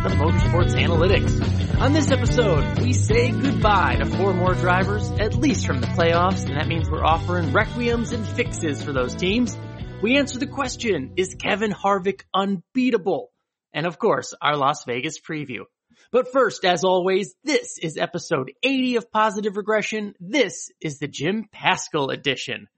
Smith 0.00 0.12
Motorsports 0.14 0.74
Analytics. 0.76 1.78
On 1.78 1.92
this 1.92 2.10
episode, 2.10 2.80
we 2.80 2.94
say 2.94 3.32
goodbye 3.32 3.96
to 3.96 4.06
four 4.06 4.32
more 4.32 4.54
drivers, 4.54 5.10
at 5.20 5.34
least 5.34 5.66
from 5.66 5.82
the 5.82 5.88
playoffs, 5.88 6.46
and 6.46 6.56
that 6.56 6.68
means 6.68 6.88
we're 6.88 7.04
offering 7.04 7.50
requiems 7.50 8.14
and 8.14 8.26
fixes 8.26 8.82
for 8.82 8.94
those 8.94 9.14
teams. 9.14 9.58
We 10.02 10.16
answer 10.16 10.38
the 10.38 10.46
question, 10.46 11.12
is 11.18 11.34
Kevin 11.34 11.70
Harvick 11.70 12.22
unbeatable? 12.32 13.30
And 13.74 13.86
of 13.86 13.98
course, 13.98 14.32
our 14.40 14.56
Las 14.56 14.84
Vegas 14.84 15.20
preview. 15.20 15.64
But 16.10 16.32
first, 16.32 16.64
as 16.64 16.82
always, 16.82 17.34
this 17.44 17.76
is 17.76 17.98
episode 17.98 18.52
80 18.62 18.96
of 18.96 19.12
Positive 19.12 19.54
Regression. 19.54 20.14
This 20.18 20.70
is 20.80 20.98
the 20.98 21.08
Jim 21.08 21.44
Paschal 21.52 22.08
edition. 22.08 22.68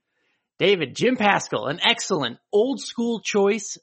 David, 0.59 0.93
Jim 0.95 1.15
Paschal, 1.15 1.67
an 1.67 1.79
excellent 1.83 2.37
old 2.51 2.81
school 2.81 3.21
choice. 3.21 3.77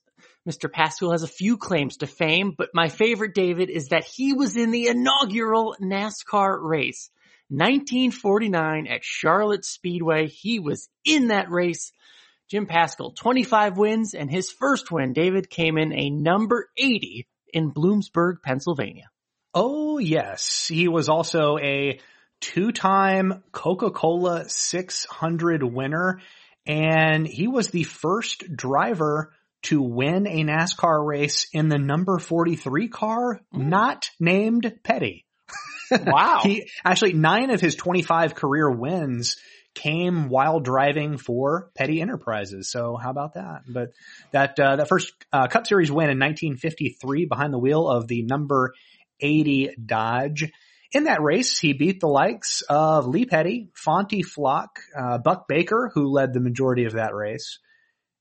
Mr. 0.48 0.72
Paschal 0.72 1.12
has 1.12 1.22
a 1.22 1.28
few 1.28 1.56
claims 1.56 1.98
to 1.98 2.06
fame, 2.06 2.54
but 2.56 2.70
my 2.74 2.88
favorite, 2.88 3.34
David, 3.34 3.70
is 3.70 3.88
that 3.88 4.04
he 4.04 4.32
was 4.32 4.56
in 4.56 4.70
the 4.70 4.88
inaugural 4.88 5.76
NASCAR 5.80 6.58
race. 6.62 7.10
1949 7.48 8.86
at 8.86 9.02
Charlotte 9.02 9.64
Speedway. 9.64 10.28
He 10.28 10.60
was 10.60 10.88
in 11.04 11.28
that 11.28 11.50
race. 11.50 11.92
Jim 12.48 12.66
Paschal, 12.66 13.12
25 13.12 13.76
wins, 13.76 14.14
and 14.14 14.30
his 14.30 14.50
first 14.50 14.90
win, 14.90 15.12
David, 15.12 15.50
came 15.50 15.76
in 15.76 15.92
a 15.92 16.10
number 16.10 16.68
80 16.76 17.26
in 17.52 17.72
Bloomsburg, 17.72 18.36
Pennsylvania. 18.42 19.10
Oh 19.52 19.98
yes, 19.98 20.68
he 20.68 20.88
was 20.88 21.08
also 21.08 21.58
a 21.58 22.00
two-time 22.40 23.42
Coca-Cola 23.52 24.48
600 24.48 25.62
winner 25.62 26.20
and 26.66 27.26
he 27.26 27.48
was 27.48 27.68
the 27.68 27.84
first 27.84 28.44
driver 28.54 29.32
to 29.62 29.82
win 29.82 30.26
a 30.26 30.44
NASCAR 30.44 31.06
race 31.06 31.48
in 31.52 31.68
the 31.68 31.78
number 31.78 32.18
43 32.18 32.88
car, 32.88 33.40
not 33.52 34.10
named 34.18 34.72
Petty. 34.84 35.26
Wow. 36.06 36.42
he 36.44 36.70
actually 36.84 37.14
nine 37.14 37.50
of 37.50 37.60
his 37.60 37.74
25 37.74 38.36
career 38.36 38.70
wins 38.70 39.36
came 39.74 40.28
while 40.28 40.60
driving 40.60 41.18
for 41.18 41.70
Petty 41.74 42.00
Enterprises. 42.00 42.70
So 42.70 42.96
how 42.96 43.10
about 43.10 43.34
that? 43.34 43.62
But 43.66 43.92
that 44.30 44.58
uh, 44.58 44.76
that 44.76 44.88
first 44.88 45.12
uh, 45.32 45.48
Cup 45.48 45.66
Series 45.66 45.90
win 45.90 46.10
in 46.10 46.18
1953 46.18 47.26
behind 47.26 47.52
the 47.52 47.58
wheel 47.58 47.88
of 47.88 48.06
the 48.06 48.22
number 48.22 48.74
80 49.20 49.70
Dodge. 49.84 50.50
In 50.92 51.04
that 51.04 51.22
race, 51.22 51.58
he 51.58 51.72
beat 51.72 52.00
the 52.00 52.08
likes 52.08 52.62
of 52.68 53.06
Lee 53.06 53.24
Petty, 53.24 53.70
Fonty 53.74 54.24
Flock, 54.24 54.80
uh, 54.98 55.18
Buck 55.18 55.46
Baker, 55.46 55.90
who 55.94 56.08
led 56.08 56.32
the 56.32 56.40
majority 56.40 56.84
of 56.84 56.94
that 56.94 57.14
race, 57.14 57.60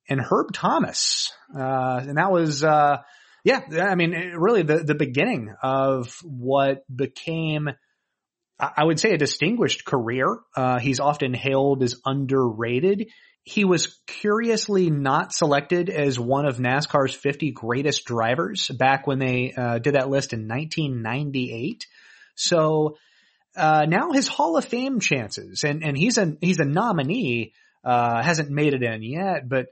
and 0.10 0.20
Herb 0.20 0.52
Thomas. 0.54 1.32
Uh, 1.56 2.02
and 2.08 2.18
that 2.18 2.32
was, 2.32 2.64
uh, 2.64 2.98
yeah, 3.44 3.62
I 3.82 3.96
mean, 3.96 4.12
really 4.36 4.64
the, 4.64 4.80
the 4.80 4.96
beginning 4.96 5.54
of 5.62 6.18
what 6.24 6.84
became, 6.94 7.70
I 8.60 8.84
would 8.84 9.00
say, 9.00 9.12
a 9.12 9.18
distinguished 9.18 9.86
career. 9.86 10.40
Uh, 10.56 10.80
he's 10.80 11.00
often 11.00 11.34
hailed 11.34 11.84
as 11.84 12.02
underrated. 12.06 13.10
He 13.44 13.64
was 13.64 14.00
curiously 14.06 14.90
not 14.90 15.34
selected 15.34 15.90
as 15.90 16.20
one 16.20 16.46
of 16.46 16.58
NASCAR's 16.58 17.16
50 17.16 17.52
greatest 17.52 18.06
drivers 18.06 18.68
back 18.68 19.08
when 19.08 19.20
they 19.20 19.54
uh, 19.56 19.80
did 19.80 19.96
that 19.96 20.10
list 20.10 20.34
in 20.34 20.48
1998. 20.48 21.86
So 22.36 22.98
uh, 23.56 23.86
now 23.88 24.12
his 24.12 24.28
Hall 24.28 24.58
of 24.58 24.66
Fame 24.66 25.00
chances, 25.00 25.64
and 25.64 25.84
and 25.84 25.98
he's 25.98 26.18
a 26.18 26.38
he's 26.40 26.60
a 26.60 26.66
nominee, 26.66 27.54
uh, 27.84 28.22
hasn't 28.22 28.50
made 28.50 28.74
it 28.74 28.84
in 28.84 29.02
yet, 29.02 29.48
but 29.50 29.68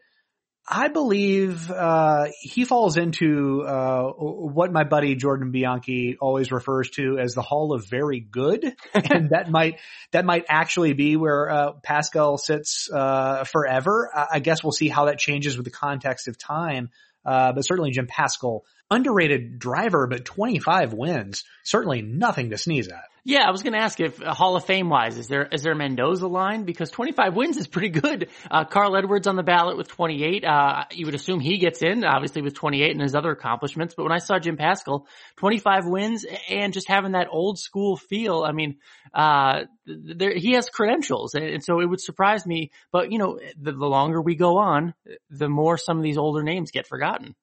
I 0.70 0.90
believe 0.90 1.72
uh, 1.72 2.26
he 2.42 2.66
falls 2.66 2.98
into 2.98 3.62
uh, 3.62 4.12
what 4.12 4.72
my 4.74 4.84
buddy 4.84 5.16
Jordan 5.16 5.52
Bianchi 5.52 6.18
always 6.20 6.52
refers 6.52 6.90
to 6.92 7.18
as 7.20 7.34
the 7.34 7.42
Hall 7.42 7.74
of 7.74 7.88
Very 7.88 8.20
Good, 8.20 8.76
and 8.94 9.30
that 9.30 9.50
might 9.50 9.80
that 10.12 10.26
might 10.26 10.44
actually 10.50 10.92
be 10.92 11.16
where 11.16 11.50
uh, 11.50 11.72
Paschal 11.84 12.38
sits 12.38 12.90
uh, 12.92 13.46
forever. 13.46 14.12
I, 14.14 14.28
I 14.34 14.40
guess 14.40 14.62
we'll 14.62 14.74
see 14.74 14.90
how 14.90 15.06
that 15.06 15.20
changes 15.20 15.56
with 15.56 15.64
the 15.64 15.72
context 15.72 16.28
of 16.28 16.38
time. 16.38 16.90
Uh, 17.26 17.54
but 17.54 17.66
certainly 17.66 17.92
Jim 17.92 18.08
Paschal, 18.08 18.66
underrated 18.90 19.60
driver, 19.60 20.08
but 20.08 20.24
25 20.24 20.94
wins, 20.94 21.44
certainly 21.64 22.02
nothing 22.02 22.52
to 22.52 22.58
sneeze 22.58 22.88
at. 22.88 23.04
Yeah, 23.28 23.44
I 23.46 23.52
was 23.52 23.62
going 23.62 23.74
to 23.74 23.80
ask 23.80 24.00
if 24.00 24.22
uh, 24.22 24.34
Hall 24.34 24.56
of 24.56 24.64
Fame 24.64 24.88
wise, 24.88 25.18
is 25.18 25.28
there 25.28 25.46
is 25.52 25.62
there 25.62 25.74
a 25.74 25.76
Mendoza 25.76 26.28
line 26.28 26.64
because 26.64 26.90
25 26.92 27.36
wins 27.36 27.58
is 27.58 27.68
pretty 27.68 27.90
good. 27.90 28.30
Uh, 28.50 28.64
Carl 28.64 28.96
Edwards 28.96 29.28
on 29.28 29.36
the 29.36 29.44
ballot 29.44 29.76
with 29.76 29.90
28. 29.90 30.46
Uh, 30.46 30.86
you 30.92 31.06
would 31.08 31.14
assume 31.14 31.42
he 31.42 31.58
gets 31.58 31.82
in, 31.82 32.06
obviously 32.06 32.42
with 32.42 32.54
28 32.54 32.90
and 32.90 33.02
his 33.02 33.16
other 33.16 33.32
accomplishments. 33.32 33.96
But 33.96 34.04
when 34.04 34.14
I 34.14 34.20
saw 34.20 34.40
Jim 34.40 34.56
Paschal, 34.56 35.08
25 35.36 35.88
wins 35.88 36.26
and 36.50 36.72
just 36.72 36.88
having 36.88 37.12
that 37.12 37.28
old 37.30 37.60
school 37.60 37.98
feel, 37.98 38.46
I 38.48 38.54
mean, 38.54 38.78
uh, 39.14 39.64
there, 39.86 40.34
he 40.34 40.54
has 40.54 40.70
credentials, 40.70 41.34
and, 41.34 41.44
and 41.44 41.62
so 41.62 41.82
it 41.82 41.86
would 41.86 42.00
surprise 42.00 42.46
me. 42.46 42.72
But 42.94 43.12
you 43.12 43.18
know, 43.18 43.42
the, 43.60 43.74
the 43.74 43.88
longer 43.88 44.22
we 44.22 44.36
go 44.36 44.58
on, 44.58 44.94
the 45.30 45.50
more 45.50 45.78
some 45.78 45.98
of 45.98 46.04
these 46.04 46.18
older 46.18 46.44
names 46.44 46.72
get 46.72 46.88
forgotten. 46.88 47.36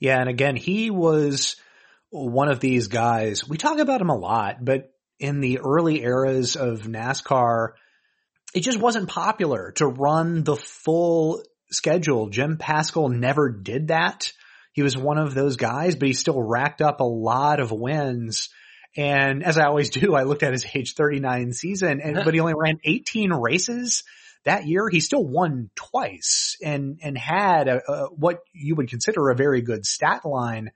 Yeah, 0.00 0.20
and 0.20 0.28
again, 0.28 0.56
he 0.56 0.90
was 0.90 1.56
one 2.10 2.50
of 2.50 2.60
these 2.60 2.88
guys. 2.88 3.48
We 3.48 3.56
talk 3.56 3.78
about 3.78 4.02
him 4.02 4.10
a 4.10 4.16
lot, 4.16 4.62
but 4.62 4.92
in 5.18 5.40
the 5.40 5.58
early 5.58 6.02
eras 6.02 6.56
of 6.56 6.82
NASCAR, 6.82 7.70
it 8.54 8.60
just 8.60 8.80
wasn't 8.80 9.08
popular 9.08 9.72
to 9.72 9.86
run 9.86 10.44
the 10.44 10.56
full 10.56 11.42
schedule. 11.70 12.28
Jim 12.28 12.56
Paschal 12.56 13.08
never 13.08 13.50
did 13.50 13.88
that. 13.88 14.32
He 14.72 14.82
was 14.82 14.96
one 14.96 15.18
of 15.18 15.34
those 15.34 15.56
guys, 15.56 15.96
but 15.96 16.08
he 16.08 16.14
still 16.14 16.40
racked 16.40 16.80
up 16.80 17.00
a 17.00 17.04
lot 17.04 17.60
of 17.60 17.72
wins. 17.72 18.48
And 18.96 19.42
as 19.42 19.58
I 19.58 19.64
always 19.64 19.90
do, 19.90 20.14
I 20.14 20.22
looked 20.22 20.42
at 20.42 20.52
his 20.52 20.66
age 20.74 20.94
39 20.94 21.52
season 21.52 22.00
and, 22.00 22.14
but 22.24 22.34
he 22.34 22.40
only 22.40 22.54
ran 22.56 22.78
18 22.84 23.32
races. 23.32 24.04
that 24.44 24.66
year 24.66 24.88
he 24.88 25.00
still 25.00 25.24
won 25.24 25.70
twice 25.74 26.56
and, 26.64 27.00
and 27.02 27.18
had 27.18 27.68
a, 27.68 27.90
a, 27.90 28.06
what 28.06 28.40
you 28.52 28.76
would 28.76 28.88
consider 28.88 29.28
a 29.28 29.36
very 29.36 29.62
good 29.62 29.84
stat 29.84 30.24
line, 30.24 30.70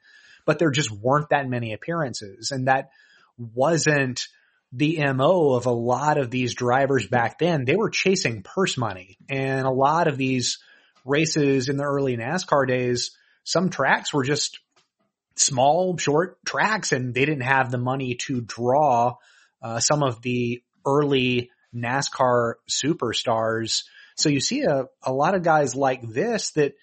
but 0.44 0.58
there 0.58 0.70
just 0.70 0.90
weren't 0.90 1.30
that 1.30 1.48
many 1.48 1.72
appearances 1.72 2.50
and 2.50 2.68
that 2.68 2.90
wasn't 3.38 4.26
the 4.72 5.04
MO 5.12 5.52
of 5.52 5.66
a 5.66 5.70
lot 5.72 6.18
of 6.18 6.30
these 6.30 6.54
drivers 6.54 7.06
back 7.06 7.38
then. 7.38 7.64
They 7.64 7.76
were 7.76 7.90
chasing 7.90 8.42
purse 8.42 8.78
money 8.78 9.18
and 9.28 9.66
a 9.66 9.70
lot 9.70 10.08
of 10.08 10.16
these 10.16 10.58
races 11.04 11.68
in 11.68 11.76
the 11.76 11.84
early 11.84 12.16
NASCAR 12.16 12.66
days, 12.66 13.16
some 13.44 13.70
tracks 13.70 14.14
were 14.14 14.24
just 14.24 14.60
small, 15.36 15.96
short 15.98 16.44
tracks 16.44 16.92
and 16.92 17.14
they 17.14 17.24
didn't 17.24 17.42
have 17.42 17.70
the 17.70 17.78
money 17.78 18.14
to 18.26 18.40
draw 18.40 19.16
uh, 19.62 19.80
some 19.80 20.02
of 20.02 20.22
the 20.22 20.62
early 20.86 21.50
NASCAR 21.74 22.54
superstars. 22.70 23.84
So 24.16 24.28
you 24.28 24.40
see 24.40 24.62
a, 24.62 24.86
a 25.02 25.12
lot 25.12 25.34
of 25.34 25.42
guys 25.42 25.74
like 25.74 26.02
this 26.02 26.52
that, 26.52 26.74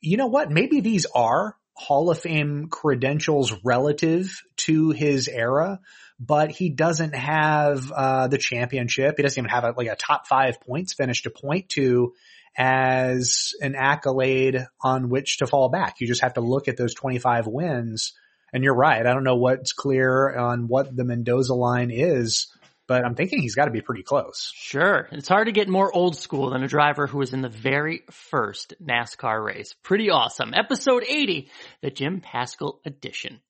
you 0.00 0.16
know 0.16 0.26
what, 0.26 0.50
maybe 0.50 0.80
these 0.80 1.06
are 1.14 1.56
Hall 1.78 2.10
of 2.10 2.18
Fame 2.18 2.68
credentials 2.68 3.54
relative 3.64 4.42
to 4.56 4.90
his 4.90 5.28
era, 5.28 5.80
but 6.18 6.50
he 6.50 6.70
doesn't 6.70 7.14
have, 7.14 7.92
uh, 7.92 8.26
the 8.26 8.38
championship. 8.38 9.14
He 9.16 9.22
doesn't 9.22 9.38
even 9.38 9.50
have 9.50 9.64
a, 9.64 9.74
like 9.76 9.86
a 9.86 9.94
top 9.96 10.26
five 10.26 10.60
points 10.60 10.92
finish 10.92 11.22
to 11.22 11.30
point 11.30 11.68
to 11.70 12.14
as 12.56 13.52
an 13.60 13.76
accolade 13.76 14.66
on 14.80 15.08
which 15.08 15.38
to 15.38 15.46
fall 15.46 15.68
back. 15.68 16.00
You 16.00 16.08
just 16.08 16.22
have 16.22 16.34
to 16.34 16.40
look 16.40 16.66
at 16.66 16.76
those 16.76 16.94
25 16.94 17.46
wins. 17.46 18.12
And 18.52 18.64
you're 18.64 18.74
right. 18.74 19.06
I 19.06 19.12
don't 19.14 19.24
know 19.24 19.36
what's 19.36 19.72
clear 19.72 20.34
on 20.36 20.66
what 20.66 20.94
the 20.94 21.04
Mendoza 21.04 21.54
line 21.54 21.90
is, 21.92 22.48
but 22.88 23.04
I'm 23.04 23.14
thinking 23.14 23.40
he's 23.40 23.54
got 23.54 23.66
to 23.66 23.70
be 23.70 23.82
pretty 23.82 24.02
close. 24.02 24.50
Sure. 24.56 25.08
It's 25.12 25.28
hard 25.28 25.46
to 25.46 25.52
get 25.52 25.68
more 25.68 25.94
old 25.94 26.16
school 26.16 26.50
than 26.50 26.64
a 26.64 26.68
driver 26.68 27.06
who 27.06 27.18
was 27.18 27.34
in 27.34 27.42
the 27.42 27.48
very 27.50 28.02
first 28.10 28.74
NASCAR 28.82 29.44
race. 29.44 29.74
Pretty 29.84 30.10
awesome. 30.10 30.54
Episode 30.54 31.04
80, 31.06 31.50
the 31.82 31.90
Jim 31.90 32.20
Paschal 32.20 32.80
edition. 32.86 33.40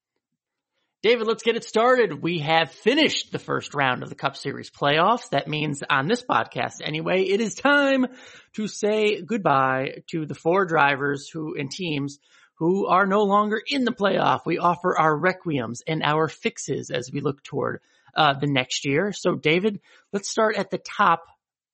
David, 1.00 1.28
let's 1.28 1.44
get 1.44 1.54
it 1.54 1.62
started. 1.62 2.20
We 2.20 2.40
have 2.40 2.72
finished 2.72 3.30
the 3.30 3.38
first 3.38 3.72
round 3.72 4.02
of 4.02 4.08
the 4.08 4.16
Cup 4.16 4.36
Series 4.36 4.68
playoffs. 4.68 5.30
That 5.30 5.46
means 5.46 5.84
on 5.88 6.08
this 6.08 6.24
podcast 6.24 6.82
anyway, 6.82 7.22
it 7.22 7.40
is 7.40 7.54
time 7.54 8.06
to 8.54 8.66
say 8.66 9.22
goodbye 9.22 10.02
to 10.10 10.26
the 10.26 10.34
four 10.34 10.66
drivers 10.66 11.28
who 11.28 11.54
and 11.56 11.70
teams 11.70 12.18
who 12.54 12.88
are 12.88 13.06
no 13.06 13.22
longer 13.22 13.62
in 13.64 13.84
the 13.84 13.92
playoff. 13.92 14.40
We 14.44 14.58
offer 14.58 14.98
our 14.98 15.16
requiems 15.16 15.82
and 15.86 16.02
our 16.02 16.26
fixes 16.26 16.90
as 16.90 17.12
we 17.12 17.20
look 17.20 17.44
toward 17.44 17.80
uh, 18.14 18.34
the 18.38 18.46
next 18.46 18.84
year. 18.84 19.12
So 19.12 19.34
David, 19.34 19.80
let's 20.12 20.28
start 20.28 20.56
at 20.56 20.70
the 20.70 20.78
top 20.78 21.24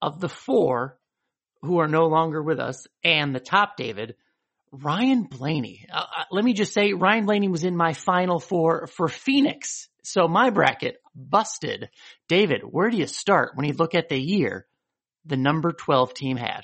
of 0.00 0.20
the 0.20 0.28
four 0.28 0.98
who 1.62 1.78
are 1.78 1.88
no 1.88 2.06
longer 2.06 2.42
with 2.42 2.60
us 2.60 2.86
and 3.02 3.34
the 3.34 3.40
top, 3.40 3.76
David, 3.76 4.14
Ryan 4.70 5.24
Blaney. 5.24 5.86
Uh, 5.92 5.98
uh, 5.98 6.24
let 6.30 6.44
me 6.44 6.52
just 6.52 6.74
say, 6.74 6.92
Ryan 6.92 7.26
Blaney 7.26 7.48
was 7.48 7.64
in 7.64 7.76
my 7.76 7.92
final 7.92 8.38
four 8.38 8.86
for 8.86 9.08
Phoenix. 9.08 9.88
So 10.02 10.28
my 10.28 10.50
bracket 10.50 10.96
busted. 11.14 11.88
David, 12.28 12.62
where 12.62 12.90
do 12.90 12.96
you 12.96 13.06
start 13.06 13.52
when 13.54 13.66
you 13.66 13.72
look 13.72 13.94
at 13.94 14.08
the 14.08 14.18
year 14.18 14.66
the 15.24 15.36
number 15.36 15.72
12 15.72 16.12
team 16.12 16.36
had? 16.36 16.62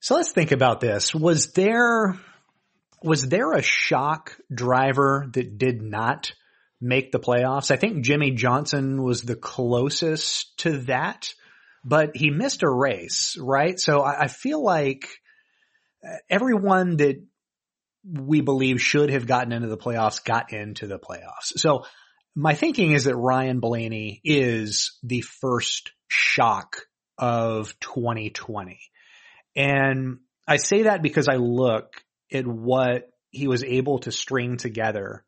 So 0.00 0.14
let's 0.14 0.32
think 0.32 0.52
about 0.52 0.80
this. 0.80 1.14
Was 1.14 1.52
there, 1.52 2.16
was 3.02 3.28
there 3.28 3.52
a 3.52 3.62
shock 3.62 4.36
driver 4.52 5.26
that 5.32 5.58
did 5.58 5.80
not 5.80 6.32
make 6.82 7.12
the 7.12 7.20
playoffs? 7.20 7.70
I 7.70 7.76
think 7.76 8.04
Jimmie 8.04 8.32
Johnson 8.32 9.02
was 9.02 9.22
the 9.22 9.36
closest 9.36 10.58
to 10.58 10.78
that, 10.82 11.32
but 11.84 12.16
he 12.16 12.30
missed 12.30 12.62
a 12.62 12.70
race, 12.70 13.36
right? 13.40 13.78
So 13.78 14.00
I, 14.00 14.24
I 14.24 14.28
feel 14.28 14.62
like 14.62 15.08
uh, 16.04 16.16
everyone 16.28 16.96
that 16.98 17.24
we 18.04 18.40
believe 18.40 18.80
should 18.80 19.10
have 19.10 19.26
gotten 19.26 19.52
into 19.52 19.68
the 19.68 19.76
playoffs 19.76 20.22
got 20.22 20.52
into 20.52 20.86
the 20.86 20.98
playoffs. 20.98 21.56
So 21.56 21.84
my 22.34 22.54
thinking 22.54 22.92
is 22.92 23.04
that 23.04 23.16
Ryan 23.16 23.60
Blaney 23.60 24.20
is 24.24 24.98
the 25.02 25.20
first 25.20 25.92
shock 26.08 26.82
of 27.18 27.78
2020. 27.80 28.80
And 29.54 30.18
I 30.48 30.56
say 30.56 30.82
that 30.82 31.02
because 31.02 31.28
I 31.28 31.36
look 31.36 32.02
at 32.32 32.46
what 32.46 33.08
he 33.30 33.46
was 33.48 33.62
able 33.62 34.00
to 34.00 34.12
string 34.12 34.56
together 34.56 35.24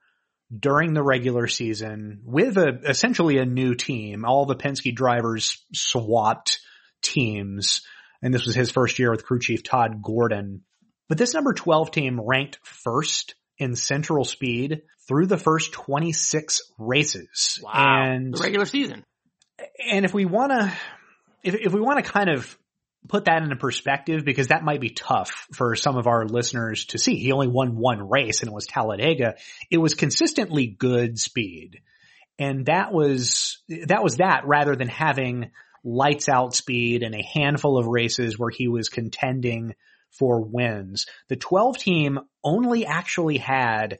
during 0.56 0.94
the 0.94 1.02
regular 1.02 1.46
season 1.46 2.20
with 2.24 2.56
a, 2.56 2.80
essentially 2.88 3.38
a 3.38 3.44
new 3.44 3.74
team. 3.74 4.24
All 4.24 4.46
the 4.46 4.56
Penske 4.56 4.94
drivers 4.94 5.64
swapped 5.72 6.60
teams 7.02 7.82
and 8.24 8.32
this 8.32 8.46
was 8.46 8.54
his 8.54 8.70
first 8.70 8.98
year 8.98 9.10
with 9.10 9.26
crew 9.26 9.38
chief 9.38 9.62
Todd 9.62 10.02
Gordon. 10.02 10.62
But 11.10 11.18
this 11.18 11.34
number 11.34 11.52
12 11.52 11.90
team 11.90 12.18
ranked 12.18 12.58
first 12.62 13.34
in 13.58 13.76
central 13.76 14.24
speed 14.24 14.80
through 15.06 15.26
the 15.26 15.36
first 15.36 15.72
26 15.72 16.62
races. 16.78 17.60
Wow. 17.62 17.72
And 17.74 18.32
the 18.32 18.38
regular 18.38 18.64
season. 18.64 19.04
And 19.86 20.06
if 20.06 20.14
we 20.14 20.24
want 20.24 20.52
to, 20.52 20.72
if, 21.42 21.54
if 21.54 21.72
we 21.74 21.82
want 21.82 22.02
to 22.02 22.10
kind 22.10 22.30
of 22.30 22.58
put 23.08 23.26
that 23.26 23.42
into 23.42 23.56
perspective, 23.56 24.24
because 24.24 24.48
that 24.48 24.64
might 24.64 24.80
be 24.80 24.90
tough 24.90 25.46
for 25.52 25.76
some 25.76 25.96
of 25.96 26.06
our 26.06 26.26
listeners 26.26 26.86
to 26.86 26.98
see. 26.98 27.16
He 27.16 27.32
only 27.32 27.48
won 27.48 27.76
one 27.76 28.08
race 28.08 28.40
and 28.40 28.48
it 28.48 28.54
was 28.54 28.66
Talladega. 28.66 29.34
It 29.70 29.78
was 29.78 29.94
consistently 29.94 30.66
good 30.66 31.18
speed. 31.18 31.80
And 32.38 32.66
that 32.66 32.92
was, 32.92 33.62
that 33.86 34.02
was 34.02 34.16
that 34.16 34.46
rather 34.46 34.74
than 34.74 34.88
having 34.88 35.50
lights 35.84 36.28
out 36.28 36.54
speed 36.54 37.02
and 37.02 37.14
a 37.14 37.22
handful 37.22 37.78
of 37.78 37.86
races 37.86 38.38
where 38.38 38.50
he 38.50 38.68
was 38.68 38.88
contending 38.88 39.74
for 40.10 40.40
wins. 40.40 41.06
The 41.28 41.36
12 41.36 41.78
team 41.78 42.20
only 42.42 42.86
actually 42.86 43.38
had 43.38 43.98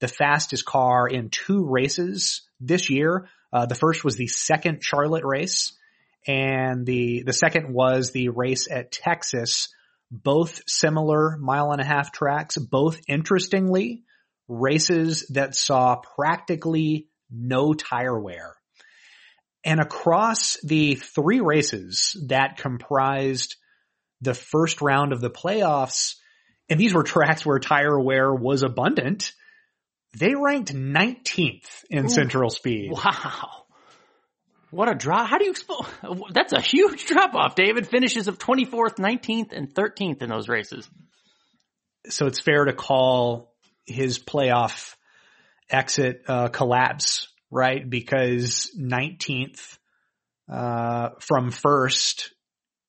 the 0.00 0.08
fastest 0.08 0.64
car 0.64 1.06
in 1.06 1.30
two 1.30 1.64
races 1.64 2.42
this 2.58 2.90
year. 2.90 3.28
Uh, 3.52 3.66
the 3.66 3.74
first 3.74 4.04
was 4.04 4.16
the 4.16 4.26
second 4.26 4.82
Charlotte 4.82 5.24
race 5.24 5.72
and 6.26 6.86
the, 6.86 7.22
the 7.24 7.32
second 7.32 7.72
was 7.72 8.10
the 8.10 8.28
race 8.28 8.68
at 8.70 8.92
Texas. 8.92 9.68
Both 10.10 10.62
similar 10.66 11.36
mile 11.38 11.70
and 11.70 11.80
a 11.80 11.84
half 11.84 12.10
tracks, 12.10 12.56
both 12.58 13.00
interestingly 13.06 14.02
races 14.48 15.26
that 15.30 15.54
saw 15.54 15.96
practically 15.96 17.08
no 17.30 17.72
tire 17.74 18.18
wear. 18.18 18.56
And 19.64 19.78
across 19.78 20.56
the 20.62 20.96
three 20.96 21.40
races 21.40 22.16
that 22.28 22.56
comprised 22.56 23.56
the 24.20 24.34
first 24.34 24.80
round 24.80 25.12
of 25.12 25.20
the 25.20 25.30
playoffs, 25.30 26.16
and 26.68 26.80
these 26.80 26.94
were 26.94 27.02
tracks 27.02 27.44
where 27.44 27.58
tire 27.58 27.98
wear 27.98 28.34
was 28.34 28.62
abundant, 28.62 29.32
they 30.18 30.34
ranked 30.34 30.74
19th 30.74 31.84
in 31.88 32.06
Ooh, 32.06 32.08
central 32.08 32.50
speed. 32.50 32.90
Wow. 32.92 33.59
What 34.70 34.88
a 34.88 34.94
drop. 34.94 35.28
How 35.28 35.38
do 35.38 35.44
you 35.44 35.50
expose? 35.50 35.86
That's 36.32 36.52
a 36.52 36.60
huge 36.60 37.06
drop 37.06 37.34
off. 37.34 37.54
David 37.54 37.86
finishes 37.86 38.28
of 38.28 38.38
24th, 38.38 38.96
19th, 38.96 39.52
and 39.52 39.74
13th 39.74 40.22
in 40.22 40.28
those 40.28 40.48
races. 40.48 40.88
So 42.08 42.26
it's 42.26 42.40
fair 42.40 42.64
to 42.64 42.72
call 42.72 43.52
his 43.86 44.18
playoff 44.18 44.94
exit 45.70 46.22
uh, 46.28 46.48
collapse 46.48 47.28
right? 47.50 47.88
Because 47.88 48.70
19th, 48.78 49.78
uh, 50.50 51.10
from 51.20 51.50
first 51.50 52.32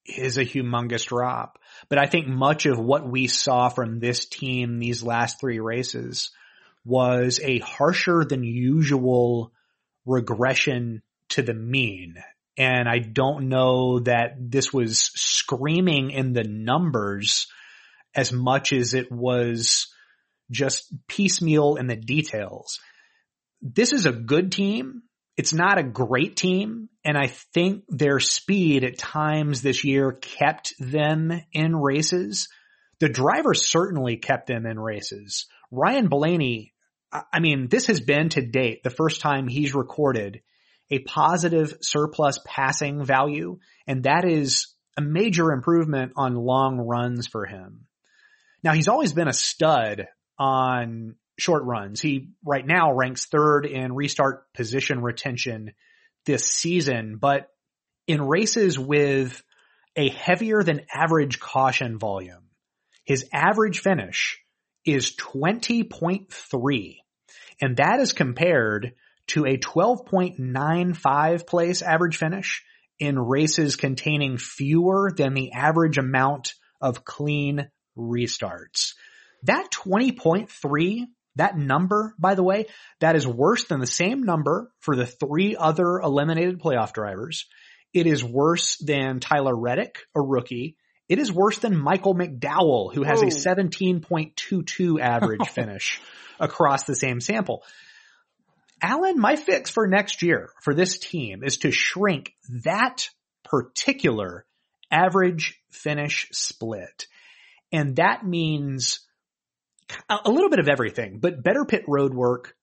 is 0.05 0.37
a 0.37 0.45
humongous 0.45 1.05
drop. 1.05 1.59
But 1.89 1.99
I 1.99 2.07
think 2.07 2.27
much 2.27 2.65
of 2.65 2.79
what 2.79 3.07
we 3.07 3.27
saw 3.27 3.69
from 3.69 3.99
this 3.99 4.25
team 4.25 4.79
these 4.79 5.03
last 5.03 5.39
three 5.39 5.59
races 5.59 6.31
was 6.85 7.39
a 7.43 7.59
harsher 7.59 8.23
than 8.27 8.43
usual 8.43 9.51
regression 10.05 11.01
to 11.31 11.41
the 11.41 11.53
mean. 11.53 12.15
And 12.57 12.87
I 12.87 12.99
don't 12.99 13.49
know 13.49 13.99
that 13.99 14.35
this 14.37 14.73
was 14.73 15.11
screaming 15.15 16.11
in 16.11 16.33
the 16.33 16.43
numbers 16.43 17.47
as 18.13 18.31
much 18.31 18.73
as 18.73 18.93
it 18.93 19.11
was 19.11 19.87
just 20.51 20.93
piecemeal 21.07 21.77
in 21.77 21.87
the 21.87 21.95
details 21.95 22.79
this 23.61 23.93
is 23.93 24.05
a 24.05 24.11
good 24.11 24.51
team. 24.51 25.03
It's 25.37 25.53
not 25.53 25.77
a 25.77 25.83
great 25.83 26.35
team. 26.35 26.89
And 27.05 27.17
I 27.17 27.27
think 27.27 27.83
their 27.87 28.19
speed 28.19 28.83
at 28.83 28.97
times 28.97 29.61
this 29.61 29.83
year 29.83 30.11
kept 30.11 30.73
them 30.79 31.31
in 31.53 31.75
races. 31.75 32.49
The 32.99 33.09
driver 33.09 33.53
certainly 33.53 34.17
kept 34.17 34.47
them 34.47 34.65
in 34.65 34.79
races. 34.79 35.47
Ryan 35.71 36.09
Blaney, 36.09 36.73
I 37.11 37.39
mean, 37.39 37.67
this 37.69 37.87
has 37.87 37.99
been 37.99 38.29
to 38.29 38.41
date 38.41 38.83
the 38.83 38.89
first 38.89 39.21
time 39.21 39.47
he's 39.47 39.73
recorded 39.73 40.41
a 40.91 40.99
positive 40.99 41.73
surplus 41.81 42.39
passing 42.45 43.03
value. 43.03 43.57
And 43.87 44.03
that 44.03 44.25
is 44.25 44.67
a 44.97 45.01
major 45.01 45.51
improvement 45.51 46.11
on 46.17 46.35
long 46.35 46.77
runs 46.77 47.27
for 47.27 47.45
him. 47.45 47.85
Now 48.63 48.73
he's 48.73 48.89
always 48.89 49.13
been 49.13 49.29
a 49.29 49.33
stud 49.33 50.07
on 50.37 51.15
short 51.39 51.63
runs. 51.63 52.01
He 52.01 52.29
right 52.45 52.65
now 52.65 52.93
ranks 52.93 53.25
third 53.25 53.65
in 53.65 53.93
restart 53.93 54.53
position 54.53 55.01
retention 55.01 55.71
this 56.25 56.45
season, 56.45 57.17
but 57.17 57.47
in 58.05 58.21
races 58.21 58.77
with 58.77 59.41
a 59.95 60.09
heavier 60.09 60.61
than 60.61 60.81
average 60.93 61.39
caution 61.39 61.97
volume. 61.97 62.49
His 63.05 63.25
average 63.33 63.79
finish 63.79 64.39
is 64.85 65.15
20.3 65.15 66.97
and 67.61 67.77
that 67.77 67.99
is 67.99 68.11
compared 68.11 68.93
to 69.31 69.45
a 69.45 69.57
12.95 69.57 71.47
place 71.47 71.81
average 71.81 72.17
finish 72.17 72.63
in 72.99 73.17
races 73.17 73.77
containing 73.77 74.37
fewer 74.37 75.11
than 75.15 75.33
the 75.33 75.53
average 75.53 75.97
amount 75.97 76.53
of 76.81 77.05
clean 77.05 77.69
restarts. 77.97 78.93
That 79.43 79.69
20.3, 79.71 81.05
that 81.37 81.57
number, 81.57 82.13
by 82.19 82.35
the 82.35 82.43
way, 82.43 82.65
that 82.99 83.15
is 83.15 83.25
worse 83.25 83.63
than 83.65 83.79
the 83.79 83.87
same 83.87 84.23
number 84.23 84.69
for 84.81 84.97
the 84.97 85.07
three 85.07 85.55
other 85.55 85.99
eliminated 85.99 86.59
playoff 86.59 86.91
drivers. 86.91 87.45
It 87.93 88.07
is 88.07 88.23
worse 88.23 88.77
than 88.77 89.21
Tyler 89.21 89.55
Reddick, 89.55 89.99
a 90.13 90.21
rookie. 90.21 90.75
It 91.07 91.19
is 91.19 91.31
worse 91.31 91.57
than 91.57 91.77
Michael 91.77 92.15
McDowell, 92.15 92.93
who 92.93 93.03
has 93.03 93.21
Whoa. 93.21 93.27
a 93.27 93.31
17.22 93.31 94.99
average 94.99 95.47
finish 95.49 96.01
across 96.37 96.83
the 96.83 96.95
same 96.95 97.21
sample. 97.21 97.63
Alan, 98.81 99.19
my 99.19 99.35
fix 99.35 99.69
for 99.69 99.87
next 99.87 100.21
year 100.21 100.49
for 100.61 100.73
this 100.73 100.97
team 100.97 101.43
is 101.43 101.57
to 101.59 101.71
shrink 101.71 102.33
that 102.63 103.09
particular 103.43 104.45
average 104.91 105.61
finish 105.69 106.27
split. 106.31 107.05
And 107.71 107.97
that 107.97 108.25
means 108.25 109.01
a 110.09 110.29
little 110.29 110.49
bit 110.49 110.59
of 110.59 110.69
everything, 110.69 111.19
but 111.19 111.43
better 111.43 111.65
pit 111.65 111.83
road 111.87 112.13
work, 112.13 112.55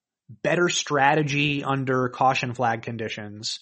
better 0.42 0.68
strategy 0.68 1.62
under 1.62 2.08
caution 2.08 2.54
flag 2.54 2.82
conditions, 2.82 3.60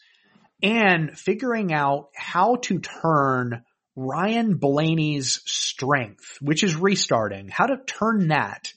and 0.63 1.17
figuring 1.17 1.73
out 1.73 2.09
how 2.15 2.57
to 2.57 2.79
turn 2.79 3.63
Ryan 3.95 4.57
Blaney's 4.57 5.41
strength, 5.47 6.39
which 6.41 6.63
is 6.63 6.77
restarting, 6.77 7.49
how 7.49 7.67
to 7.67 7.79
turn 7.87 8.29
that 8.29 8.73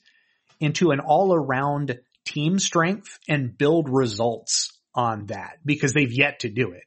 into 0.60 0.90
an 0.90 1.00
all 1.00 1.34
around 1.34 1.98
team 2.30 2.58
strength 2.58 3.18
and 3.28 3.56
build 3.56 3.88
results 3.88 4.78
on 4.94 5.26
that 5.26 5.58
because 5.64 5.92
they've 5.92 6.12
yet 6.12 6.40
to 6.40 6.48
do 6.48 6.72
it. 6.72 6.84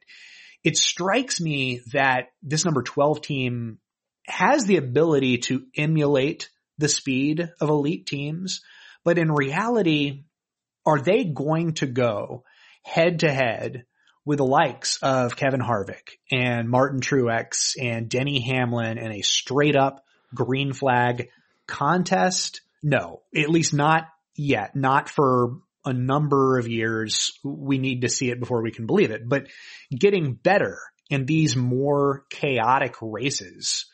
It 0.62 0.76
strikes 0.76 1.40
me 1.40 1.82
that 1.92 2.28
this 2.42 2.64
number 2.64 2.82
12 2.82 3.20
team 3.20 3.78
has 4.26 4.64
the 4.64 4.76
ability 4.76 5.38
to 5.38 5.64
emulate 5.76 6.48
the 6.78 6.88
speed 6.88 7.50
of 7.60 7.68
elite 7.68 8.06
teams, 8.06 8.62
but 9.04 9.18
in 9.18 9.30
reality, 9.30 10.24
are 10.86 11.00
they 11.00 11.24
going 11.24 11.74
to 11.74 11.86
go 11.86 12.44
head 12.82 13.20
to 13.20 13.30
head 13.30 13.84
with 14.24 14.38
the 14.38 14.44
likes 14.44 14.98
of 15.02 15.36
Kevin 15.36 15.60
Harvick 15.60 16.16
and 16.32 16.68
Martin 16.68 17.00
Truex 17.00 17.74
and 17.80 18.08
Denny 18.08 18.40
Hamlin 18.40 18.96
in 18.96 19.12
a 19.12 19.20
straight 19.20 19.76
up 19.76 20.04
green 20.34 20.72
flag 20.72 21.28
contest? 21.66 22.62
No, 22.82 23.20
at 23.36 23.50
least 23.50 23.74
not 23.74 24.06
yet, 24.36 24.74
not 24.74 25.08
for 25.08 25.58
a 25.84 25.92
number 25.92 26.58
of 26.58 26.68
years. 26.68 27.38
We 27.44 27.78
need 27.78 28.02
to 28.02 28.08
see 28.08 28.30
it 28.30 28.40
before 28.40 28.62
we 28.62 28.70
can 28.70 28.86
believe 28.86 29.10
it, 29.10 29.28
but 29.28 29.48
getting 29.96 30.34
better 30.34 30.78
in 31.10 31.26
these 31.26 31.56
more 31.56 32.24
chaotic 32.30 32.94
races, 33.02 33.86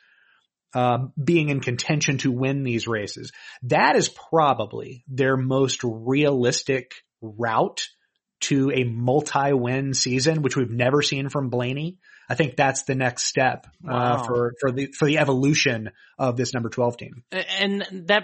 uh, 0.75 0.99
being 1.23 1.49
in 1.49 1.61
contention 1.61 2.19
to 2.19 2.31
win 2.31 2.63
these 2.63 2.87
races, 2.87 3.33
that 3.65 3.97
is 3.97 4.09
probably 4.09 5.05
their 5.09 5.37
most 5.37 5.81
realistic 5.83 6.95
route 7.21 7.89
to 8.41 8.71
a 8.73 8.85
multi-win 8.85 9.95
season, 9.95 10.43
which 10.43 10.57
we've 10.57 10.71
never 10.71 11.03
seen 11.03 11.29
from 11.29 11.51
Blaney. 11.51 11.99
I 12.29 12.35
think 12.35 12.57
that's 12.57 12.85
the 12.85 12.95
next 12.95 13.25
step 13.25 13.67
uh, 13.85 13.91
Wow. 13.93 14.23
for 14.25 14.55
for 14.61 14.71
the 14.71 14.87
for 14.97 15.07
the 15.07 15.19
evolution 15.19 15.91
of 16.19 16.37
this 16.37 16.55
number 16.55 16.69
twelve 16.69 16.97
team. 16.97 17.25
And 17.33 18.07
that 18.07 18.23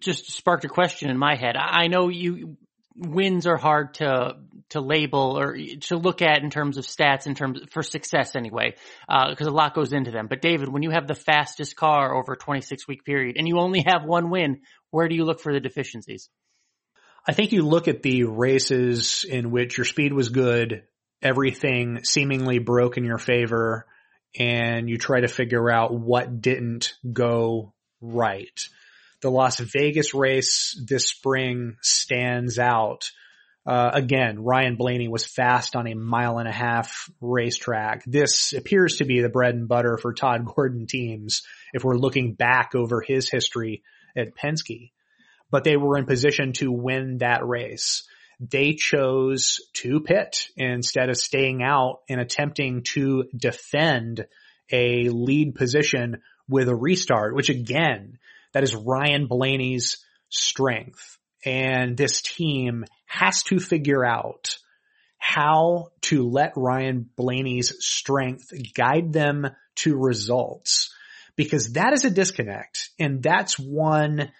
just 0.00 0.32
sparked 0.32 0.64
a 0.64 0.68
question 0.68 1.10
in 1.10 1.16
my 1.16 1.36
head. 1.36 1.56
I 1.56 1.86
know 1.86 2.08
you 2.08 2.56
wins 2.96 3.46
are 3.46 3.56
hard 3.56 3.94
to 3.94 4.36
to 4.70 4.80
label 4.80 5.38
or 5.38 5.56
to 5.56 5.96
look 5.96 6.22
at 6.22 6.42
in 6.42 6.50
terms 6.50 6.76
of 6.76 6.84
stats, 6.84 7.26
in 7.28 7.36
terms 7.36 7.60
for 7.70 7.84
success 7.84 8.34
anyway, 8.34 8.74
because 9.30 9.46
a 9.46 9.52
lot 9.52 9.74
goes 9.74 9.92
into 9.92 10.10
them. 10.10 10.26
But 10.26 10.42
David, 10.42 10.68
when 10.68 10.82
you 10.82 10.90
have 10.90 11.06
the 11.06 11.14
fastest 11.14 11.76
car 11.76 12.14
over 12.16 12.32
a 12.32 12.36
26 12.36 12.88
week 12.88 13.04
period 13.04 13.36
and 13.38 13.46
you 13.46 13.58
only 13.60 13.84
have 13.86 14.04
one 14.04 14.28
win, 14.28 14.62
where 14.90 15.06
do 15.08 15.14
you 15.14 15.24
look 15.24 15.40
for 15.40 15.52
the 15.52 15.60
deficiencies? 15.60 16.28
I 17.28 17.32
think 17.32 17.50
you 17.50 17.62
look 17.62 17.88
at 17.88 18.02
the 18.02 18.24
races 18.24 19.24
in 19.28 19.50
which 19.50 19.76
your 19.76 19.84
speed 19.84 20.12
was 20.12 20.28
good, 20.28 20.84
everything 21.20 22.04
seemingly 22.04 22.60
broke 22.60 22.98
in 22.98 23.04
your 23.04 23.18
favor, 23.18 23.86
and 24.38 24.88
you 24.88 24.96
try 24.96 25.20
to 25.20 25.28
figure 25.28 25.68
out 25.68 25.92
what 25.92 26.40
didn't 26.40 26.94
go 27.12 27.72
right. 28.00 28.60
The 29.22 29.30
Las 29.30 29.58
Vegas 29.58 30.14
race 30.14 30.80
this 30.86 31.08
spring 31.08 31.76
stands 31.82 32.60
out. 32.60 33.10
Uh, 33.66 33.90
again, 33.92 34.44
Ryan 34.44 34.76
Blaney 34.76 35.08
was 35.08 35.26
fast 35.26 35.74
on 35.74 35.88
a 35.88 35.94
mile 35.94 36.38
and 36.38 36.46
a 36.46 36.52
half 36.52 37.10
racetrack. 37.20 38.04
This 38.06 38.52
appears 38.52 38.98
to 38.98 39.04
be 39.04 39.20
the 39.20 39.28
bread 39.28 39.56
and 39.56 39.66
butter 39.66 39.96
for 39.96 40.14
Todd 40.14 40.44
Gordon 40.44 40.86
teams 40.86 41.42
if 41.72 41.82
we're 41.82 41.96
looking 41.96 42.34
back 42.34 42.76
over 42.76 43.00
his 43.00 43.28
history 43.28 43.82
at 44.16 44.36
Penske 44.36 44.92
but 45.50 45.64
they 45.64 45.76
were 45.76 45.98
in 45.98 46.06
position 46.06 46.52
to 46.54 46.70
win 46.70 47.18
that 47.18 47.46
race. 47.46 48.04
They 48.40 48.74
chose 48.74 49.60
to 49.74 50.00
pit 50.00 50.48
instead 50.56 51.08
of 51.08 51.16
staying 51.16 51.62
out 51.62 52.00
and 52.08 52.20
attempting 52.20 52.82
to 52.94 53.24
defend 53.34 54.26
a 54.70 55.08
lead 55.08 55.54
position 55.54 56.22
with 56.48 56.68
a 56.68 56.74
restart, 56.74 57.34
which 57.34 57.48
again, 57.48 58.18
that 58.52 58.62
is 58.62 58.74
Ryan 58.74 59.26
Blaney's 59.26 60.04
strength. 60.28 61.18
And 61.44 61.96
this 61.96 62.20
team 62.22 62.84
has 63.06 63.42
to 63.44 63.60
figure 63.60 64.04
out 64.04 64.58
how 65.18 65.88
to 66.02 66.28
let 66.28 66.52
Ryan 66.56 67.08
Blaney's 67.16 67.72
strength 67.84 68.52
guide 68.74 69.12
them 69.12 69.46
to 69.76 69.96
results 69.96 70.92
because 71.36 71.72
that 71.72 71.92
is 71.92 72.04
a 72.04 72.10
disconnect 72.10 72.90
and 72.98 73.22
that's 73.22 73.58
one 73.58 74.30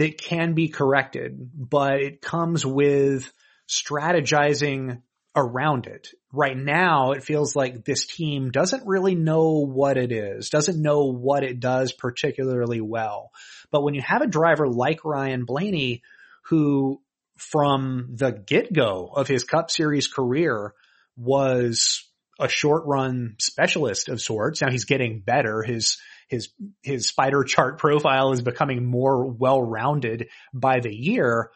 that 0.00 0.16
can 0.16 0.54
be 0.54 0.68
corrected, 0.68 1.50
but 1.54 2.00
it 2.00 2.22
comes 2.22 2.64
with 2.64 3.30
strategizing 3.68 5.02
around 5.36 5.86
it. 5.86 6.08
Right 6.32 6.56
now, 6.56 7.12
it 7.12 7.22
feels 7.22 7.54
like 7.54 7.84
this 7.84 8.06
team 8.06 8.50
doesn't 8.50 8.86
really 8.86 9.14
know 9.14 9.66
what 9.66 9.98
it 9.98 10.10
is, 10.10 10.48
doesn't 10.48 10.80
know 10.80 11.12
what 11.12 11.44
it 11.44 11.60
does 11.60 11.92
particularly 11.92 12.80
well. 12.80 13.30
But 13.70 13.82
when 13.82 13.92
you 13.92 14.00
have 14.00 14.22
a 14.22 14.26
driver 14.26 14.66
like 14.66 15.04
Ryan 15.04 15.44
Blaney, 15.44 16.00
who 16.46 17.02
from 17.36 18.08
the 18.14 18.32
get-go 18.32 19.12
of 19.14 19.28
his 19.28 19.44
Cup 19.44 19.70
Series 19.70 20.08
career 20.08 20.72
was 21.14 22.08
a 22.40 22.48
short 22.48 22.84
run 22.86 23.36
specialist 23.38 24.08
of 24.08 24.22
sorts. 24.22 24.62
Now 24.62 24.70
he's 24.70 24.86
getting 24.86 25.20
better. 25.20 25.62
His 25.62 25.98
his 26.30 26.48
his 26.82 27.08
spider 27.08 27.42
chart 27.44 27.78
profile 27.78 28.32
is 28.32 28.40
becoming 28.40 28.86
more 28.86 29.26
well-rounded 29.26 30.28
by 30.54 30.80
the 30.80 30.94
year. 30.94 31.50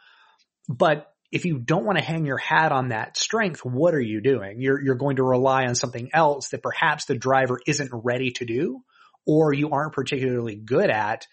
But 0.69 1.11
if 1.31 1.45
you 1.45 1.59
don't 1.59 1.85
want 1.85 1.97
to 1.97 2.05
hang 2.05 2.27
your 2.27 2.39
hat 2.39 2.73
on 2.73 2.89
that 2.89 3.17
strength, 3.17 3.65
what 3.65 3.95
are 3.95 4.01
you 4.01 4.21
doing? 4.21 4.61
You're 4.61 4.81
you're 4.83 4.97
going 4.97 5.17
to 5.17 5.23
rely 5.23 5.67
on 5.67 5.77
something 5.77 6.11
else 6.13 6.51
that 6.51 6.63
perhaps 6.63 7.07
the 7.07 7.17
driver 7.17 7.61
isn't 7.67 7.91
ready 7.93 8.33
to 8.33 8.45
do 8.45 8.83
or 9.27 9.53
you 9.53 9.71
aren't 9.71 9.95
particularly 9.95 10.57
good 10.57 10.91
at. 10.91 11.27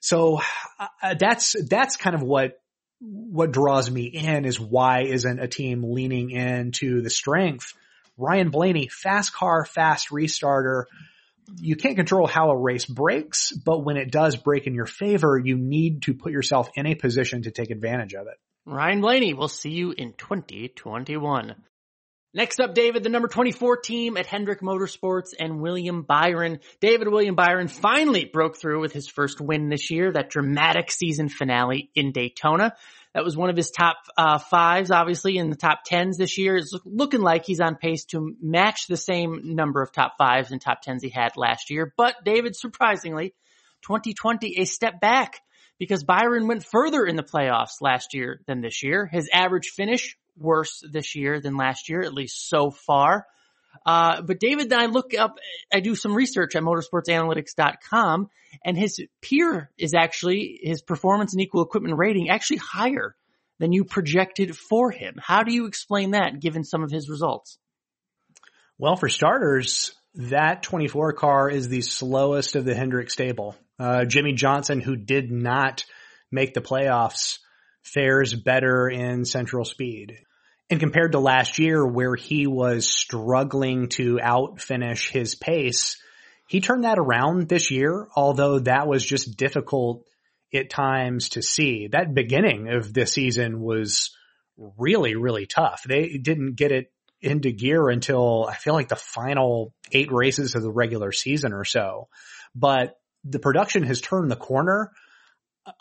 So 0.00 0.40
uh, 0.78 1.14
that's 1.14 1.54
that's 1.68 1.96
kind 1.96 2.14
of 2.14 2.22
what 2.22 2.60
what 3.00 3.52
draws 3.52 3.90
me 3.90 4.04
in 4.06 4.44
is 4.44 4.58
why 4.58 5.02
isn't 5.02 5.38
a 5.38 5.48
team 5.48 5.82
leaning 5.84 6.30
into 6.30 7.02
the 7.02 7.10
strength? 7.10 7.72
Ryan 8.16 8.50
Blaney, 8.50 8.88
fast 8.88 9.34
car, 9.34 9.64
fast 9.64 10.10
restarter. 10.10 10.84
You 11.58 11.76
can't 11.76 11.96
control 11.96 12.26
how 12.26 12.50
a 12.50 12.56
race 12.56 12.84
breaks, 12.84 13.52
but 13.52 13.84
when 13.84 13.96
it 13.96 14.10
does 14.10 14.36
break 14.36 14.66
in 14.66 14.74
your 14.74 14.86
favor, 14.86 15.40
you 15.42 15.56
need 15.56 16.02
to 16.02 16.14
put 16.14 16.32
yourself 16.32 16.70
in 16.74 16.86
a 16.86 16.94
position 16.94 17.42
to 17.42 17.50
take 17.50 17.70
advantage 17.70 18.14
of 18.14 18.26
it. 18.26 18.34
Ryan 18.64 19.00
Blaney, 19.00 19.34
we'll 19.34 19.48
see 19.48 19.70
you 19.70 19.92
in 19.92 20.12
2021. 20.14 21.54
Next 22.34 22.60
up, 22.60 22.74
David, 22.74 23.02
the 23.02 23.08
number 23.08 23.28
24 23.28 23.78
team 23.78 24.16
at 24.18 24.26
Hendrick 24.26 24.60
Motorsports 24.60 25.30
and 25.38 25.60
William 25.62 26.02
Byron. 26.02 26.58
David 26.80 27.08
William 27.08 27.34
Byron 27.34 27.68
finally 27.68 28.26
broke 28.26 28.58
through 28.58 28.82
with 28.82 28.92
his 28.92 29.08
first 29.08 29.40
win 29.40 29.70
this 29.70 29.90
year, 29.90 30.12
that 30.12 30.28
dramatic 30.28 30.90
season 30.90 31.30
finale 31.30 31.90
in 31.94 32.12
Daytona. 32.12 32.74
That 33.16 33.24
was 33.24 33.34
one 33.34 33.48
of 33.48 33.56
his 33.56 33.70
top 33.70 33.96
uh, 34.18 34.36
fives, 34.36 34.90
obviously, 34.90 35.38
in 35.38 35.48
the 35.48 35.56
top 35.56 35.84
tens 35.86 36.18
this 36.18 36.36
year. 36.36 36.58
It's 36.58 36.78
looking 36.84 37.22
like 37.22 37.46
he's 37.46 37.60
on 37.60 37.76
pace 37.76 38.04
to 38.10 38.36
match 38.42 38.88
the 38.88 38.98
same 38.98 39.54
number 39.54 39.80
of 39.80 39.90
top 39.90 40.18
fives 40.18 40.52
and 40.52 40.60
top 40.60 40.82
tens 40.82 41.02
he 41.02 41.08
had 41.08 41.34
last 41.34 41.70
year. 41.70 41.94
But 41.96 42.16
David, 42.26 42.54
surprisingly, 42.54 43.34
2020 43.86 44.60
a 44.60 44.66
step 44.66 45.00
back 45.00 45.40
because 45.78 46.04
Byron 46.04 46.46
went 46.46 46.62
further 46.62 47.06
in 47.06 47.16
the 47.16 47.22
playoffs 47.22 47.80
last 47.80 48.12
year 48.12 48.42
than 48.46 48.60
this 48.60 48.82
year. 48.82 49.06
His 49.10 49.30
average 49.32 49.68
finish 49.74 50.18
worse 50.36 50.82
this 50.86 51.16
year 51.16 51.40
than 51.40 51.56
last 51.56 51.88
year, 51.88 52.02
at 52.02 52.12
least 52.12 52.50
so 52.50 52.70
far. 52.70 53.24
Uh, 53.84 54.22
but 54.22 54.40
David, 54.40 54.70
then 54.70 54.80
I 54.80 54.86
look 54.86 55.12
up, 55.14 55.38
I 55.72 55.80
do 55.80 55.94
some 55.94 56.14
research 56.14 56.54
at 56.54 56.62
motorsportsanalytics.com 56.62 58.28
and 58.64 58.78
his 58.78 59.00
peer 59.20 59.70
is 59.76 59.94
actually, 59.94 60.60
his 60.62 60.82
performance 60.82 61.32
and 61.32 61.42
equal 61.42 61.62
equipment 61.62 61.98
rating 61.98 62.30
actually 62.30 62.58
higher 62.58 63.14
than 63.58 63.72
you 63.72 63.84
projected 63.84 64.56
for 64.56 64.90
him. 64.90 65.16
How 65.18 65.42
do 65.42 65.52
you 65.52 65.66
explain 65.66 66.12
that 66.12 66.40
given 66.40 66.64
some 66.64 66.82
of 66.82 66.90
his 66.90 67.08
results? 67.08 67.58
Well, 68.78 68.96
for 68.96 69.08
starters, 69.08 69.94
that 70.14 70.62
24 70.62 71.14
car 71.14 71.50
is 71.50 71.68
the 71.68 71.80
slowest 71.80 72.56
of 72.56 72.64
the 72.64 72.74
Hendrick 72.74 73.10
stable. 73.10 73.56
Uh, 73.78 74.04
Jimmie 74.04 74.34
Johnson, 74.34 74.80
who 74.80 74.96
did 74.96 75.30
not 75.30 75.84
make 76.30 76.54
the 76.54 76.60
playoffs, 76.60 77.38
fares 77.82 78.34
better 78.34 78.88
in 78.88 79.24
central 79.24 79.64
speed. 79.64 80.18
And 80.68 80.80
compared 80.80 81.12
to 81.12 81.20
last 81.20 81.58
year 81.58 81.86
where 81.86 82.16
he 82.16 82.46
was 82.46 82.88
struggling 82.88 83.88
to 83.90 84.16
outfinish 84.16 85.10
his 85.10 85.34
pace, 85.36 85.96
he 86.48 86.60
turned 86.60 86.84
that 86.84 86.98
around 86.98 87.48
this 87.48 87.70
year, 87.70 88.08
although 88.16 88.58
that 88.60 88.86
was 88.86 89.04
just 89.04 89.36
difficult 89.36 90.04
at 90.52 90.70
times 90.70 91.30
to 91.30 91.42
see. 91.42 91.88
That 91.90 92.14
beginning 92.14 92.68
of 92.68 92.92
this 92.92 93.12
season 93.12 93.60
was 93.60 94.10
really, 94.56 95.14
really 95.14 95.46
tough. 95.46 95.84
They 95.86 96.18
didn't 96.18 96.54
get 96.54 96.72
it 96.72 96.92
into 97.20 97.50
gear 97.52 97.88
until 97.88 98.46
I 98.46 98.54
feel 98.54 98.74
like 98.74 98.88
the 98.88 98.96
final 98.96 99.74
eight 99.92 100.12
races 100.12 100.54
of 100.54 100.62
the 100.62 100.70
regular 100.70 101.12
season 101.12 101.52
or 101.52 101.64
so. 101.64 102.08
But 102.54 102.98
the 103.24 103.38
production 103.38 103.82
has 103.84 104.00
turned 104.00 104.30
the 104.30 104.36
corner. 104.36 104.92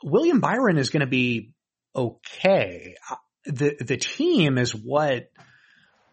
William 0.03 0.39
Byron 0.39 0.77
is 0.77 0.89
going 0.89 1.01
to 1.01 1.07
be 1.07 1.53
okay. 1.95 2.95
The, 3.45 3.75
the 3.79 3.97
team 3.97 4.57
is 4.57 4.73
what 4.73 5.29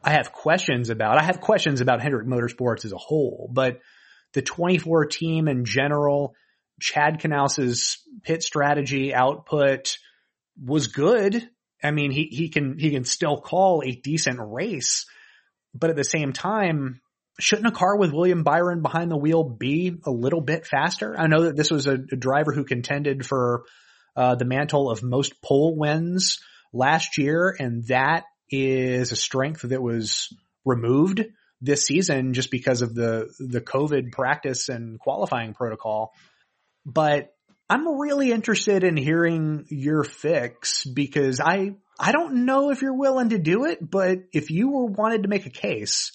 I 0.05 0.13
have 0.13 0.33
questions 0.33 0.91
about. 0.91 1.19
I 1.19 1.25
have 1.25 1.41
questions 1.41 1.81
about 1.81 2.03
Hendrick 2.03 2.27
Motorsports 2.27 2.85
as 2.85 2.93
a 2.93 2.99
whole, 2.99 3.49
but 3.53 3.81
the 4.33 4.43
24 4.43 5.07
team 5.07 5.49
in 5.49 5.65
general, 5.65 6.35
Chad 6.81 7.23
Knaus's 7.23 7.99
pit 8.23 8.43
strategy 8.43 9.15
output 9.15 9.97
was 10.63 10.89
good. 10.89 11.49
I 11.83 11.91
mean, 11.91 12.11
he, 12.11 12.29
he 12.31 12.49
can, 12.49 12.79
he 12.79 12.91
can 12.91 13.05
still 13.05 13.41
call 13.41 13.83
a 13.85 13.93
decent 13.93 14.39
race, 14.41 15.07
but 15.75 15.91
at 15.91 15.97
the 15.97 16.05
same 16.05 16.33
time, 16.33 17.01
shouldn't 17.39 17.69
a 17.69 17.73
car 17.73 17.97
with 17.97 18.13
William 18.13 18.43
Byron 18.43 18.83
behind 18.83 19.11
the 19.11 19.17
wheel 19.17 19.45
be 19.45 19.97
a 20.05 20.11
little 20.11 20.41
bit 20.41 20.67
faster? 20.67 21.15
I 21.19 21.27
know 21.27 21.45
that 21.45 21.57
this 21.57 21.71
was 21.71 21.87
a, 21.87 21.95
a 21.95 22.17
driver 22.17 22.53
who 22.53 22.65
contended 22.65 23.25
for 23.25 23.65
uh, 24.17 24.35
the 24.35 24.45
mantle 24.45 24.91
of 24.91 25.03
most 25.03 25.41
pole 25.41 25.77
wins 25.77 26.39
last 26.73 27.19
year, 27.19 27.55
and 27.59 27.87
that 27.89 28.25
is 28.51 29.13
a 29.13 29.17
strength 29.17 29.63
that 29.63 29.83
was 29.83 30.29
removed 30.65 31.25
this 31.61 31.87
season 31.87 32.35
just 32.35 32.51
because 32.51 32.83
of 32.83 32.95
the 32.95 33.33
the 33.39 33.61
COVID 33.61 34.13
practice 34.13 34.69
and 34.69 34.99
qualifying 34.99 35.55
protocol. 35.55 36.13
But 36.85 37.35
I'm 37.71 38.01
really 38.01 38.33
interested 38.33 38.85
in 38.85 38.97
hearing 38.97 39.67
your 39.71 40.05
fix 40.05 40.85
because 40.85 41.41
I 41.41 41.77
I 41.99 42.13
don't 42.13 42.45
know 42.45 42.71
if 42.71 42.83
you're 42.83 42.97
willing 42.97 43.31
to 43.31 43.39
do 43.39 43.65
it, 43.65 43.79
but 43.89 44.19
if 44.33 44.51
you 44.51 44.71
were 44.71 44.87
wanted 44.87 45.23
to 45.23 45.29
make 45.29 45.47
a 45.47 45.51
case 45.51 46.13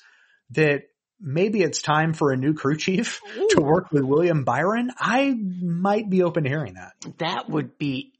that 0.51 0.83
maybe 1.19 1.61
it's 1.61 1.81
time 1.81 2.13
for 2.13 2.31
a 2.31 2.37
new 2.37 2.53
crew 2.53 2.77
chief 2.77 3.21
Ooh. 3.37 3.47
to 3.51 3.61
work 3.61 3.91
with 3.91 4.03
William 4.03 4.43
Byron, 4.43 4.91
I 4.99 5.33
might 5.33 6.09
be 6.09 6.23
open 6.23 6.43
to 6.43 6.49
hearing 6.49 6.75
that. 6.75 6.93
That 7.19 7.49
would 7.49 7.77
be 7.77 8.13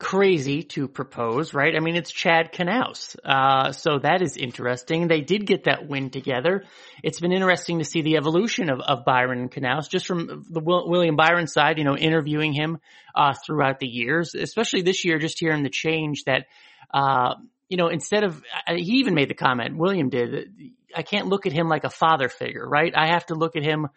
crazy 0.00 0.62
to 0.62 0.88
propose, 0.88 1.52
right? 1.54 1.76
I 1.76 1.80
mean, 1.80 1.94
it's 1.94 2.10
Chad 2.10 2.52
Knaus. 2.52 3.14
Uh, 3.22 3.70
so 3.70 3.98
that 3.98 4.22
is 4.22 4.36
interesting. 4.36 5.06
They 5.06 5.20
did 5.20 5.46
get 5.46 5.64
that 5.64 5.86
win 5.86 6.10
together. 6.10 6.64
It's 7.04 7.20
been 7.20 7.32
interesting 7.32 7.78
to 7.78 7.84
see 7.84 8.00
the 8.00 8.16
evolution 8.16 8.70
of, 8.70 8.80
of 8.80 9.04
Byron 9.04 9.50
Knaus 9.50 9.88
just 9.88 10.06
from 10.06 10.46
the 10.48 10.60
William 10.60 11.16
Byron 11.16 11.46
side, 11.46 11.78
you 11.78 11.84
know, 11.84 11.96
interviewing 11.96 12.54
him, 12.54 12.78
uh, 13.14 13.34
throughout 13.46 13.78
the 13.78 13.86
years, 13.86 14.34
especially 14.34 14.82
this 14.82 15.04
year, 15.04 15.18
just 15.18 15.38
hearing 15.38 15.62
the 15.62 15.70
change 15.70 16.24
that, 16.24 16.46
uh, 16.92 17.34
you 17.68 17.76
know, 17.76 17.88
instead 17.88 18.24
of, 18.24 18.42
he 18.68 19.00
even 19.00 19.14
made 19.14 19.28
the 19.28 19.34
comment, 19.34 19.76
William 19.76 20.08
did, 20.08 20.50
I 20.96 21.02
can't 21.02 21.26
look 21.26 21.46
at 21.46 21.52
him 21.52 21.68
like 21.68 21.84
a 21.84 21.90
father 21.90 22.28
figure, 22.28 22.66
right? 22.66 22.92
I 22.96 23.08
have 23.08 23.26
to 23.26 23.34
look 23.34 23.54
at 23.54 23.62
him 23.62 23.88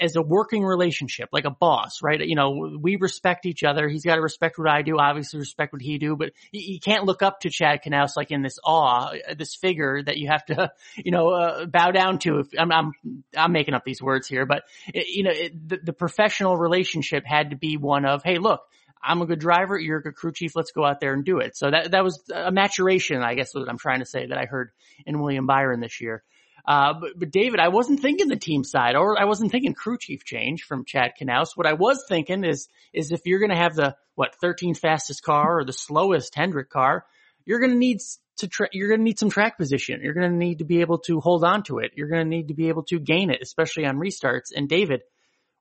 as 0.00 0.16
a 0.16 0.22
working 0.22 0.64
relationship, 0.64 1.28
like 1.32 1.44
a 1.44 1.50
boss, 1.50 2.02
right? 2.02 2.20
You 2.20 2.34
know, 2.34 2.78
we 2.80 2.96
respect 2.96 3.46
each 3.46 3.62
other. 3.62 3.88
He's 3.88 4.04
got 4.04 4.16
to 4.16 4.20
respect 4.20 4.58
what 4.58 4.68
I 4.68 4.82
do, 4.82 4.98
obviously 4.98 5.38
respect 5.38 5.72
what 5.72 5.82
he 5.82 5.98
do, 5.98 6.16
but 6.16 6.32
you 6.50 6.80
can't 6.80 7.04
look 7.04 7.22
up 7.22 7.40
to 7.40 7.50
Chad 7.50 7.80
Knaus 7.84 8.16
like 8.16 8.30
in 8.30 8.42
this 8.42 8.58
awe, 8.64 9.12
uh, 9.12 9.34
this 9.34 9.54
figure 9.54 10.02
that 10.02 10.16
you 10.16 10.28
have 10.28 10.44
to, 10.46 10.72
you 10.96 11.12
know, 11.12 11.30
uh, 11.30 11.66
bow 11.66 11.90
down 11.90 12.18
to. 12.20 12.40
If 12.40 12.48
I'm, 12.58 12.72
I'm, 12.72 12.92
I'm 13.36 13.52
making 13.52 13.74
up 13.74 13.84
these 13.84 14.02
words 14.02 14.26
here, 14.26 14.44
but 14.46 14.64
it, 14.92 15.06
you 15.08 15.22
know, 15.22 15.32
it, 15.32 15.68
the, 15.68 15.78
the 15.84 15.92
professional 15.92 16.56
relationship 16.56 17.24
had 17.24 17.50
to 17.50 17.56
be 17.56 17.76
one 17.76 18.04
of, 18.04 18.22
hey, 18.24 18.38
look, 18.38 18.62
I'm 19.00 19.22
a 19.22 19.26
good 19.26 19.38
driver. 19.38 19.78
You're 19.78 19.98
a 19.98 20.02
good 20.02 20.16
crew 20.16 20.32
chief. 20.32 20.56
Let's 20.56 20.72
go 20.72 20.84
out 20.84 21.00
there 21.00 21.12
and 21.12 21.24
do 21.24 21.38
it. 21.38 21.56
So 21.56 21.70
that, 21.70 21.92
that 21.92 22.02
was 22.02 22.20
a 22.34 22.50
maturation, 22.50 23.22
I 23.22 23.34
guess 23.34 23.54
what 23.54 23.68
I'm 23.68 23.78
trying 23.78 24.00
to 24.00 24.06
say 24.06 24.26
that 24.26 24.36
I 24.36 24.46
heard 24.46 24.70
in 25.06 25.20
William 25.20 25.46
Byron 25.46 25.80
this 25.80 26.00
year. 26.00 26.24
Uh, 26.68 26.92
but, 27.00 27.18
but 27.18 27.30
David, 27.30 27.60
I 27.60 27.68
wasn't 27.68 28.00
thinking 28.00 28.28
the 28.28 28.36
team 28.36 28.62
side 28.62 28.94
or 28.94 29.18
I 29.18 29.24
wasn't 29.24 29.50
thinking 29.50 29.72
crew 29.72 29.96
chief 29.98 30.26
change 30.26 30.64
from 30.64 30.84
Chad 30.84 31.12
Knaus. 31.18 31.56
What 31.56 31.66
I 31.66 31.72
was 31.72 32.04
thinking 32.06 32.44
is, 32.44 32.68
is 32.92 33.10
if 33.10 33.22
you're 33.24 33.38
going 33.38 33.52
to 33.52 33.56
have 33.56 33.74
the, 33.74 33.96
what, 34.16 34.36
13th 34.44 34.76
fastest 34.76 35.22
car 35.22 35.60
or 35.60 35.64
the 35.64 35.72
slowest 35.72 36.34
Hendrick 36.34 36.68
car, 36.68 37.06
you're 37.46 37.58
going 37.58 37.70
to 37.70 37.78
need 37.78 38.00
to, 38.36 38.48
tra- 38.48 38.68
you're 38.70 38.88
going 38.88 39.00
to 39.00 39.04
need 39.04 39.18
some 39.18 39.30
track 39.30 39.56
position. 39.56 40.02
You're 40.02 40.12
going 40.12 40.30
to 40.30 40.36
need 40.36 40.58
to 40.58 40.66
be 40.66 40.82
able 40.82 40.98
to 41.06 41.20
hold 41.20 41.42
on 41.42 41.62
to 41.64 41.78
it. 41.78 41.92
You're 41.96 42.10
going 42.10 42.24
to 42.24 42.28
need 42.28 42.48
to 42.48 42.54
be 42.54 42.68
able 42.68 42.82
to 42.88 43.00
gain 43.00 43.30
it, 43.30 43.40
especially 43.40 43.86
on 43.86 43.96
restarts. 43.96 44.52
And 44.54 44.68
David, 44.68 45.00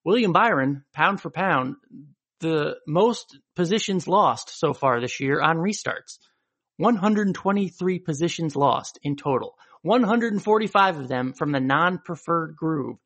William 0.03 0.33
Byron, 0.33 0.83
pound 0.91 1.21
for 1.21 1.29
pound, 1.29 1.77
the 2.41 2.79
most 2.85 3.39
positions 3.55 4.09
lost 4.09 4.59
so 4.59 4.73
far 4.73 4.99
this 4.99 5.21
year 5.21 5.39
on 5.39 5.55
restarts. 5.55 6.17
123 6.75 7.99
positions 7.99 8.57
lost 8.57 8.99
in 9.03 9.15
total. 9.15 9.55
145 9.81 10.99
of 10.99 11.07
them 11.07 11.33
from 11.33 11.51
the 11.51 11.59
non-preferred 11.59 12.55
groove. 12.55 12.97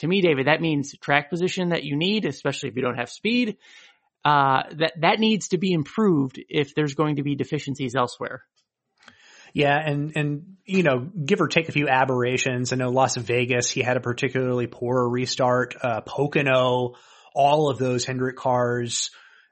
To 0.00 0.06
me, 0.06 0.20
David, 0.20 0.46
that 0.46 0.60
means 0.60 0.94
track 1.00 1.30
position 1.30 1.70
that 1.70 1.84
you 1.84 1.96
need, 1.96 2.26
especially 2.26 2.68
if 2.68 2.76
you 2.76 2.82
don't 2.82 2.98
have 2.98 3.10
speed. 3.10 3.56
Uh, 4.24 4.64
that 4.78 4.92
that 5.00 5.20
needs 5.20 5.48
to 5.48 5.58
be 5.58 5.72
improved 5.72 6.42
if 6.48 6.74
there's 6.74 6.94
going 6.94 7.16
to 7.16 7.22
be 7.22 7.36
deficiencies 7.36 7.94
elsewhere. 7.94 8.42
Yeah, 9.54 9.78
and 9.78 10.12
and 10.16 10.56
you 10.64 10.82
know, 10.82 10.98
give 10.98 11.40
or 11.40 11.48
take 11.48 11.68
a 11.68 11.72
few 11.72 11.88
aberrations. 11.88 12.72
I 12.72 12.76
know 12.76 12.90
Las 12.90 13.16
Vegas, 13.16 13.70
he 13.70 13.82
had 13.82 13.96
a 13.96 14.00
particularly 14.00 14.66
poor 14.66 15.08
restart. 15.08 15.76
Uh, 15.80 16.00
Pocono 16.00 16.96
all 17.36 17.68
of 17.68 17.76
those 17.76 18.06
Hendrick 18.06 18.36
cars 18.36 19.10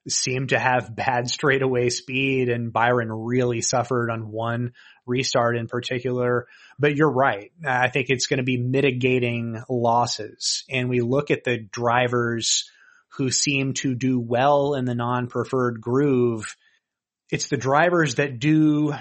seemed 0.08 0.50
to 0.50 0.58
have 0.58 0.94
bad 0.96 1.28
straightaway 1.28 1.90
speed 1.90 2.48
and 2.48 2.72
Byron 2.72 3.10
really 3.10 3.60
suffered 3.60 4.10
on 4.10 4.30
one 4.30 4.72
restart 5.06 5.56
in 5.56 5.68
particular. 5.68 6.46
But 6.78 6.96
you're 6.96 7.10
right. 7.10 7.52
I 7.64 7.88
think 7.88 8.06
it's 8.08 8.26
going 8.26 8.38
to 8.38 8.44
be 8.44 8.56
mitigating 8.56 9.62
losses. 9.68 10.64
And 10.68 10.88
we 10.88 11.00
look 11.00 11.30
at 11.30 11.44
the 11.44 11.58
drivers 11.58 12.70
who 13.16 13.30
seem 13.30 13.74
to 13.74 13.94
do 13.94 14.18
well 14.18 14.74
in 14.74 14.86
the 14.86 14.94
non-preferred 14.94 15.80
groove. 15.80 16.56
It's 17.30 17.48
the 17.48 17.56
drivers 17.56 18.16
that 18.16 18.40
do 18.40 18.94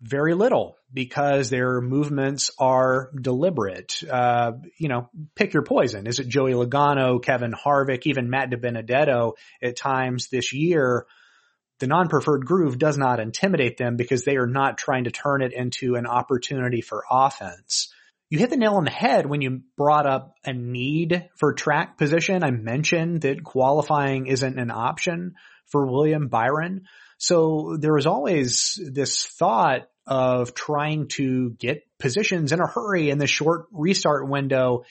very 0.00 0.34
little 0.34 0.77
because 0.92 1.50
their 1.50 1.80
movements 1.80 2.50
are 2.58 3.10
deliberate. 3.20 4.02
Uh, 4.10 4.52
you 4.78 4.88
know, 4.88 5.10
pick 5.34 5.52
your 5.52 5.62
poison. 5.62 6.06
Is 6.06 6.18
it 6.18 6.28
Joey 6.28 6.52
Logano, 6.52 7.22
Kevin 7.22 7.52
Harvick, 7.52 8.06
even 8.06 8.30
Matt 8.30 8.50
DiBenedetto 8.50 9.32
at 9.62 9.76
times 9.76 10.28
this 10.28 10.52
year? 10.52 11.06
The 11.80 11.86
non-preferred 11.86 12.44
groove 12.44 12.78
does 12.78 12.98
not 12.98 13.20
intimidate 13.20 13.76
them 13.76 13.96
because 13.96 14.24
they 14.24 14.36
are 14.36 14.48
not 14.48 14.78
trying 14.78 15.04
to 15.04 15.10
turn 15.10 15.42
it 15.42 15.52
into 15.52 15.94
an 15.94 16.06
opportunity 16.06 16.80
for 16.80 17.04
offense. 17.08 17.92
You 18.30 18.38
hit 18.38 18.50
the 18.50 18.56
nail 18.56 18.74
on 18.74 18.84
the 18.84 18.90
head 18.90 19.26
when 19.26 19.40
you 19.40 19.62
brought 19.76 20.06
up 20.06 20.34
a 20.44 20.52
need 20.52 21.28
for 21.36 21.54
track 21.54 21.96
position. 21.96 22.42
I 22.42 22.50
mentioned 22.50 23.22
that 23.22 23.44
qualifying 23.44 24.26
isn't 24.26 24.58
an 24.58 24.70
option 24.70 25.34
for 25.66 25.86
William 25.86 26.28
Byron. 26.28 26.84
So 27.18 27.76
there 27.78 27.94
was 27.94 28.06
always 28.06 28.78
this 28.92 29.24
thought 29.24 29.88
of 30.08 30.54
trying 30.54 31.06
to 31.08 31.50
get 31.50 31.84
positions 31.98 32.50
in 32.50 32.60
a 32.60 32.66
hurry 32.66 33.10
in 33.10 33.18
the 33.18 33.26
short 33.26 33.66
restart 33.70 34.26
window. 34.26 34.84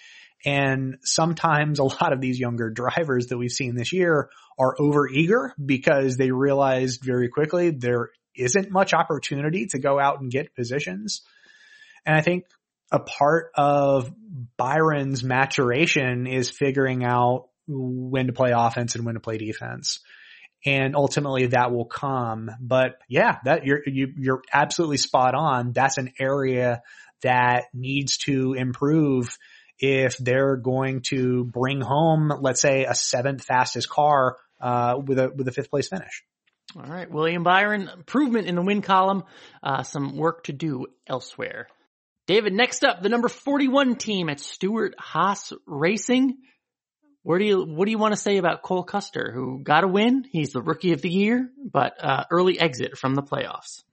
And 0.45 0.97
sometimes 1.01 1.80
a 1.80 1.84
lot 1.84 2.13
of 2.13 2.21
these 2.21 2.39
younger 2.39 2.69
drivers 2.69 3.27
that 3.27 3.38
we've 3.38 3.51
seen 3.51 3.75
this 3.75 3.91
year 3.91 4.30
are 4.60 4.75
over 4.80 5.08
eager 5.08 5.53
because 5.63 6.17
they 6.17 6.30
realized 6.30 7.01
very 7.03 7.30
quickly 7.30 7.71
there 7.71 8.12
isn't 8.36 8.69
much 8.69 8.93
opportunity 8.93 9.65
to 9.65 9.80
go 9.80 9.99
out 9.99 10.21
and 10.21 10.30
get 10.30 10.56
positions. 10.56 11.23
And 12.06 12.15
I 12.15 12.21
think 12.21 12.45
a 12.91 12.99
part 12.99 13.51
of 13.56 14.13
Byron's 14.56 15.23
maturation 15.23 16.27
is 16.27 16.51
figuring 16.51 17.03
out 17.03 17.49
when 17.67 18.27
to 18.27 18.34
play 18.34 18.51
offense 18.56 18.95
and 18.95 19.03
when 19.03 19.15
to 19.15 19.19
play 19.19 19.39
defense 19.39 19.99
and 20.65 20.96
ultimately 20.96 21.48
that 21.48 21.72
will 21.72 21.86
come. 21.86 22.50
But 22.60 23.00
yeah, 23.08 23.38
that 23.46 23.65
you're 23.65 23.82
you, 23.86 24.08
are 24.08 24.12
you 24.17 24.34
are 24.34 24.41
absolutely 24.52 24.98
spot 24.98 25.36
on. 25.36 25.72
That's 25.72 25.98
an 25.98 26.13
area 26.20 26.82
that 27.22 27.65
needs 27.74 28.17
to 28.17 28.54
improve 28.54 29.38
if 29.80 30.17
they're 30.17 30.56
going 30.56 31.02
to 31.02 31.43
bring 31.43 31.82
home, 31.82 32.32
let's 32.41 32.62
say, 32.62 32.86
a 32.86 32.96
seventh 32.96 33.43
fastest 33.43 33.89
car 33.89 34.38
uh, 34.60 35.00
with 35.06 35.20
a 35.20 35.30
with 35.36 35.48
a 35.48 35.52
fifth 35.52 35.70
place 35.70 35.88
finish. 35.88 36.24
All 36.76 36.84
right, 36.84 37.10
William 37.10 37.43
Byron, 37.43 37.89
improvement 37.93 38.48
in 38.48 38.56
the 38.56 38.62
win 38.62 38.82
column, 38.82 39.24
uh, 39.63 39.84
some 39.84 40.17
work 40.17 40.43
to 40.46 40.54
do 40.54 40.88
elsewhere. 41.08 41.67
David, 42.26 42.52
next 42.52 42.84
up, 42.84 43.02
the 43.02 43.08
number 43.08 43.30
41 43.30 43.96
team 43.96 44.28
at 44.28 44.41
Stewart-Haas 44.41 45.54
Racing. 45.65 46.39
Where 47.28 47.40
do 47.40 47.44
you, 47.44 47.66
what 47.66 47.84
do 47.84 47.92
you 47.92 47.98
want 47.98 48.13
to 48.13 48.22
say 48.22 48.38
about 48.38 48.62
Cole 48.62 48.84
Custer, 48.84 49.34
who 49.34 49.62
got 49.62 49.84
a 49.84 49.88
win? 49.90 50.24
He's 50.32 50.52
the 50.52 50.62
rookie 50.62 50.94
of 50.94 51.02
the 51.02 51.10
year, 51.10 51.50
but 51.74 52.02
uh, 52.02 52.24
early 52.32 52.58
exit 52.58 52.98
from 52.98 53.16
the 53.16 53.22
playoffs. 53.22 53.84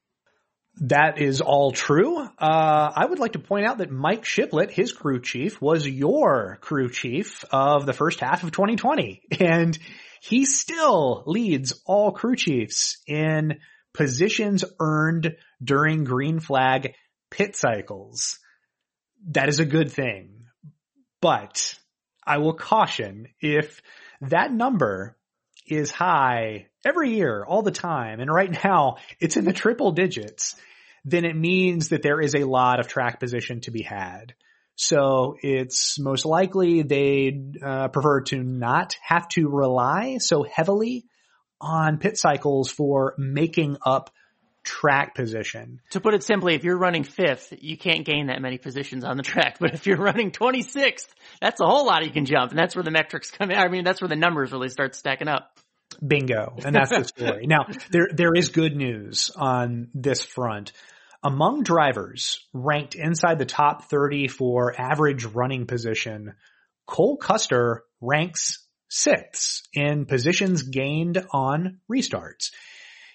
That 0.83 1.20
is 1.20 1.40
all 1.40 1.73
true. 1.73 2.16
Uh, 2.16 2.29
I 2.38 3.05
would 3.05 3.18
like 3.18 3.33
to 3.33 3.40
point 3.40 3.66
out 3.66 3.79
that 3.79 3.90
Mike 3.90 4.25
Shiplett, 4.25 4.70
his 4.70 4.92
crew 4.92 5.20
chief, 5.20 5.61
was 5.61 5.85
your 5.85 6.59
crew 6.61 6.88
chief 6.88 7.44
of 7.51 7.87
the 7.87 7.92
first 7.92 8.20
half 8.20 8.44
of 8.44 8.53
2020. 8.53 9.23
And 9.40 9.77
he 10.23 10.44
still 10.44 11.25
leads 11.27 11.73
all 11.87 12.12
crew 12.12 12.37
chiefs 12.37 12.99
in 13.09 13.59
positions 13.94 14.64
earned 14.79 15.35
during 15.61 16.05
green 16.05 16.38
flag 16.38 16.94
pit 17.33 17.57
cycles. 17.57 18.38
That 19.31 19.49
is 19.49 19.59
a 19.59 19.64
good 19.64 19.90
thing. 19.90 20.44
But 21.20 21.75
I 22.26 22.38
will 22.38 22.54
caution 22.54 23.28
if 23.40 23.82
that 24.20 24.52
number 24.52 25.16
is 25.66 25.90
high 25.90 26.66
every 26.84 27.14
year, 27.14 27.44
all 27.44 27.62
the 27.62 27.70
time, 27.70 28.20
and 28.20 28.32
right 28.32 28.50
now 28.64 28.96
it's 29.20 29.37
in 29.37 29.44
the 29.44 29.52
triple 29.52 29.92
digits, 29.92 30.56
then 31.04 31.24
it 31.24 31.37
means 31.37 31.90
that 31.90 32.02
there 32.02 32.20
is 32.20 32.34
a 32.34 32.44
lot 32.44 32.80
of 32.80 32.88
track 32.88 33.20
position 33.20 33.60
to 33.62 33.70
be 33.70 33.82
had. 33.82 34.34
So 34.76 35.37
it's 35.40 35.98
most 36.00 36.24
likely 36.24 36.82
they'd 36.82 37.62
uh, 37.62 37.88
prefer 37.88 38.22
to 38.22 38.42
not 38.42 38.96
have 39.02 39.28
to 39.30 39.48
rely 39.48 40.18
so 40.18 40.42
heavily 40.42 41.04
on 41.60 41.98
pit 41.98 42.18
cycles 42.18 42.70
for 42.70 43.14
making 43.16 43.76
up 43.84 44.10
track 44.64 45.14
position. 45.14 45.81
To 45.90 46.00
put 46.00 46.14
it 46.14 46.24
simply, 46.24 46.55
if 46.55 46.64
you're 46.64 46.79
running 46.79 47.05
fifth, 47.05 47.53
you 47.61 47.77
can't 47.77 48.05
gain 48.05 48.27
that 48.27 48.40
many 48.40 48.59
positions 48.59 49.05
on 49.05 49.16
the 49.16 49.22
track. 49.22 49.59
But 49.64 49.74
if 49.74 49.87
you're 49.87 49.98
running 49.98 50.31
26th, 50.31 51.07
that's 51.40 51.61
a 51.61 51.64
whole 51.64 51.87
lot 51.87 52.05
you 52.05 52.11
can 52.11 52.24
jump. 52.24 52.50
And 52.50 52.59
that's 52.59 52.74
where 52.74 52.83
the 52.83 52.90
metrics 52.90 53.31
come 53.31 53.50
in. 53.50 53.57
I 53.57 53.68
mean, 53.68 53.85
that's 53.85 54.00
where 54.00 54.09
the 54.09 54.16
numbers 54.16 54.53
really 54.53 54.68
start 54.68 54.94
stacking 54.94 55.29
up. 55.29 55.59
Bingo. 56.07 56.57
And 56.64 56.74
that's 56.74 56.90
the 56.90 57.05
story. 57.16 57.46
now, 57.46 57.66
there, 57.90 58.09
there 58.12 58.35
is 58.35 58.48
good 58.48 58.77
news 58.77 59.31
on 59.37 59.88
this 59.94 60.24
front. 60.24 60.72
Among 61.22 61.62
drivers 61.62 62.44
ranked 62.53 62.94
inside 62.94 63.38
the 63.38 63.46
top 63.46 63.85
30 63.85 64.29
for 64.29 64.79
average 64.79 65.24
running 65.24 65.66
position, 65.66 66.35
Cole 66.87 67.16
Custer 67.16 67.85
ranks 68.00 68.64
sixth 68.90 69.62
in 69.72 70.05
positions 70.05 70.62
gained 70.62 71.24
on 71.33 71.81
restarts. 71.90 72.50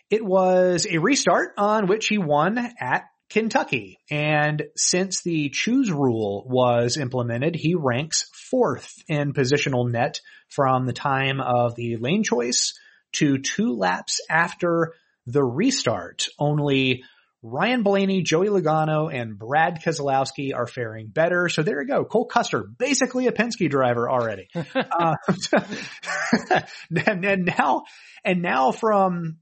It 0.09 0.25
was 0.25 0.87
a 0.89 0.97
restart 0.97 1.53
on 1.57 1.87
which 1.87 2.07
he 2.07 2.17
won 2.17 2.57
at 2.79 3.05
Kentucky. 3.29 3.99
And 4.09 4.63
since 4.75 5.21
the 5.21 5.49
choose 5.49 5.91
rule 5.91 6.45
was 6.47 6.97
implemented, 6.97 7.55
he 7.55 7.75
ranks 7.75 8.29
fourth 8.49 8.91
in 9.07 9.33
positional 9.33 9.89
net 9.89 10.19
from 10.49 10.85
the 10.85 10.93
time 10.93 11.39
of 11.39 11.75
the 11.75 11.97
lane 11.97 12.23
choice 12.23 12.73
to 13.13 13.37
two 13.37 13.75
laps 13.75 14.19
after 14.29 14.93
the 15.27 15.43
restart. 15.43 16.25
Only 16.39 17.03
Ryan 17.41 17.83
Blaney, 17.83 18.23
Joey 18.23 18.47
Logano, 18.47 19.13
and 19.13 19.37
Brad 19.37 19.81
Keselowski 19.81 20.53
are 20.53 20.67
faring 20.67 21.07
better. 21.07 21.47
So 21.49 21.63
there 21.63 21.81
you 21.81 21.87
go. 21.87 22.03
Cole 22.03 22.25
Custer, 22.25 22.63
basically 22.63 23.27
a 23.27 23.31
Penske 23.31 23.69
driver 23.69 24.09
already. 24.09 24.49
uh, 24.75 25.15
and, 27.05 27.25
and 27.25 27.45
now, 27.45 27.83
and 28.25 28.41
now 28.41 28.71
from 28.71 29.37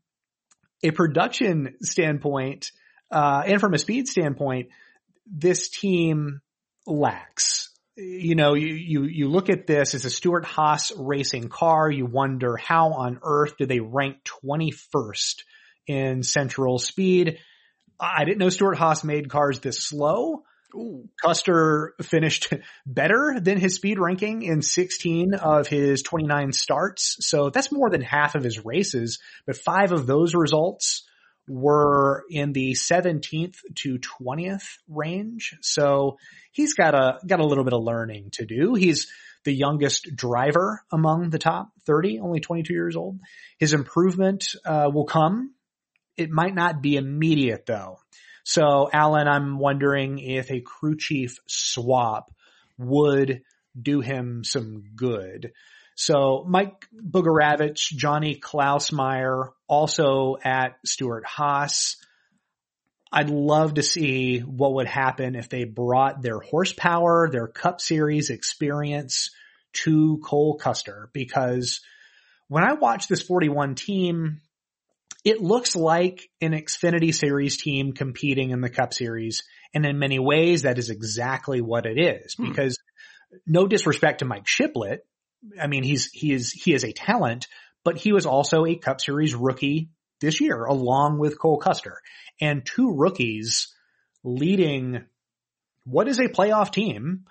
a 0.84 0.92
production 0.92 1.76
standpoint, 1.82 2.72
uh, 3.12 3.44
and 3.46 3.60
from 3.60 3.74
a 3.74 3.78
speed 3.78 4.08
standpoint, 4.08 4.70
this 5.26 5.70
team 5.70 6.42
lacks. 6.86 7.70
You 7.96 8.36
know, 8.36 8.54
you, 8.54 8.74
you, 8.74 9.04
you 9.06 9.28
look 9.28 9.50
at 9.50 9.66
this 9.66 9.96
as 9.96 10.06
a 10.06 10.10
Stewart-Haas 10.10 10.92
racing 10.98 11.50
car. 11.50 11.90
You 11.90 12.06
wonder 12.06 12.56
how 12.56 12.94
on 12.94 13.20
earth 13.24 13.58
do 13.58 13.66
they 13.66 13.80
rank 13.80 14.18
21st 14.46 15.42
in 15.88 16.22
central 16.22 16.78
speed? 16.78 17.40
I 18.00 18.24
didn't 18.26 18.38
know 18.38 18.50
Stewart-Haas 18.50 19.04
made 19.04 19.30
cars 19.30 19.60
this 19.60 19.80
slow. 19.80 20.44
Ooh. 20.76 21.08
Custer 21.24 21.94
finished 22.02 22.54
better 22.86 23.40
than 23.40 23.58
his 23.58 23.76
speed 23.76 24.00
ranking 24.00 24.42
in 24.42 24.62
16 24.62 25.34
of 25.36 25.68
his 25.68 26.02
29 26.02 26.52
starts. 26.52 27.18
So 27.22 27.50
that's 27.50 27.72
more 27.72 27.90
than 27.90 28.02
half 28.02 28.36
of 28.36 28.44
his 28.44 28.64
races, 28.64 29.20
but 29.46 29.58
five 29.58 29.92
of 29.92 30.06
those 30.06 30.36
results 30.36 31.04
were 31.48 32.26
in 32.30 32.52
the 32.52 32.74
17th 32.74 33.56
to 33.76 34.00
20th 34.00 34.68
range. 34.90 35.56
So 35.62 36.18
he's 36.52 36.74
got 36.74 36.94
a, 36.94 37.20
got 37.26 37.40
a 37.40 37.46
little 37.46 37.64
bit 37.64 37.74
of 37.74 37.84
learning 37.84 38.32
to 38.34 38.46
do. 38.46 38.74
He's 38.74 39.08
the 39.46 39.54
youngest 39.54 40.14
driver 40.14 40.84
among 40.92 41.30
the 41.30 41.40
top 41.40 41.70
30, 41.86 42.20
only 42.20 42.42
22 42.42 42.74
years 42.74 42.98
old. 42.98 43.20
His 43.58 43.72
improvement, 43.74 44.50
uh, 44.66 44.90
will 44.94 45.06
come. 45.06 45.54
It 46.18 46.30
might 46.30 46.54
not 46.54 46.82
be 46.82 46.98
immediate 46.98 47.66
though. 47.66 48.00
So 48.48 48.90
Alan, 48.94 49.28
I'm 49.28 49.60
wondering 49.60 50.20
if 50.20 50.52
a 50.52 50.62
crew 50.62 50.96
chief 50.96 51.38
swap 51.48 52.34
would 52.78 53.42
do 53.80 54.00
him 54.00 54.46
some 54.46 54.86
good. 54.96 55.52
So 55.96 56.46
Mike 56.48 56.88
Bugarewicz, 56.96 57.92
Johnny 57.92 58.40
Klausmeier, 58.40 59.50
also 59.68 60.38
at 60.42 60.78
Stewart-Haas. 60.86 61.98
I'd 63.12 63.30
love 63.30 63.74
to 63.74 63.84
see 63.84 64.40
what 64.40 64.76
would 64.76 64.88
happen 64.88 65.36
if 65.36 65.50
they 65.50 65.66
brought 65.66 66.22
their 66.22 66.40
horsepower, 66.40 67.30
their 67.30 67.48
cup 67.48 67.82
series 67.82 68.30
experience 68.30 69.32
to 69.84 70.22
Cole 70.24 70.56
Custer 70.56 71.10
because 71.12 71.82
when 72.48 72.64
I 72.64 72.76
watch 72.76 73.10
this 73.10 73.22
41 73.22 73.76
team, 73.76 74.40
it 75.28 75.42
looks 75.42 75.76
like 75.76 76.30
an 76.40 76.54
Xfinity 76.54 77.14
series 77.14 77.58
team 77.58 77.92
competing 77.92 78.52
in 78.52 78.62
the 78.62 78.70
cup 78.70 78.94
series. 78.94 79.44
And 79.74 79.86
in 79.86 80.00
many 80.00 80.20
ways, 80.20 80.62
that 80.62 80.78
is 80.78 80.90
exactly 80.90 81.60
what 81.60 81.86
it 81.86 82.00
is 82.00 82.36
hmm. 82.36 82.48
because 82.48 82.80
no 83.46 83.68
disrespect 83.68 84.20
to 84.20 84.26
Mike 84.26 84.48
Shiplett. 84.48 85.06
I 85.62 85.68
mean, 85.68 85.84
he's, 85.84 86.10
he 86.14 86.32
is, 86.32 86.54
he 86.54 86.74
is 86.74 86.86
a 86.86 86.94
talent, 86.94 87.48
but 87.84 87.98
he 87.98 88.14
was 88.14 88.26
also 88.26 88.66
a 88.66 88.78
cup 88.78 89.02
series 89.02 89.36
rookie 89.36 89.90
this 90.22 90.40
year 90.40 90.64
along 90.64 91.20
with 91.20 91.38
Cole 91.38 91.58
Custer 91.58 92.00
and 92.40 92.66
two 92.66 92.94
rookies 92.96 93.76
leading 94.24 95.04
what 95.84 96.08
is 96.08 96.20
a 96.20 96.30
playoff 96.30 96.72
team 96.72 97.26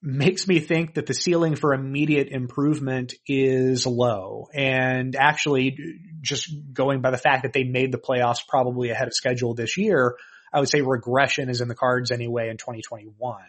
makes 0.00 0.46
me 0.46 0.60
think 0.60 0.94
that 0.94 1.06
the 1.06 1.14
ceiling 1.14 1.56
for 1.56 1.74
immediate 1.74 2.28
improvement 2.28 3.14
is 3.26 3.86
low. 3.86 4.48
And 4.54 5.16
actually 5.16 5.76
just 6.20 6.50
going 6.72 7.00
by 7.00 7.10
the 7.10 7.18
fact 7.18 7.42
that 7.42 7.52
they 7.52 7.64
made 7.64 7.92
the 7.92 7.98
playoffs 7.98 8.46
probably 8.48 8.90
ahead 8.90 9.08
of 9.08 9.14
schedule 9.14 9.54
this 9.54 9.76
year, 9.76 10.16
I 10.52 10.60
would 10.60 10.68
say 10.68 10.80
regression 10.80 11.48
is 11.48 11.60
in 11.60 11.68
the 11.68 11.74
cards 11.74 12.10
anyway 12.10 12.48
in 12.48 12.56
2021. 12.56 13.42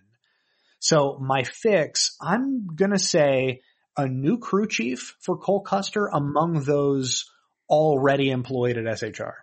So 0.79 1.17
my 1.19 1.43
fix, 1.43 2.15
I'm 2.21 2.67
going 2.75 2.91
to 2.91 2.99
say 2.99 3.62
a 3.95 4.07
new 4.07 4.38
crew 4.39 4.67
chief 4.67 5.15
for 5.19 5.38
Cole 5.38 5.62
Custer 5.62 6.07
among 6.07 6.63
those 6.63 7.29
already 7.69 8.31
employed 8.31 8.77
at 8.77 8.85
SHR. 8.85 9.33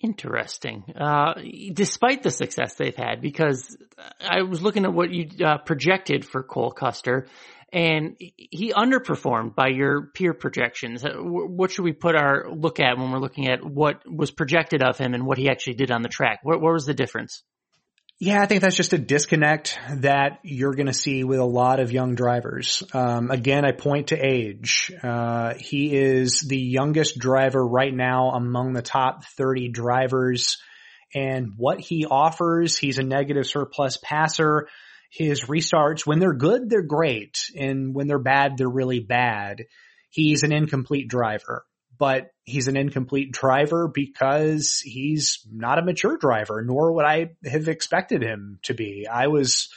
Interesting. 0.00 0.84
Uh, 0.94 1.34
despite 1.72 2.22
the 2.22 2.30
success 2.30 2.74
they've 2.74 2.96
had, 2.96 3.20
because 3.20 3.76
I 4.20 4.42
was 4.42 4.60
looking 4.60 4.84
at 4.84 4.92
what 4.92 5.10
you 5.10 5.28
uh, 5.44 5.58
projected 5.58 6.24
for 6.24 6.42
Cole 6.42 6.72
Custer, 6.72 7.26
and 7.72 8.16
he 8.18 8.72
underperformed 8.72 9.54
by 9.54 9.68
your 9.68 10.10
peer 10.14 10.32
projections. 10.32 11.04
Uh, 11.04 11.14
what 11.16 11.72
should 11.72 11.84
we 11.84 11.92
put 11.92 12.14
our 12.14 12.48
look 12.50 12.78
at 12.80 12.98
when 12.98 13.10
we're 13.10 13.18
looking 13.18 13.48
at 13.48 13.64
what 13.64 14.02
was 14.06 14.30
projected 14.30 14.82
of 14.82 14.96
him 14.96 15.14
and 15.14 15.26
what 15.26 15.38
he 15.38 15.48
actually 15.48 15.74
did 15.74 15.90
on 15.90 16.02
the 16.02 16.08
track? 16.08 16.40
What, 16.42 16.60
what 16.60 16.72
was 16.72 16.86
the 16.86 16.94
difference? 16.94 17.42
Yeah, 18.20 18.40
I 18.40 18.46
think 18.46 18.62
that's 18.62 18.76
just 18.76 18.92
a 18.92 18.98
disconnect 18.98 19.76
that 19.96 20.38
you're 20.44 20.74
going 20.74 20.86
to 20.86 20.94
see 20.94 21.24
with 21.24 21.40
a 21.40 21.44
lot 21.44 21.80
of 21.80 21.90
young 21.90 22.14
drivers. 22.14 22.82
Um, 22.92 23.30
again, 23.30 23.64
I 23.64 23.72
point 23.72 24.08
to 24.08 24.16
age. 24.16 24.92
Uh, 25.02 25.54
he 25.58 25.94
is 25.94 26.40
the 26.40 26.58
youngest 26.58 27.18
driver 27.18 27.66
right 27.66 27.92
now 27.92 28.30
among 28.30 28.72
the 28.72 28.82
top 28.82 29.24
30 29.36 29.68
drivers. 29.68 30.58
And 31.12 31.54
what 31.56 31.80
he 31.80 32.06
offers, 32.06 32.76
he's 32.76 32.98
a 32.98 33.02
negative 33.02 33.46
surplus 33.46 33.98
passer. 34.02 34.68
His 35.10 35.44
restarts, 35.44 36.06
when 36.06 36.20
they're 36.20 36.34
good, 36.34 36.70
they're 36.70 36.82
great. 36.82 37.38
And 37.56 37.94
when 37.94 38.06
they're 38.06 38.18
bad, 38.18 38.56
they're 38.56 38.68
really 38.68 39.00
bad. 39.00 39.64
He's 40.10 40.44
an 40.44 40.52
incomplete 40.52 41.08
driver 41.08 41.64
but 41.98 42.30
he's 42.44 42.68
an 42.68 42.76
incomplete 42.76 43.32
driver 43.32 43.88
because 43.88 44.80
he's 44.84 45.40
not 45.50 45.78
a 45.78 45.84
mature 45.84 46.16
driver, 46.16 46.62
nor 46.62 46.92
would 46.92 47.04
I 47.04 47.30
have 47.44 47.68
expected 47.68 48.22
him 48.22 48.58
to 48.64 48.74
be. 48.74 49.06
I 49.10 49.28
was 49.28 49.70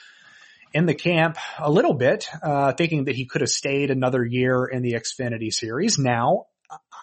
in 0.74 0.86
the 0.86 0.94
camp 0.94 1.38
a 1.60 1.72
little 1.72 1.94
bit, 1.94 2.28
uh, 2.44 2.74
thinking 2.74 3.06
that 3.06 3.16
he 3.16 3.26
could 3.26 3.42
have 3.42 3.50
stayed 3.50 3.90
another 3.90 4.24
year 4.24 4.66
in 4.66 4.82
the 4.82 4.94
Xfinity 4.94 5.52
series. 5.52 5.98
Now, 5.98 6.48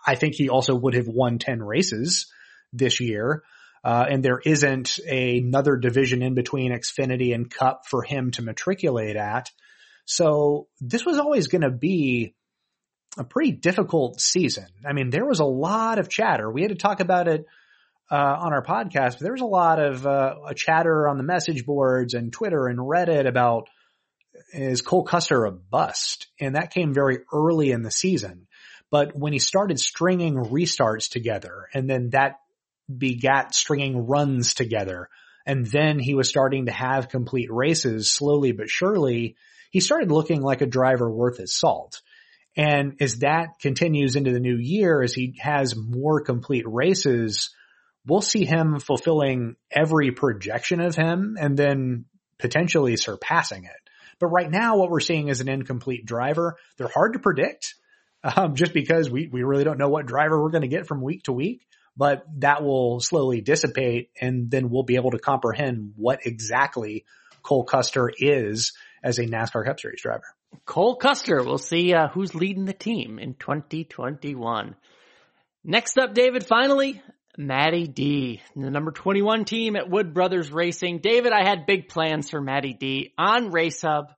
I 0.06 0.14
think 0.14 0.34
he 0.34 0.50
also 0.50 0.74
would 0.74 0.94
have 0.94 1.08
won 1.08 1.38
10 1.38 1.62
races 1.62 2.30
this 2.72 3.00
year. 3.00 3.42
Uh, 3.82 4.06
and 4.08 4.22
there 4.22 4.40
isn't 4.44 4.98
another 4.98 5.76
division 5.76 6.22
in 6.22 6.34
between 6.34 6.72
Xfinity 6.72 7.34
and 7.34 7.50
Cup 7.50 7.82
for 7.86 8.02
him 8.02 8.30
to 8.32 8.42
matriculate 8.42 9.16
at. 9.16 9.50
So 10.06 10.68
this 10.80 11.04
was 11.04 11.18
always 11.18 11.48
going 11.48 11.62
to 11.62 11.70
be 11.70 12.34
a 13.16 13.24
pretty 13.24 13.52
difficult 13.52 14.20
season. 14.20 14.66
I 14.84 14.92
mean, 14.92 15.10
there 15.10 15.24
was 15.24 15.40
a 15.40 15.44
lot 15.44 15.98
of 15.98 16.08
chatter. 16.08 16.50
We 16.50 16.62
had 16.62 16.70
to 16.70 16.76
talk 16.76 17.00
about 17.00 17.28
it 17.28 17.46
uh, 18.10 18.16
on 18.16 18.52
our 18.52 18.62
podcast, 18.62 19.18
there 19.18 19.32
was 19.32 19.40
a 19.40 19.46
lot 19.46 19.80
of 19.80 20.06
uh, 20.06 20.34
a 20.48 20.54
chatter 20.54 21.08
on 21.08 21.16
the 21.16 21.22
message 21.22 21.64
boards 21.64 22.14
and 22.14 22.32
Twitter 22.32 22.66
and 22.66 22.78
Reddit 22.78 23.26
about 23.26 23.68
is 24.52 24.82
Cole 24.82 25.04
Custer 25.04 25.44
a 25.46 25.52
bust? 25.52 26.26
And 26.40 26.54
that 26.54 26.72
came 26.72 26.92
very 26.92 27.20
early 27.32 27.70
in 27.70 27.82
the 27.82 27.90
season. 27.90 28.46
But 28.90 29.16
when 29.16 29.32
he 29.32 29.38
started 29.38 29.80
stringing 29.80 30.36
restarts 30.36 31.08
together 31.08 31.68
and 31.72 31.88
then 31.88 32.10
that 32.10 32.40
begat 32.94 33.54
stringing 33.54 34.06
runs 34.06 34.54
together, 34.54 35.08
and 35.46 35.66
then 35.66 35.98
he 35.98 36.14
was 36.14 36.28
starting 36.28 36.66
to 36.66 36.72
have 36.72 37.08
complete 37.08 37.50
races 37.50 38.12
slowly 38.12 38.52
but 38.52 38.68
surely, 38.68 39.36
he 39.70 39.80
started 39.80 40.12
looking 40.12 40.42
like 40.42 40.60
a 40.60 40.66
driver 40.66 41.10
worth 41.10 41.38
his 41.38 41.54
salt. 41.54 42.02
And 42.56 42.96
as 43.00 43.18
that 43.18 43.58
continues 43.60 44.16
into 44.16 44.32
the 44.32 44.40
new 44.40 44.56
year, 44.56 45.02
as 45.02 45.12
he 45.12 45.36
has 45.40 45.74
more 45.76 46.20
complete 46.20 46.64
races, 46.66 47.50
we'll 48.06 48.20
see 48.20 48.44
him 48.44 48.78
fulfilling 48.78 49.56
every 49.70 50.12
projection 50.12 50.80
of 50.80 50.94
him 50.94 51.36
and 51.40 51.56
then 51.56 52.04
potentially 52.38 52.96
surpassing 52.96 53.64
it. 53.64 53.70
But 54.20 54.28
right 54.28 54.50
now, 54.50 54.76
what 54.76 54.90
we're 54.90 55.00
seeing 55.00 55.28
is 55.28 55.40
an 55.40 55.48
incomplete 55.48 56.06
driver. 56.06 56.56
They're 56.76 56.88
hard 56.88 57.14
to 57.14 57.18
predict, 57.18 57.74
um, 58.22 58.54
just 58.54 58.72
because 58.72 59.10
we, 59.10 59.26
we 59.26 59.42
really 59.42 59.64
don't 59.64 59.78
know 59.78 59.88
what 59.88 60.06
driver 60.06 60.40
we're 60.40 60.50
going 60.50 60.62
to 60.62 60.68
get 60.68 60.86
from 60.86 61.02
week 61.02 61.24
to 61.24 61.32
week, 61.32 61.66
but 61.96 62.24
that 62.38 62.62
will 62.62 63.00
slowly 63.00 63.40
dissipate 63.40 64.10
and 64.20 64.50
then 64.50 64.70
we'll 64.70 64.84
be 64.84 64.96
able 64.96 65.10
to 65.10 65.18
comprehend 65.18 65.94
what 65.96 66.20
exactly 66.24 67.04
Cole 67.42 67.64
Custer 67.64 68.10
is 68.16 68.72
as 69.02 69.18
a 69.18 69.26
NASCAR 69.26 69.66
Cup 69.66 69.80
Series 69.80 70.00
driver. 70.00 70.24
Cole 70.64 70.96
Custer. 70.96 71.42
We'll 71.42 71.58
see 71.58 71.94
uh, 71.94 72.08
who's 72.08 72.34
leading 72.34 72.64
the 72.64 72.72
team 72.72 73.18
in 73.18 73.34
2021. 73.34 74.74
Next 75.64 75.98
up, 75.98 76.14
David, 76.14 76.46
finally, 76.46 77.00
Matty 77.36 77.86
D, 77.86 78.42
the 78.54 78.70
number 78.70 78.92
21 78.92 79.44
team 79.44 79.76
at 79.76 79.90
Wood 79.90 80.14
Brothers 80.14 80.52
Racing. 80.52 80.98
David, 80.98 81.32
I 81.32 81.42
had 81.42 81.66
big 81.66 81.88
plans 81.88 82.30
for 82.30 82.40
Matty 82.40 82.74
D 82.74 83.12
on 83.18 83.50
Race 83.50 83.82
Hub. 83.82 84.12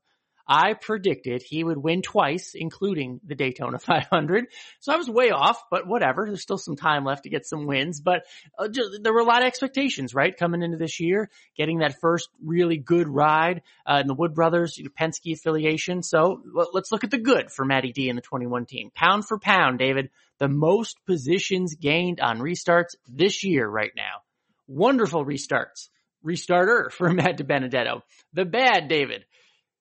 I 0.48 0.74
predicted 0.74 1.42
he 1.42 1.64
would 1.64 1.76
win 1.76 2.02
twice, 2.02 2.54
including 2.54 3.20
the 3.24 3.34
Daytona 3.34 3.78
500. 3.80 4.46
So 4.80 4.92
I 4.92 4.96
was 4.96 5.10
way 5.10 5.30
off, 5.30 5.62
but 5.70 5.86
whatever. 5.86 6.26
There's 6.26 6.42
still 6.42 6.58
some 6.58 6.76
time 6.76 7.04
left 7.04 7.24
to 7.24 7.30
get 7.30 7.46
some 7.46 7.66
wins, 7.66 8.00
but 8.00 8.26
uh, 8.58 8.68
just, 8.68 9.02
there 9.02 9.12
were 9.12 9.20
a 9.20 9.24
lot 9.24 9.42
of 9.42 9.46
expectations, 9.46 10.14
right? 10.14 10.36
Coming 10.36 10.62
into 10.62 10.76
this 10.76 11.00
year, 11.00 11.30
getting 11.56 11.78
that 11.78 12.00
first 12.00 12.28
really 12.42 12.76
good 12.76 13.08
ride 13.08 13.62
uh, 13.86 13.98
in 14.00 14.06
the 14.06 14.14
Wood 14.14 14.34
Brothers 14.34 14.80
Penske 14.98 15.32
affiliation. 15.32 16.02
So 16.02 16.42
well, 16.54 16.68
let's 16.72 16.92
look 16.92 17.04
at 17.04 17.10
the 17.10 17.18
good 17.18 17.50
for 17.50 17.64
Matty 17.64 17.92
D 17.92 18.08
and 18.08 18.16
the 18.16 18.22
21 18.22 18.66
team. 18.66 18.90
Pound 18.94 19.26
for 19.26 19.38
pound, 19.38 19.78
David, 19.78 20.10
the 20.38 20.48
most 20.48 20.98
positions 21.06 21.74
gained 21.74 22.20
on 22.20 22.38
restarts 22.38 22.94
this 23.08 23.42
year 23.42 23.66
right 23.66 23.92
now. 23.96 24.22
Wonderful 24.68 25.24
restarts. 25.24 25.88
Restarter 26.24 26.90
for 26.92 27.12
Matt 27.12 27.38
DiBenedetto. 27.38 28.02
The 28.32 28.44
bad, 28.44 28.88
David 28.88 29.24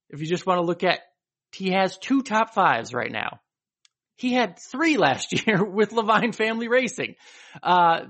if 0.09 0.21
you 0.21 0.27
just 0.27 0.45
want 0.45 0.59
to 0.59 0.65
look 0.65 0.83
at, 0.83 0.99
he 1.53 1.71
has 1.71 1.97
two 1.97 2.21
top 2.21 2.53
fives 2.53 2.93
right 2.93 3.11
now. 3.11 3.39
He 4.17 4.33
had 4.33 4.59
three 4.59 4.97
last 4.97 5.33
year 5.47 5.63
with 5.63 5.91
Leavine 5.91 6.35
Family 6.35 6.67
Racing. 6.67 7.15
Uh, 7.61 8.01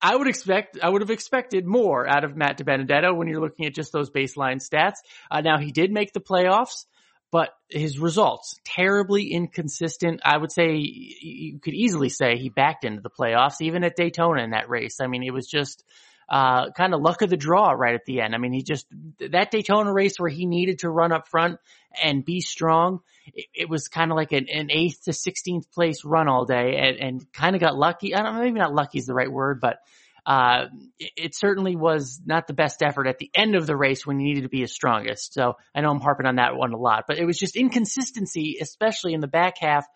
I 0.00 0.16
would 0.16 0.28
expect, 0.28 0.78
I 0.82 0.90
would 0.90 1.00
have 1.00 1.10
expected 1.10 1.66
more 1.66 2.06
out 2.06 2.24
of 2.24 2.36
Matt 2.36 2.58
DiBenedetto 2.58 3.16
when 3.16 3.26
you're 3.26 3.40
looking 3.40 3.64
at 3.64 3.74
just 3.74 3.92
those 3.92 4.10
baseline 4.10 4.56
stats. 4.56 4.96
Uh, 5.30 5.40
now 5.40 5.58
he 5.58 5.72
did 5.72 5.90
make 5.90 6.12
the 6.12 6.20
playoffs, 6.20 6.84
but 7.32 7.50
his 7.70 7.98
results 7.98 8.54
terribly 8.64 9.32
inconsistent. 9.32 10.20
I 10.22 10.36
would 10.36 10.52
say 10.52 10.76
you 10.76 11.58
could 11.58 11.72
easily 11.72 12.10
say 12.10 12.36
he 12.36 12.50
backed 12.50 12.84
into 12.84 13.00
the 13.00 13.10
playoffs, 13.10 13.62
even 13.62 13.82
at 13.82 13.96
Daytona 13.96 14.42
in 14.42 14.50
that 14.50 14.68
race. 14.68 15.00
I 15.00 15.06
mean, 15.06 15.22
it 15.22 15.32
was 15.32 15.46
just, 15.46 15.82
uh, 16.28 16.70
kind 16.70 16.94
of 16.94 17.00
luck 17.00 17.22
of 17.22 17.30
the 17.30 17.36
draw 17.36 17.70
right 17.70 17.94
at 17.94 18.04
the 18.04 18.20
end. 18.20 18.34
I 18.34 18.38
mean, 18.38 18.52
he 18.52 18.62
just, 18.62 18.86
that 19.18 19.50
Daytona 19.50 19.92
race 19.92 20.18
where 20.18 20.30
he 20.30 20.46
needed 20.46 20.80
to 20.80 20.90
run 20.90 21.12
up 21.12 21.28
front 21.28 21.58
and 22.02 22.24
be 22.24 22.40
strong, 22.40 23.00
it, 23.26 23.46
it 23.54 23.68
was 23.68 23.88
kind 23.88 24.10
of 24.10 24.16
like 24.16 24.32
an, 24.32 24.48
an, 24.48 24.70
eighth 24.70 25.04
to 25.04 25.10
16th 25.10 25.70
place 25.72 26.04
run 26.04 26.28
all 26.28 26.44
day 26.44 26.76
and, 26.76 26.96
and 26.96 27.32
kind 27.32 27.54
of 27.54 27.60
got 27.60 27.76
lucky. 27.76 28.14
I 28.14 28.22
don't 28.22 28.34
know, 28.34 28.42
maybe 28.42 28.58
not 28.58 28.74
lucky 28.74 28.98
is 28.98 29.06
the 29.06 29.14
right 29.14 29.30
word, 29.30 29.60
but, 29.60 29.78
uh, 30.26 30.66
it, 30.98 31.10
it, 31.16 31.34
certainly 31.34 31.76
was 31.76 32.18
not 32.24 32.46
the 32.46 32.54
best 32.54 32.82
effort 32.82 33.06
at 33.06 33.18
the 33.18 33.30
end 33.34 33.54
of 33.54 33.66
the 33.66 33.76
race 33.76 34.06
when 34.06 34.18
he 34.18 34.24
needed 34.24 34.44
to 34.44 34.48
be 34.48 34.62
his 34.62 34.72
strongest. 34.72 35.34
So 35.34 35.56
I 35.74 35.82
know 35.82 35.90
I'm 35.90 36.00
harping 36.00 36.24
on 36.24 36.36
that 36.36 36.56
one 36.56 36.72
a 36.72 36.78
lot, 36.78 37.04
but 37.06 37.18
it 37.18 37.26
was 37.26 37.38
just 37.38 37.56
inconsistency, 37.56 38.56
especially 38.58 39.12
in 39.12 39.20
the 39.20 39.26
back 39.26 39.58
half 39.60 39.86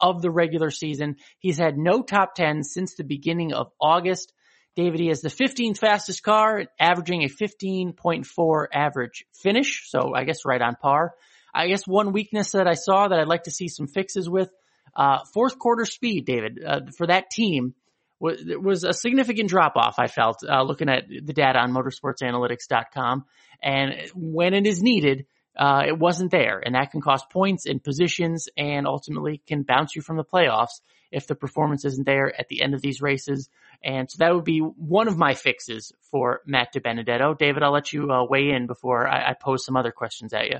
of 0.00 0.20
the 0.20 0.30
regular 0.30 0.70
season. 0.70 1.16
He's 1.38 1.58
had 1.58 1.78
no 1.78 2.02
top 2.02 2.34
10 2.34 2.62
since 2.64 2.94
the 2.94 3.04
beginning 3.04 3.52
of 3.52 3.72
August. 3.80 4.32
David, 4.78 5.00
he 5.00 5.08
has 5.08 5.22
the 5.22 5.28
15th 5.28 5.78
fastest 5.78 6.22
car, 6.22 6.66
averaging 6.78 7.24
a 7.24 7.28
15.4 7.28 8.66
average 8.72 9.24
finish. 9.32 9.90
So 9.90 10.14
I 10.14 10.22
guess 10.22 10.44
right 10.44 10.62
on 10.62 10.76
par. 10.76 11.14
I 11.52 11.66
guess 11.66 11.84
one 11.84 12.12
weakness 12.12 12.52
that 12.52 12.68
I 12.68 12.74
saw 12.74 13.08
that 13.08 13.18
I'd 13.18 13.26
like 13.26 13.42
to 13.44 13.50
see 13.50 13.66
some 13.66 13.88
fixes 13.88 14.30
with, 14.30 14.52
uh, 14.94 15.24
fourth 15.34 15.58
quarter 15.58 15.84
speed, 15.84 16.26
David, 16.26 16.60
uh, 16.64 16.80
for 16.96 17.08
that 17.08 17.28
team 17.32 17.74
was, 18.20 18.40
was 18.46 18.84
a 18.84 18.92
significant 18.92 19.48
drop 19.48 19.72
off. 19.74 19.96
I 19.98 20.06
felt, 20.06 20.44
uh, 20.48 20.62
looking 20.62 20.88
at 20.88 21.08
the 21.08 21.32
data 21.32 21.58
on 21.58 21.72
motorsportsanalytics.com 21.72 23.24
and 23.60 23.94
when 24.14 24.54
it 24.54 24.64
is 24.64 24.80
needed, 24.80 25.26
uh, 25.58 25.82
it 25.86 25.98
wasn't 25.98 26.30
there 26.30 26.62
and 26.64 26.74
that 26.74 26.90
can 26.92 27.00
cost 27.00 27.30
points 27.30 27.66
and 27.66 27.82
positions 27.82 28.48
and 28.56 28.86
ultimately 28.86 29.42
can 29.46 29.62
bounce 29.62 29.96
you 29.96 30.02
from 30.02 30.16
the 30.16 30.24
playoffs 30.24 30.80
if 31.10 31.26
the 31.26 31.34
performance 31.34 31.84
isn't 31.84 32.06
there 32.06 32.32
at 32.38 32.48
the 32.48 32.62
end 32.62 32.74
of 32.74 32.82
these 32.82 33.00
races. 33.00 33.48
And 33.82 34.10
so 34.10 34.16
that 34.18 34.34
would 34.34 34.44
be 34.44 34.60
one 34.60 35.08
of 35.08 35.16
my 35.16 35.34
fixes 35.34 35.92
for 36.10 36.40
Matt 36.46 36.74
DiBenedetto. 36.74 37.38
David, 37.38 37.62
I'll 37.62 37.72
let 37.72 37.92
you 37.92 38.10
uh, 38.10 38.24
weigh 38.24 38.50
in 38.50 38.66
before 38.66 39.08
I, 39.08 39.30
I 39.30 39.34
pose 39.40 39.64
some 39.64 39.76
other 39.76 39.92
questions 39.92 40.32
at 40.32 40.46
you. 40.46 40.58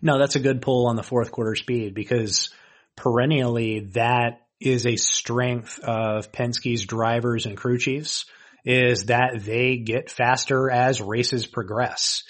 No, 0.00 0.18
that's 0.18 0.36
a 0.36 0.40
good 0.40 0.62
pull 0.62 0.86
on 0.88 0.96
the 0.96 1.02
fourth 1.02 1.30
quarter 1.30 1.54
speed 1.54 1.94
because 1.94 2.50
perennially 2.96 3.80
that 3.92 4.40
is 4.60 4.86
a 4.86 4.96
strength 4.96 5.80
of 5.80 6.32
Penske's 6.32 6.84
drivers 6.84 7.46
and 7.46 7.56
crew 7.56 7.78
chiefs 7.78 8.26
is 8.64 9.06
that 9.06 9.40
they 9.40 9.76
get 9.76 10.10
faster 10.10 10.70
as 10.70 11.00
races 11.00 11.46
progress. 11.46 12.22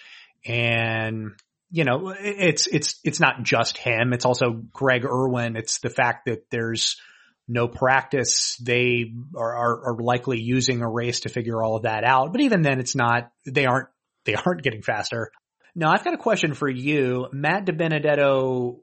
And 0.47 1.33
you 1.73 1.85
know, 1.85 2.15
it's, 2.19 2.67
it's, 2.67 3.01
it's 3.03 3.19
not 3.19 3.43
just 3.43 3.79
him. 3.79 4.13
It's 4.13 4.27
also 4.27 4.51
Greg 4.73 5.07
Erwin. 5.07 5.57
It's 5.57 5.79
the 5.79 5.89
fact 5.89 6.27
that 6.27 6.51
there's 6.51 7.01
no 7.49 7.67
practice. 7.67 8.57
They 8.63 9.11
are, 9.35 9.57
are, 9.57 9.87
are, 9.87 9.97
likely 9.99 10.39
using 10.39 10.83
a 10.83 10.89
race 10.89 11.21
to 11.21 11.31
figure 11.31 11.63
all 11.63 11.77
of 11.77 11.85
that 11.85 12.05
out. 12.05 12.31
But 12.31 12.43
even 12.43 12.61
then 12.61 12.79
it's 12.79 12.95
not, 12.95 13.33
they 13.47 13.65
aren't, 13.65 13.89
they 14.27 14.35
aren't 14.35 14.63
getting 14.63 14.83
faster. 14.83 15.31
Now 15.75 15.91
I've 15.91 16.05
got 16.05 16.13
a 16.13 16.19
question 16.19 16.53
for 16.53 16.69
you. 16.69 17.29
Matt 17.33 17.65
DiBenedetto 17.65 18.81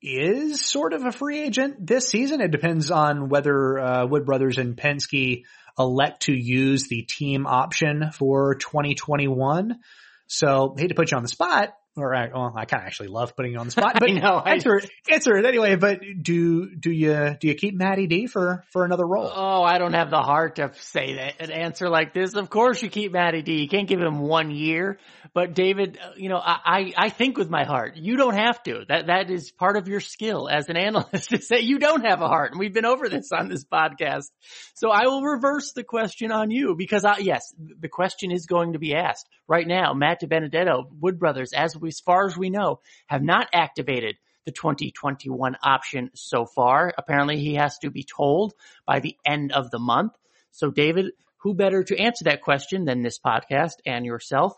is 0.00 0.64
sort 0.64 0.92
of 0.92 1.04
a 1.04 1.10
free 1.10 1.40
agent 1.40 1.84
this 1.84 2.08
season. 2.08 2.40
It 2.40 2.52
depends 2.52 2.92
on 2.92 3.28
whether, 3.28 3.80
uh, 3.80 4.06
Wood 4.06 4.24
Brothers 4.24 4.58
and 4.58 4.76
Penske 4.76 5.42
elect 5.76 6.22
to 6.22 6.32
use 6.32 6.86
the 6.86 7.02
team 7.02 7.48
option 7.48 8.12
for 8.12 8.54
2021. 8.54 9.80
So 10.28 10.76
hate 10.78 10.88
to 10.88 10.94
put 10.94 11.10
you 11.10 11.16
on 11.16 11.22
the 11.22 11.28
spot, 11.28 11.74
or 11.98 12.10
well, 12.10 12.52
I 12.56 12.64
kind 12.64 12.82
of 12.82 12.86
actually 12.86 13.08
love 13.08 13.34
putting 13.36 13.52
you 13.52 13.58
on 13.58 13.66
the 13.66 13.70
spot, 13.78 13.96
but 13.98 14.10
know, 14.10 14.40
answer 14.40 14.76
it, 14.76 14.90
answer 15.10 15.36
it 15.36 15.44
anyway. 15.44 15.76
But 15.76 16.00
do 16.22 16.74
do 16.74 16.90
you 16.90 17.36
do 17.40 17.48
you 17.48 17.54
keep 17.54 17.74
Matty 17.74 18.06
D 18.06 18.26
for 18.26 18.64
for 18.72 18.84
another 18.84 19.06
role? 19.06 19.30
Oh, 19.34 19.62
I 19.62 19.78
don't 19.78 19.94
have 19.94 20.10
the 20.10 20.22
heart 20.22 20.56
to 20.56 20.72
say 20.74 21.14
that 21.14 21.40
an 21.40 21.50
answer 21.50 21.88
like 21.88 22.14
this. 22.14 22.34
Of 22.34 22.50
course, 22.50 22.82
you 22.82 22.90
keep 22.90 23.12
Matty 23.12 23.42
D. 23.42 23.62
You 23.62 23.68
can't 23.68 23.88
give 23.88 24.00
him 24.00 24.20
one 24.20 24.50
year. 24.50 24.98
But 25.34 25.54
David, 25.54 25.98
uh, 26.02 26.12
you 26.16 26.28
know, 26.28 26.40
I 26.42 26.92
I 26.96 27.10
think 27.10 27.36
with 27.36 27.50
my 27.50 27.64
heart. 27.64 27.96
You 27.96 28.16
don't 28.16 28.34
have 28.34 28.62
to. 28.64 28.84
That 28.88 29.06
that 29.06 29.30
is 29.30 29.50
part 29.50 29.76
of 29.76 29.88
your 29.88 30.00
skill 30.00 30.48
as 30.48 30.68
an 30.68 30.76
analyst 30.76 31.30
to 31.30 31.40
say 31.40 31.60
you 31.60 31.78
don't 31.78 32.04
have 32.04 32.20
a 32.20 32.28
heart, 32.28 32.52
and 32.52 32.60
we've 32.60 32.74
been 32.74 32.86
over 32.86 33.08
this 33.08 33.30
on 33.32 33.48
this 33.48 33.64
podcast. 33.64 34.30
So 34.74 34.90
I 34.90 35.06
will 35.06 35.22
reverse 35.22 35.72
the 35.72 35.84
question 35.84 36.32
on 36.32 36.50
you 36.50 36.74
because 36.76 37.04
I, 37.04 37.18
yes, 37.18 37.54
the 37.58 37.88
question 37.88 38.30
is 38.30 38.46
going 38.46 38.72
to 38.72 38.78
be 38.78 38.94
asked 38.94 39.28
right 39.46 39.66
now. 39.66 39.92
Matt 39.92 40.22
DiBenedetto, 40.22 40.84
Wood 41.00 41.18
Brothers, 41.18 41.52
as 41.52 41.76
we 41.76 41.87
as 41.88 42.00
far 42.00 42.26
as 42.26 42.36
we 42.36 42.50
know, 42.50 42.80
have 43.06 43.22
not 43.22 43.48
activated 43.52 44.16
the 44.48 44.52
2021 44.52 45.56
option 45.62 46.10
so 46.14 46.46
far. 46.46 46.92
Apparently 46.96 47.38
he 47.38 47.56
has 47.56 47.76
to 47.78 47.90
be 47.90 48.02
told 48.02 48.54
by 48.86 49.00
the 49.00 49.14
end 49.26 49.52
of 49.52 49.70
the 49.70 49.78
month. 49.78 50.12
So 50.52 50.70
David, 50.70 51.12
who 51.38 51.54
better 51.54 51.84
to 51.84 51.98
answer 51.98 52.24
that 52.24 52.40
question 52.40 52.86
than 52.86 53.02
this 53.02 53.18
podcast 53.18 53.74
and 53.84 54.06
yourself? 54.06 54.54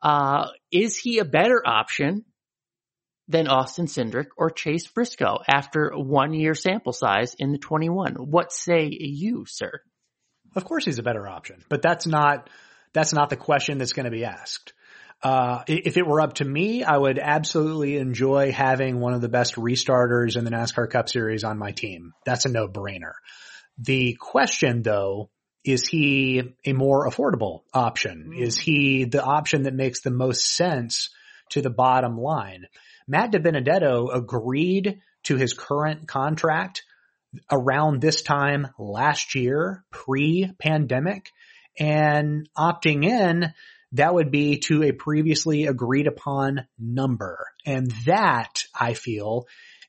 Uh, 0.00 0.46
is 0.70 0.96
he 0.96 1.18
a 1.18 1.24
better 1.24 1.60
option 1.66 2.24
than 3.28 3.48
Austin 3.48 3.86
Cindric 3.86 4.28
or 4.36 4.50
Chase 4.50 4.86
Briscoe 4.86 5.38
after 5.48 5.90
one 5.90 6.34
year 6.34 6.54
sample 6.54 6.92
size 6.92 7.34
in 7.34 7.50
the 7.50 7.58
21? 7.58 8.14
What 8.14 8.52
say 8.52 8.88
you, 8.90 9.44
sir? 9.48 9.80
Of 10.54 10.64
course 10.64 10.84
he's 10.84 10.98
a 10.98 11.02
better 11.02 11.26
option, 11.26 11.64
but 11.68 11.82
that's 11.82 12.06
not, 12.06 12.48
that's 12.92 13.12
not 13.12 13.30
the 13.30 13.36
question 13.36 13.78
that's 13.78 13.92
going 13.92 14.04
to 14.04 14.10
be 14.10 14.24
asked. 14.24 14.72
Uh, 15.22 15.62
if 15.68 15.96
it 15.96 16.06
were 16.06 16.20
up 16.20 16.34
to 16.34 16.44
me, 16.44 16.82
I 16.82 16.96
would 16.96 17.18
absolutely 17.18 17.96
enjoy 17.96 18.50
having 18.50 18.98
one 18.98 19.14
of 19.14 19.20
the 19.20 19.28
best 19.28 19.54
restarters 19.54 20.36
in 20.36 20.44
the 20.44 20.50
NASCAR 20.50 20.90
Cup 20.90 21.08
Series 21.08 21.44
on 21.44 21.58
my 21.58 21.70
team. 21.70 22.12
That's 22.24 22.44
a 22.44 22.48
no-brainer. 22.48 23.12
The 23.78 24.14
question 24.18 24.82
though, 24.82 25.30
is 25.64 25.86
he 25.86 26.42
a 26.66 26.72
more 26.72 27.08
affordable 27.08 27.62
option? 27.72 28.32
Is 28.36 28.58
he 28.58 29.04
the 29.04 29.22
option 29.22 29.62
that 29.62 29.74
makes 29.74 30.00
the 30.00 30.10
most 30.10 30.44
sense 30.44 31.10
to 31.50 31.62
the 31.62 31.70
bottom 31.70 32.18
line? 32.18 32.66
Matt 33.06 33.32
DiBenedetto 33.32 34.14
agreed 34.14 35.00
to 35.24 35.36
his 35.36 35.54
current 35.54 36.08
contract 36.08 36.82
around 37.50 38.00
this 38.00 38.22
time 38.22 38.68
last 38.76 39.36
year, 39.36 39.84
pre-pandemic, 39.90 41.30
and 41.78 42.48
opting 42.58 43.04
in 43.04 43.52
that 43.92 44.14
would 44.14 44.30
be 44.30 44.58
to 44.58 44.82
a 44.82 44.92
previously 44.92 45.66
agreed 45.66 46.06
upon 46.06 46.66
number. 46.78 47.46
And 47.66 47.90
that 48.06 48.64
I 48.74 48.94
feel 48.94 49.46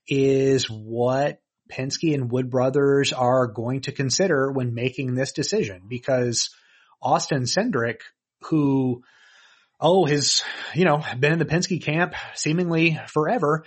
is 0.08 0.70
what 0.70 1.40
Penske 1.72 2.14
and 2.14 2.30
Wood 2.30 2.50
Brothers 2.50 3.14
are 3.14 3.48
going 3.48 3.82
to 3.82 3.92
consider 3.92 4.52
when 4.52 4.74
making 4.74 5.16
this 5.16 5.32
decision 5.32 5.84
because 5.88 6.50
Austin 7.02 7.44
Cindric, 7.44 8.02
who, 8.44 9.04
oh, 9.80 10.06
has, 10.06 10.44
you 10.74 10.86
know, 10.86 11.02
been 11.20 11.34
in 11.34 11.40
the 11.40 11.46
Penske 11.46 11.82
camp 11.82 12.14
seemingly 12.36 13.00
forever, 13.08 13.64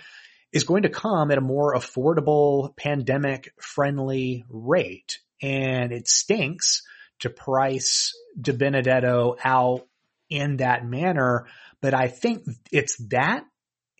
is 0.53 0.63
going 0.63 0.83
to 0.83 0.89
come 0.89 1.31
at 1.31 1.37
a 1.37 1.41
more 1.41 1.75
affordable 1.75 2.75
pandemic 2.77 3.51
friendly 3.59 4.45
rate. 4.49 5.17
And 5.41 5.91
it 5.91 6.07
stinks 6.07 6.83
to 7.19 7.29
price 7.29 8.13
DiBenedetto 8.39 9.37
out 9.43 9.87
in 10.29 10.57
that 10.57 10.85
manner. 10.85 11.47
But 11.81 11.93
I 11.93 12.07
think 12.07 12.43
it's 12.71 12.97
that 13.09 13.43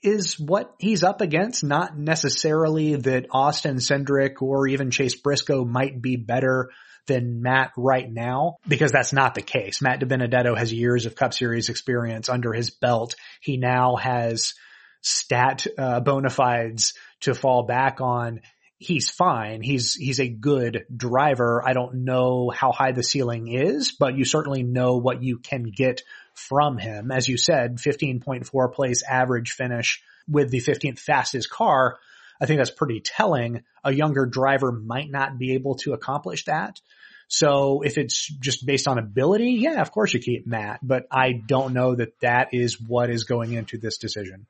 is 0.03 0.39
what 0.39 0.73
he's 0.79 1.03
up 1.03 1.21
against, 1.21 1.63
not 1.63 1.97
necessarily 1.97 2.95
that 2.95 3.27
Austin 3.31 3.77
Cindric 3.77 4.41
or 4.41 4.67
even 4.67 4.91
Chase 4.91 5.15
Briscoe 5.15 5.65
might 5.65 6.01
be 6.01 6.15
better 6.15 6.69
than 7.07 7.41
Matt 7.41 7.71
right 7.77 8.11
now, 8.11 8.57
because 8.67 8.91
that's 8.91 9.13
not 9.13 9.33
the 9.33 9.41
case. 9.41 9.81
Matt 9.81 10.01
DiBenedetto 10.01 10.57
has 10.57 10.73
years 10.73 11.05
of 11.05 11.15
Cup 11.15 11.33
Series 11.33 11.69
experience 11.69 12.29
under 12.29 12.53
his 12.53 12.69
belt. 12.69 13.15
He 13.41 13.57
now 13.57 13.95
has 13.95 14.53
stat 15.01 15.65
uh, 15.77 16.01
bona 16.01 16.29
fides 16.29 16.93
to 17.21 17.33
fall 17.33 17.63
back 17.63 18.01
on 18.01 18.41
he's 18.79 19.09
fine. 19.09 19.61
He's, 19.61 19.93
he's 19.93 20.19
a 20.19 20.27
good 20.27 20.85
driver. 20.95 21.61
I 21.65 21.73
don't 21.73 22.05
know 22.05 22.49
how 22.49 22.71
high 22.71 22.91
the 22.91 23.03
ceiling 23.03 23.47
is, 23.47 23.91
but 23.91 24.15
you 24.17 24.25
certainly 24.25 24.63
know 24.63 24.97
what 24.97 25.23
you 25.23 25.39
can 25.39 25.63
get 25.63 26.01
from 26.33 26.77
him. 26.77 27.11
As 27.11 27.27
you 27.27 27.37
said, 27.37 27.77
15.4 27.77 28.73
place 28.73 29.03
average 29.03 29.51
finish 29.51 30.01
with 30.29 30.51
the 30.51 30.61
15th 30.61 30.99
fastest 30.99 31.49
car. 31.49 31.97
I 32.39 32.45
think 32.45 32.59
that's 32.59 32.71
pretty 32.71 33.01
telling. 33.01 33.63
A 33.83 33.91
younger 33.91 34.25
driver 34.25 34.71
might 34.71 35.09
not 35.09 35.39
be 35.39 35.53
able 35.53 35.75
to 35.77 35.93
accomplish 35.93 36.45
that. 36.45 36.79
So 37.27 37.81
if 37.81 37.97
it's 37.97 38.27
just 38.27 38.65
based 38.65 38.87
on 38.87 38.99
ability, 38.99 39.57
yeah, 39.59 39.81
of 39.81 39.91
course 39.91 40.13
you 40.13 40.19
keep 40.19 40.47
Matt, 40.47 40.79
but 40.81 41.07
I 41.11 41.33
don't 41.33 41.73
know 41.73 41.95
that 41.95 42.19
that 42.21 42.53
is 42.53 42.79
what 42.79 43.09
is 43.09 43.25
going 43.25 43.53
into 43.53 43.77
this 43.77 43.97
decision. 43.97 44.45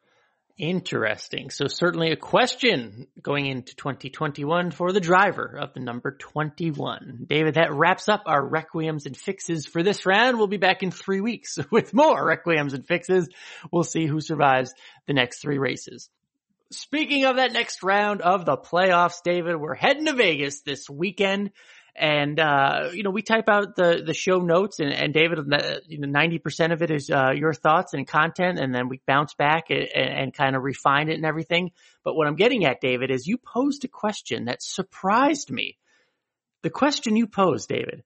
Interesting. 0.58 1.52
So 1.52 1.67
certainly 1.67 2.12
a 2.12 2.15
question 2.15 3.08
going 3.22 3.46
into 3.46 3.76
2021 3.76 4.72
for 4.72 4.91
the 4.91 5.00
driver 5.00 5.56
of 5.62 5.74
the 5.76 5.80
number 5.80 6.17
21. 6.17 7.26
David, 7.30 7.56
that 7.56 7.72
wraps 7.72 8.10
up 8.10 8.24
our 8.26 8.41
requiems 8.41 9.06
and 9.06 9.15
fixes 9.15 9.67
for 9.67 9.84
this 9.84 10.08
round. 10.08 10.38
We'll 10.38 10.48
be 10.48 10.58
back 10.58 10.82
in 10.82 10.89
three 10.89 11.22
weeks 11.22 11.60
with 11.72 11.93
more 11.93 12.26
requiems 12.26 12.74
and 12.74 12.88
fixes. 12.88 13.30
We'll 13.72 13.84
see 13.84 14.08
who 14.08 14.20
survives 14.20 14.74
the 15.06 15.13
next 15.13 15.41
three 15.41 15.60
races. 15.60 16.10
Speaking 16.72 17.26
of 17.26 17.36
that 17.36 17.54
next 17.54 17.84
round 17.84 18.22
of 18.22 18.43
the 18.43 18.58
playoffs, 18.58 19.22
David, 19.24 19.58
we're 19.58 19.76
heading 19.76 20.06
to 20.06 20.13
Vegas 20.13 20.62
this 20.62 20.89
weekend 20.89 21.52
and, 21.97 22.39
uh, 22.39 22.89
you 22.93 23.01
know, 23.01 23.10
we 23.10 23.23
type 23.23 23.49
out 23.49 23.75
the, 23.75 24.03
the 24.05 24.13
show 24.13 24.38
notes 24.38 24.79
and, 24.79 24.93
and 24.93 25.13
David, 25.13 25.39
you 25.88 25.97
know, 25.97 26.07
90% 26.07 26.71
of 26.71 26.83
it 26.83 26.91
is, 26.91 27.10
uh, 27.10 27.31
your 27.36 27.53
thoughts 27.53 27.93
and 27.95 28.07
content. 28.07 28.60
And 28.60 28.73
then 28.73 28.88
we 28.88 29.01
bounce 29.07 29.33
back 29.33 29.71
and, 29.71 29.88
and 29.95 30.33
kind 30.33 30.55
of 30.55 30.62
refine 30.62 31.10
it 31.10 31.15
and 31.15 31.25
everything. 31.25 31.71
But 32.03 32.15
what 32.15 32.27
I'm 32.27 32.36
getting 32.36 32.65
at, 32.65 32.81
David, 32.81 33.10
is 33.10 33.25
you 33.25 33.38
posed 33.38 33.83
a 33.83 33.88
question 33.88 34.45
that 34.45 34.62
surprised 34.62 35.49
me. 35.49 35.77
The 36.62 36.69
question 36.69 37.15
you 37.15 37.25
posed, 37.25 37.67
David, 37.67 38.03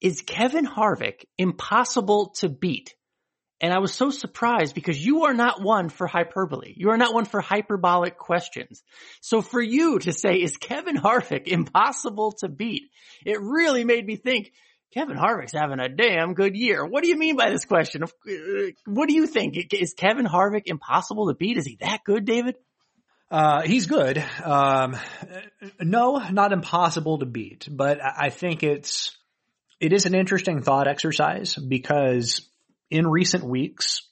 is 0.00 0.22
Kevin 0.22 0.66
Harvick 0.66 1.24
impossible 1.38 2.34
to 2.38 2.48
beat? 2.48 2.94
And 3.60 3.74
I 3.74 3.78
was 3.78 3.92
so 3.92 4.10
surprised 4.10 4.74
because 4.74 5.04
you 5.04 5.24
are 5.24 5.34
not 5.34 5.60
one 5.62 5.90
for 5.90 6.06
hyperbole. 6.06 6.72
You 6.76 6.90
are 6.90 6.96
not 6.96 7.12
one 7.12 7.26
for 7.26 7.40
hyperbolic 7.40 8.16
questions. 8.16 8.82
So 9.20 9.42
for 9.42 9.60
you 9.60 9.98
to 9.98 10.12
say, 10.12 10.36
is 10.36 10.56
Kevin 10.56 10.96
Harvick 10.96 11.46
impossible 11.46 12.32
to 12.40 12.48
beat? 12.48 12.90
It 13.26 13.40
really 13.40 13.84
made 13.84 14.06
me 14.06 14.16
think, 14.16 14.52
Kevin 14.92 15.16
Harvick's 15.16 15.52
having 15.52 15.78
a 15.78 15.88
damn 15.88 16.34
good 16.34 16.56
year. 16.56 16.84
What 16.84 17.04
do 17.04 17.10
you 17.10 17.16
mean 17.16 17.36
by 17.36 17.50
this 17.50 17.64
question? 17.64 18.02
Uh, 18.02 18.08
what 18.86 19.08
do 19.08 19.14
you 19.14 19.26
think? 19.26 19.72
Is 19.72 19.94
Kevin 19.94 20.26
Harvick 20.26 20.64
impossible 20.66 21.28
to 21.28 21.34
beat? 21.34 21.58
Is 21.58 21.66
he 21.66 21.76
that 21.80 22.00
good, 22.04 22.24
David? 22.24 22.56
Uh, 23.30 23.62
he's 23.62 23.86
good. 23.86 24.18
Um, 24.42 24.96
no, 25.80 26.18
not 26.30 26.52
impossible 26.52 27.18
to 27.18 27.26
beat, 27.26 27.68
but 27.70 28.00
I 28.02 28.30
think 28.30 28.64
it's, 28.64 29.16
it 29.78 29.92
is 29.92 30.06
an 30.06 30.16
interesting 30.16 30.62
thought 30.62 30.88
exercise 30.88 31.54
because 31.54 32.49
in 32.90 33.06
recent 33.06 33.44
weeks, 33.44 34.02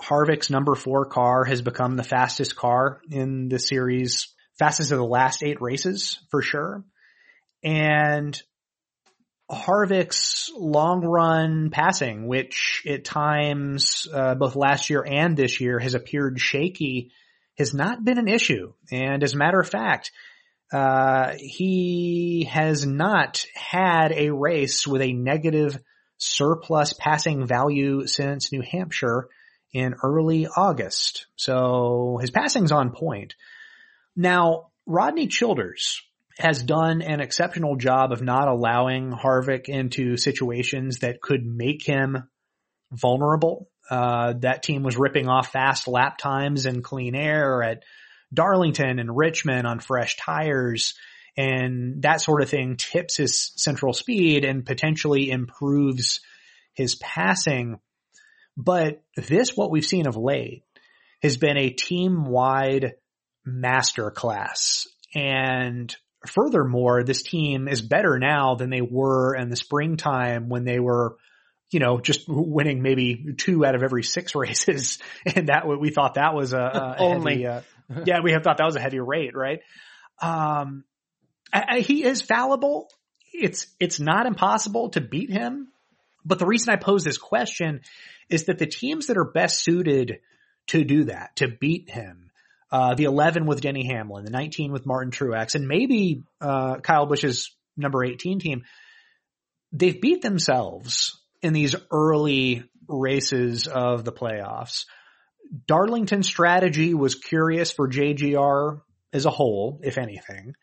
Harvick's 0.00 0.50
number 0.50 0.74
four 0.74 1.06
car 1.06 1.44
has 1.44 1.62
become 1.62 1.96
the 1.96 2.02
fastest 2.02 2.56
car 2.56 3.00
in 3.10 3.48
the 3.48 3.58
series, 3.58 4.28
fastest 4.58 4.92
of 4.92 4.98
the 4.98 5.04
last 5.04 5.42
eight 5.42 5.60
races 5.60 6.18
for 6.30 6.40
sure. 6.40 6.84
And 7.62 8.40
Harvick's 9.50 10.50
long 10.56 11.04
run 11.04 11.70
passing, 11.70 12.28
which 12.28 12.84
at 12.88 13.04
times, 13.04 14.06
uh, 14.12 14.36
both 14.36 14.56
last 14.56 14.90
year 14.90 15.04
and 15.06 15.36
this 15.36 15.60
year 15.60 15.78
has 15.78 15.94
appeared 15.94 16.38
shaky, 16.40 17.10
has 17.58 17.74
not 17.74 18.04
been 18.04 18.18
an 18.18 18.28
issue. 18.28 18.72
And 18.90 19.22
as 19.22 19.34
a 19.34 19.38
matter 19.38 19.60
of 19.60 19.68
fact, 19.68 20.12
uh, 20.72 21.34
he 21.36 22.48
has 22.50 22.86
not 22.86 23.44
had 23.54 24.12
a 24.12 24.30
race 24.30 24.86
with 24.86 25.02
a 25.02 25.12
negative 25.12 25.78
surplus 26.20 26.92
passing 26.92 27.46
value 27.46 28.06
since 28.06 28.52
New 28.52 28.62
Hampshire 28.62 29.28
in 29.72 29.94
early 30.02 30.46
August. 30.46 31.26
So 31.36 32.18
his 32.20 32.30
passing's 32.30 32.72
on 32.72 32.90
point. 32.92 33.34
Now, 34.14 34.70
Rodney 34.86 35.28
Childers 35.28 36.02
has 36.38 36.62
done 36.62 37.02
an 37.02 37.20
exceptional 37.20 37.76
job 37.76 38.12
of 38.12 38.22
not 38.22 38.48
allowing 38.48 39.12
Harvick 39.12 39.68
into 39.68 40.16
situations 40.16 40.98
that 40.98 41.20
could 41.20 41.44
make 41.44 41.84
him 41.84 42.28
vulnerable. 42.92 43.68
Uh, 43.88 44.34
that 44.40 44.62
team 44.62 44.82
was 44.82 44.96
ripping 44.96 45.28
off 45.28 45.52
fast 45.52 45.88
lap 45.88 46.18
times 46.18 46.66
and 46.66 46.84
clean 46.84 47.14
air 47.14 47.62
at 47.62 47.82
Darlington 48.32 48.98
and 48.98 49.16
Richmond 49.16 49.66
on 49.66 49.80
fresh 49.80 50.16
tires 50.16 50.94
and 51.36 52.02
that 52.02 52.20
sort 52.20 52.42
of 52.42 52.50
thing 52.50 52.76
tips 52.76 53.16
his 53.16 53.52
central 53.56 53.92
speed 53.92 54.44
and 54.44 54.64
potentially 54.64 55.30
improves 55.30 56.20
his 56.74 56.96
passing. 56.96 57.78
But 58.56 59.02
this, 59.16 59.56
what 59.56 59.70
we've 59.70 59.84
seen 59.84 60.06
of 60.06 60.16
late, 60.16 60.64
has 61.22 61.36
been 61.36 61.56
a 61.56 61.70
team 61.70 62.24
wide 62.24 62.94
masterclass. 63.46 64.86
And 65.14 65.94
furthermore, 66.26 67.02
this 67.04 67.22
team 67.22 67.68
is 67.68 67.82
better 67.82 68.18
now 68.18 68.54
than 68.54 68.70
they 68.70 68.82
were 68.82 69.34
in 69.34 69.48
the 69.48 69.56
springtime 69.56 70.48
when 70.48 70.64
they 70.64 70.78
were, 70.78 71.16
you 71.70 71.80
know, 71.80 72.00
just 72.00 72.24
winning 72.28 72.82
maybe 72.82 73.34
two 73.38 73.64
out 73.64 73.74
of 73.74 73.82
every 73.82 74.02
six 74.02 74.34
races. 74.34 74.98
And 75.24 75.48
that 75.48 75.66
we 75.66 75.90
thought 75.90 76.14
that 76.14 76.34
was 76.34 76.52
a, 76.52 76.58
a 76.58 76.96
only, 76.98 77.42
heavy, 77.42 77.46
uh, 77.46 78.02
yeah, 78.04 78.20
we 78.22 78.32
have 78.32 78.42
thought 78.42 78.58
that 78.58 78.66
was 78.66 78.76
a 78.76 78.80
heavy 78.80 79.00
rate, 79.00 79.34
right? 79.34 79.60
Um, 80.22 80.84
I, 81.52 81.80
he 81.80 82.04
is 82.04 82.22
fallible. 82.22 82.90
It's, 83.32 83.66
it's 83.78 84.00
not 84.00 84.26
impossible 84.26 84.90
to 84.90 85.00
beat 85.00 85.30
him. 85.30 85.68
But 86.24 86.38
the 86.38 86.46
reason 86.46 86.72
I 86.72 86.76
pose 86.76 87.04
this 87.04 87.18
question 87.18 87.80
is 88.28 88.44
that 88.44 88.58
the 88.58 88.66
teams 88.66 89.06
that 89.06 89.16
are 89.16 89.24
best 89.24 89.62
suited 89.62 90.20
to 90.68 90.84
do 90.84 91.04
that, 91.04 91.36
to 91.36 91.48
beat 91.48 91.90
him, 91.90 92.30
uh, 92.70 92.94
the 92.94 93.04
11 93.04 93.46
with 93.46 93.60
Denny 93.60 93.86
Hamlin, 93.86 94.24
the 94.24 94.30
19 94.30 94.72
with 94.72 94.86
Martin 94.86 95.10
Truex, 95.10 95.54
and 95.54 95.66
maybe 95.66 96.22
uh, 96.40 96.76
Kyle 96.76 97.06
Busch's 97.06 97.50
number 97.76 98.04
18 98.04 98.38
team, 98.38 98.62
they've 99.72 100.00
beat 100.00 100.22
themselves 100.22 101.18
in 101.42 101.52
these 101.52 101.74
early 101.90 102.64
races 102.86 103.66
of 103.66 104.04
the 104.04 104.12
playoffs. 104.12 104.84
Darlington's 105.66 106.28
strategy 106.28 106.94
was 106.94 107.14
curious 107.16 107.72
for 107.72 107.88
JGR 107.88 108.80
as 109.12 109.26
a 109.26 109.30
whole, 109.30 109.80
if 109.82 109.98
anything. 109.98 110.54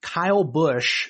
Kyle 0.00 0.44
Busch 0.44 1.08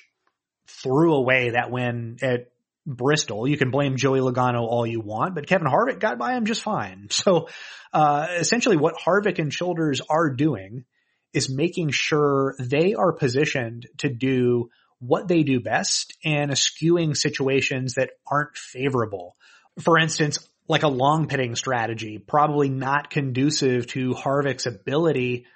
threw 0.66 1.14
away 1.14 1.50
that 1.50 1.70
win 1.70 2.18
at 2.22 2.50
Bristol. 2.86 3.46
You 3.46 3.56
can 3.56 3.70
blame 3.70 3.96
Joey 3.96 4.20
Logano 4.20 4.62
all 4.62 4.86
you 4.86 5.00
want, 5.00 5.34
but 5.34 5.46
Kevin 5.46 5.66
Harvick 5.66 6.00
got 6.00 6.18
by 6.18 6.34
him 6.34 6.46
just 6.46 6.62
fine. 6.62 7.08
So, 7.20 7.48
uh, 7.92 8.28
essentially 8.38 8.76
what 8.76 8.94
Harvick 8.94 9.38
and 9.38 9.50
Childers 9.50 10.00
are 10.08 10.30
doing 10.30 10.84
is 11.32 11.50
making 11.50 11.90
sure 11.90 12.54
they 12.58 12.94
are 12.94 13.12
positioned 13.12 13.86
to 13.98 14.08
do 14.08 14.70
what 15.00 15.28
they 15.28 15.42
do 15.42 15.60
best 15.60 16.14
and 16.24 16.50
eschewing 16.50 17.14
situations 17.14 17.94
that 17.94 18.10
aren't 18.26 18.56
favorable. 18.56 19.36
For 19.80 19.98
instance, 19.98 20.48
like 20.68 20.82
a 20.82 20.88
long 20.88 21.26
pitting 21.26 21.56
strategy, 21.56 22.18
probably 22.18 22.68
not 22.68 23.10
conducive 23.10 23.88
to 23.88 24.10
Harvick's 24.10 24.66
ability 24.66 25.46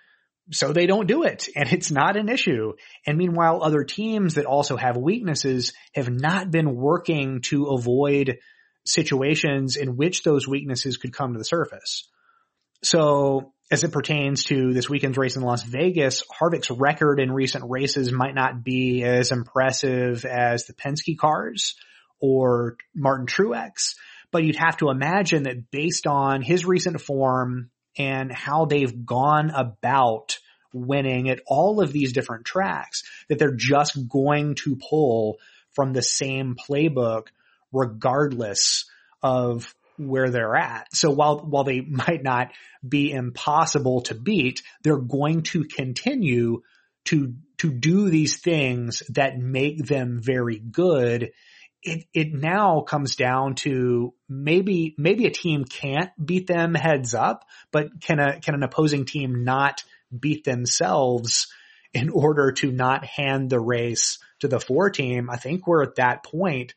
so 0.50 0.72
they 0.72 0.86
don't 0.86 1.06
do 1.06 1.22
it 1.22 1.48
and 1.56 1.72
it's 1.72 1.90
not 1.90 2.16
an 2.16 2.28
issue. 2.28 2.74
And 3.06 3.16
meanwhile, 3.16 3.62
other 3.62 3.84
teams 3.84 4.34
that 4.34 4.46
also 4.46 4.76
have 4.76 4.96
weaknesses 4.96 5.72
have 5.94 6.10
not 6.10 6.50
been 6.50 6.74
working 6.74 7.40
to 7.42 7.66
avoid 7.66 8.38
situations 8.84 9.76
in 9.76 9.96
which 9.96 10.22
those 10.22 10.46
weaknesses 10.46 10.96
could 10.96 11.12
come 11.12 11.32
to 11.32 11.38
the 11.38 11.44
surface. 11.44 12.08
So 12.82 13.54
as 13.70 13.82
it 13.82 13.92
pertains 13.92 14.44
to 14.44 14.74
this 14.74 14.90
weekend's 14.90 15.16
race 15.16 15.36
in 15.36 15.42
Las 15.42 15.62
Vegas, 15.62 16.22
Harvick's 16.38 16.70
record 16.70 17.18
in 17.18 17.32
recent 17.32 17.64
races 17.68 18.12
might 18.12 18.34
not 18.34 18.62
be 18.62 19.02
as 19.02 19.32
impressive 19.32 20.26
as 20.26 20.66
the 20.66 20.74
Penske 20.74 21.16
cars 21.16 21.74
or 22.20 22.76
Martin 22.94 23.26
Truex, 23.26 23.94
but 24.30 24.44
you'd 24.44 24.56
have 24.56 24.76
to 24.78 24.90
imagine 24.90 25.44
that 25.44 25.70
based 25.70 26.06
on 26.06 26.42
his 26.42 26.66
recent 26.66 27.00
form 27.00 27.70
and 27.96 28.32
how 28.32 28.64
they've 28.64 29.04
gone 29.04 29.50
about 29.50 30.38
winning 30.72 31.28
at 31.28 31.40
all 31.46 31.80
of 31.80 31.92
these 31.92 32.12
different 32.12 32.44
tracks, 32.44 33.04
that 33.28 33.38
they're 33.38 33.54
just 33.54 34.08
going 34.08 34.56
to 34.56 34.76
pull 34.76 35.38
from 35.72 35.92
the 35.92 36.02
same 36.02 36.56
playbook 36.56 37.28
regardless 37.72 38.86
of 39.22 39.74
where 39.96 40.30
they're 40.30 40.56
at. 40.56 40.88
So 40.94 41.10
while, 41.10 41.38
while 41.38 41.64
they 41.64 41.80
might 41.88 42.22
not 42.22 42.50
be 42.86 43.12
impossible 43.12 44.02
to 44.02 44.14
beat, 44.14 44.62
they're 44.82 44.96
going 44.96 45.42
to 45.42 45.64
continue 45.64 46.62
to, 47.06 47.34
to 47.58 47.70
do 47.70 48.10
these 48.10 48.36
things 48.36 49.02
that 49.10 49.38
make 49.38 49.84
them 49.86 50.20
very 50.22 50.58
good 50.58 51.32
it, 51.84 52.06
it 52.14 52.32
now 52.32 52.80
comes 52.80 53.14
down 53.14 53.54
to 53.56 54.14
maybe, 54.28 54.94
maybe 54.96 55.26
a 55.26 55.30
team 55.30 55.64
can't 55.64 56.10
beat 56.24 56.46
them 56.46 56.74
heads 56.74 57.14
up, 57.14 57.44
but 57.70 58.00
can 58.00 58.18
a, 58.18 58.40
can 58.40 58.54
an 58.54 58.62
opposing 58.62 59.04
team 59.04 59.44
not 59.44 59.84
beat 60.18 60.44
themselves 60.44 61.48
in 61.92 62.08
order 62.08 62.52
to 62.52 62.72
not 62.72 63.04
hand 63.04 63.50
the 63.50 63.60
race 63.60 64.18
to 64.40 64.48
the 64.48 64.58
four 64.58 64.90
team? 64.90 65.28
I 65.30 65.36
think 65.36 65.66
we're 65.66 65.82
at 65.82 65.96
that 65.96 66.24
point 66.24 66.74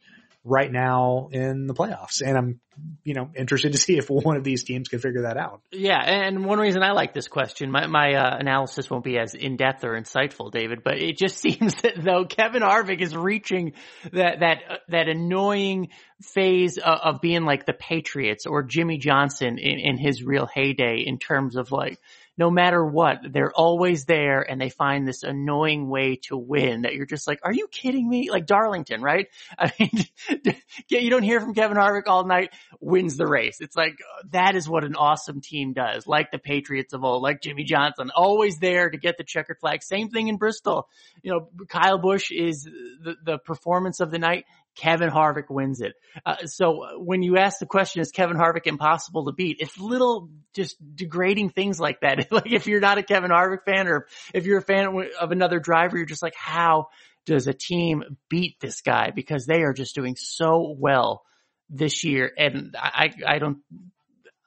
right 0.48 0.72
now 0.72 1.30
in 1.32 1.68
the 1.68 1.74
playoffs. 1.74 2.22
And 2.26 2.38
I'm, 2.38 2.60
you 3.04 3.14
know, 3.14 3.30
interested 3.36 3.74
to 3.74 3.78
see 3.78 3.98
if 3.98 4.10
one 4.10 4.38
of 4.38 4.44
these 4.44 4.64
teams 4.64 4.88
can 4.88 5.00
figure 5.00 5.24
that 5.24 5.38
out. 5.38 5.62
Yeah. 5.72 6.00
And 6.00 6.46
one 6.46 6.60
reason 6.60 6.82
I 6.84 6.92
like 6.92 7.14
this 7.14 7.28
question, 7.28 7.70
my, 7.70 7.88
my 7.88 8.14
uh, 8.14 8.38
analysis 8.38 8.90
won't 8.90 9.04
be 9.04 9.18
as 9.20 9.34
in 9.36 9.58
depth 9.58 9.84
or 9.84 10.00
insightful, 10.00 10.52
David, 10.52 10.84
but 10.84 10.98
it 10.98 11.18
just 11.18 11.38
seems 11.42 11.76
that 11.82 11.94
though 11.98 12.26
Kevin 12.26 12.62
Harvick 12.62 13.02
is 13.02 13.16
reaching 13.16 13.74
that, 14.14 14.40
that, 14.40 14.58
uh, 14.70 14.76
that 14.90 15.10
annoying 15.10 15.90
phase 16.22 16.78
of, 16.78 17.00
of, 17.16 17.22
being 17.22 17.44
like 17.44 17.66
the 17.66 17.74
Patriots 17.74 18.46
or 18.46 18.64
Jimmie 18.64 18.98
Johnson 18.98 19.58
in, 19.60 19.80
in 19.80 19.98
his 19.98 20.24
real 20.24 20.48
heyday 20.48 21.04
in 21.06 21.20
terms 21.20 21.56
of 21.56 21.72
like, 21.72 22.00
no 22.38 22.52
matter 22.52 22.86
what, 22.86 23.20
they're 23.32 23.52
always 23.52 24.06
there 24.06 24.42
and 24.42 24.62
they 24.62 24.70
find 24.70 25.08
this 25.08 25.24
annoying 25.24 25.90
way 25.90 26.18
to 26.28 26.38
win 26.38 26.84
that 26.84 26.94
you're 26.94 27.08
just 27.08 27.28
like, 27.28 27.40
are 27.44 27.54
you 27.54 27.68
kidding 27.68 28.08
me? 28.08 28.30
Like 28.30 28.46
Darlington, 28.46 29.02
right? 29.02 29.28
I 29.58 29.72
mean, 29.80 30.56
you 30.90 31.10
don't 31.10 31.24
hear 31.24 31.42
from 31.42 31.56
Kevin 31.56 31.78
Harvick 31.78 32.08
all 32.08 32.26
night, 32.26 32.52
wins 32.80 33.18
the 33.18 33.28
race. 33.28 33.58
It's 33.60 33.76
like, 33.76 33.94
uh, 33.94 34.24
that 34.32 34.56
is 34.56 34.70
what 34.70 34.84
an 34.84 34.96
awesome 34.96 35.42
team 35.42 35.74
does. 35.74 36.06
Like 36.06 36.32
the 36.32 36.38
Patriots 36.38 36.94
of 36.94 37.04
old, 37.04 37.24
like 37.24 37.42
Jimmie 37.42 37.64
Johnson, 37.64 38.12
always 38.16 38.60
there 38.60 38.90
to 38.90 38.98
get 38.98 39.18
the 39.18 39.24
checkered 39.24 39.60
flag. 39.60 39.82
Same 39.82 40.10
thing 40.10 40.28
in 40.28 40.38
Bristol. 40.38 40.88
You 41.24 41.32
know, 41.32 41.66
Kyle 41.68 41.98
Busch 41.98 42.32
is 42.32 42.64
the, 42.64 43.16
the 43.24 43.38
performance 43.40 44.00
of 44.00 44.12
the 44.12 44.20
night. 44.20 44.46
Kevin 44.78 45.10
Harvick 45.10 45.50
wins 45.50 45.82
it. 45.82 45.96
Uh, 46.26 46.46
so 46.46 47.00
when 47.00 47.24
you 47.24 47.38
ask 47.38 47.60
the 47.60 47.66
question, 47.66 48.02
is 48.02 48.12
Kevin 48.12 48.38
Harvick 48.38 48.68
impossible 48.68 49.26
to 49.26 49.32
beat? 49.32 49.58
It's 49.60 49.78
little 49.80 50.30
just 50.54 50.78
degrading 50.96 51.50
things 51.50 51.80
like 51.80 52.02
that. 52.02 52.28
like 52.32 52.52
if 52.52 52.68
you're 52.68 52.80
not 52.80 53.00
a 53.00 53.04
Kevin 53.04 53.32
Harvick 53.32 53.66
fan 53.66 53.88
or 53.88 54.08
if 54.34 54.46
you're 54.46 54.60
a 54.60 54.64
fan 54.64 55.10
of 55.20 55.32
another 55.32 55.60
driver, 55.60 55.98
you're 55.98 56.06
just 56.06 56.24
like, 56.24 56.36
how 56.36 56.88
does 57.26 57.48
a 57.48 57.54
team 57.54 58.04
beat 58.30 58.60
this 58.60 58.82
guy? 58.82 59.12
Because 59.14 59.46
they 59.46 59.64
are 59.64 59.74
just 59.74 59.96
doing 59.96 60.16
so 60.16 60.76
well 60.78 61.24
this 61.70 62.04
year. 62.04 62.32
And 62.38 62.76
I, 62.78 63.12
I 63.26 63.40
don't, 63.40 63.58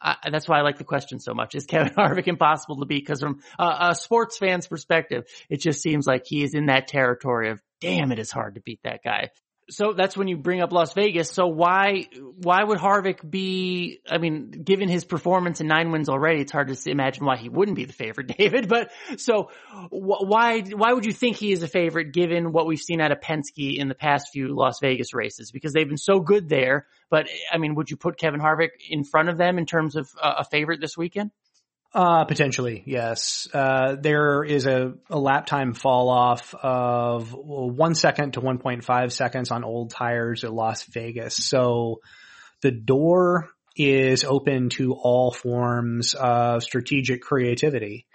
I, 0.00 0.16
that's 0.30 0.48
why 0.48 0.58
I 0.58 0.62
like 0.62 0.78
the 0.78 0.84
question 0.84 1.18
so 1.18 1.34
much. 1.34 1.56
Is 1.56 1.66
Kevin 1.66 1.92
Harvick 1.96 2.28
impossible 2.28 2.78
to 2.78 2.86
beat? 2.86 3.04
Because 3.04 3.20
from 3.20 3.40
a 3.58 3.96
sports 3.96 4.38
fan's 4.38 4.68
perspective, 4.68 5.24
it 5.48 5.60
just 5.60 5.82
seems 5.82 6.06
like 6.06 6.22
he 6.24 6.44
is 6.44 6.54
in 6.54 6.66
that 6.66 6.86
territory 6.86 7.50
of, 7.50 7.60
damn, 7.80 8.12
it 8.12 8.20
is 8.20 8.30
hard 8.30 8.54
to 8.54 8.60
beat 8.60 8.80
that 8.84 9.00
guy 9.02 9.30
so 9.70 9.92
that's 9.92 10.16
when 10.16 10.28
you 10.28 10.36
bring 10.36 10.60
up 10.60 10.72
Las 10.72 10.92
Vegas. 10.92 11.30
So 11.30 11.46
why 11.46 12.08
why 12.36 12.62
would 12.62 12.78
Harvick 12.78 13.28
be? 13.28 14.00
I 14.08 14.18
mean, 14.18 14.50
given 14.50 14.88
his 14.88 15.04
performance 15.04 15.60
and 15.60 15.68
nine 15.68 15.90
wins 15.90 16.08
already, 16.08 16.40
it's 16.40 16.52
hard 16.52 16.68
to 16.68 16.90
imagine 16.90 17.24
why 17.24 17.36
he 17.36 17.48
wouldn't 17.48 17.76
be 17.76 17.84
the 17.84 17.92
favorite, 17.92 18.26
David. 18.38 18.68
But 18.68 18.90
so 19.16 19.50
why 19.90 20.60
why 20.60 20.92
would 20.92 21.06
you 21.06 21.12
think 21.12 21.36
he 21.36 21.52
is 21.52 21.62
a 21.62 21.68
favorite 21.68 22.12
given 22.12 22.52
what 22.52 22.66
we've 22.66 22.80
seen 22.80 23.00
out 23.00 23.12
of 23.12 23.20
Penske 23.20 23.76
in 23.76 23.88
the 23.88 23.94
past 23.94 24.28
few 24.32 24.54
Las 24.54 24.78
Vegas 24.80 25.14
races? 25.14 25.50
Because 25.50 25.72
they've 25.72 25.88
been 25.88 25.96
so 25.96 26.20
good 26.20 26.48
there. 26.48 26.86
But 27.08 27.28
I 27.52 27.58
mean, 27.58 27.74
would 27.76 27.90
you 27.90 27.96
put 27.96 28.18
Kevin 28.18 28.40
Harvick 28.40 28.70
in 28.88 29.04
front 29.04 29.28
of 29.28 29.38
them 29.38 29.58
in 29.58 29.66
terms 29.66 29.96
of 29.96 30.08
a 30.20 30.44
favorite 30.44 30.80
this 30.80 30.96
weekend? 30.96 31.30
Uh, 31.92 32.24
potentially, 32.24 32.84
yes. 32.86 33.48
Uh, 33.52 33.96
there 33.96 34.44
is 34.44 34.66
a, 34.66 34.94
a 35.10 35.18
lap 35.18 35.46
time 35.46 35.74
fall 35.74 36.08
off 36.08 36.54
of 36.54 37.34
one 37.34 37.96
second 37.96 38.34
to 38.34 38.40
1.5 38.40 39.12
seconds 39.12 39.50
on 39.50 39.64
old 39.64 39.90
tires 39.90 40.44
at 40.44 40.52
Las 40.52 40.84
Vegas. 40.84 41.36
So 41.36 42.00
the 42.62 42.70
door 42.70 43.48
is 43.76 44.24
open 44.24 44.68
to 44.68 44.92
all 44.92 45.32
forms 45.32 46.14
of 46.14 46.62
strategic 46.62 47.22
creativity. 47.22 48.06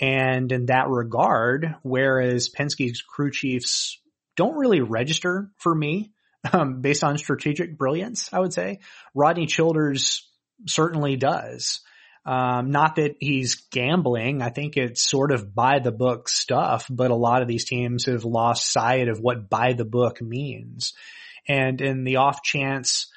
And 0.00 0.50
in 0.52 0.66
that 0.66 0.88
regard, 0.88 1.76
whereas 1.82 2.50
Penske's 2.50 3.00
crew 3.00 3.30
chiefs 3.30 4.00
don't 4.36 4.56
really 4.56 4.80
register 4.80 5.50
for 5.56 5.74
me, 5.74 6.12
um, 6.52 6.82
based 6.82 7.04
on 7.04 7.16
strategic 7.16 7.78
brilliance, 7.78 8.28
I 8.32 8.40
would 8.40 8.52
say, 8.52 8.80
Rodney 9.14 9.46
Childers 9.46 10.28
certainly 10.66 11.16
does. 11.16 11.80
Um, 12.26 12.70
not 12.70 12.96
that 12.96 13.16
he's 13.20 13.56
gambling. 13.70 14.40
I 14.40 14.48
think 14.48 14.76
it's 14.76 15.02
sort 15.02 15.30
of 15.30 15.54
by 15.54 15.78
the 15.78 15.92
book 15.92 16.28
stuff, 16.28 16.86
but 16.88 17.10
a 17.10 17.16
lot 17.16 17.42
of 17.42 17.48
these 17.48 17.66
teams 17.66 18.06
have 18.06 18.24
lost 18.24 18.72
sight 18.72 19.08
of 19.08 19.20
what 19.20 19.50
by 19.50 19.74
the 19.74 19.84
book 19.84 20.22
means. 20.22 20.94
And 21.46 21.80
in 21.80 22.04
the 22.04 22.16
off 22.16 22.42
chance 22.42 23.08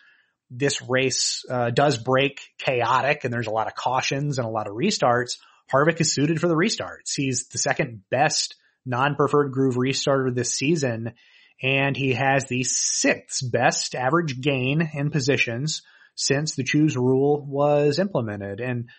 this 0.49 0.81
race 0.81 1.45
uh, 1.49 1.69
does 1.69 1.97
break 1.97 2.41
chaotic 2.57 3.23
and 3.23 3.33
there's 3.33 3.47
a 3.47 3.51
lot 3.51 3.67
of 3.67 3.75
cautions 3.75 4.37
and 4.37 4.47
a 4.47 4.51
lot 4.51 4.67
of 4.67 4.73
restarts, 4.73 5.37
Harvick 5.71 5.99
is 6.01 6.13
suited 6.13 6.39
for 6.39 6.47
the 6.47 6.55
restarts. 6.55 7.13
He's 7.15 7.47
the 7.47 7.57
second 7.57 8.03
best 8.09 8.55
non-preferred 8.85 9.51
groove 9.51 9.75
restarter 9.75 10.33
this 10.33 10.53
season 10.53 11.13
and 11.61 11.95
he 11.97 12.13
has 12.13 12.45
the 12.45 12.63
sixth 12.63 13.41
best 13.51 13.95
average 13.95 14.39
gain 14.39 14.89
in 14.93 15.09
positions 15.09 15.81
since 16.17 16.55
the 16.55 16.63
choose 16.63 16.97
rule 16.97 17.45
was 17.45 17.99
implemented. 17.99 18.59
And 18.59 18.89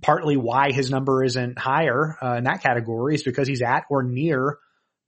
partly 0.00 0.36
why 0.36 0.70
his 0.70 0.90
number 0.90 1.24
isn't 1.24 1.58
higher 1.58 2.16
uh, 2.22 2.36
in 2.36 2.44
that 2.44 2.62
category 2.62 3.16
is 3.16 3.24
because 3.24 3.48
he's 3.48 3.62
at 3.62 3.84
or 3.90 4.02
near 4.02 4.58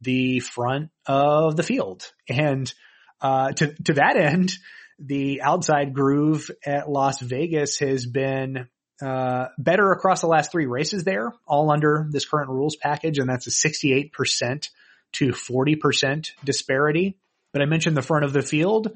the 0.00 0.40
front 0.40 0.90
of 1.06 1.56
the 1.56 1.62
field. 1.62 2.11
And 2.28 2.72
uh, 3.20 3.52
to 3.52 3.74
to 3.84 3.92
that 3.94 4.16
end, 4.16 4.52
the 4.98 5.42
outside 5.42 5.94
groove 5.94 6.50
at 6.64 6.88
Las 6.88 7.20
Vegas 7.20 7.78
has 7.78 8.06
been 8.06 8.68
uh, 9.02 9.46
better 9.58 9.92
across 9.92 10.20
the 10.20 10.26
last 10.26 10.52
three 10.52 10.66
races 10.66 11.04
there, 11.04 11.32
all 11.46 11.70
under 11.70 12.08
this 12.11 12.26
current 12.26 12.50
rules 12.50 12.76
package, 12.76 13.18
and 13.18 13.28
that's 13.28 13.46
a 13.46 13.50
68% 13.50 14.68
to 15.12 15.28
40% 15.28 16.30
disparity. 16.44 17.18
But 17.52 17.62
I 17.62 17.64
mentioned 17.64 17.96
the 17.96 18.02
front 18.02 18.24
of 18.24 18.32
the 18.32 18.42
field 18.42 18.92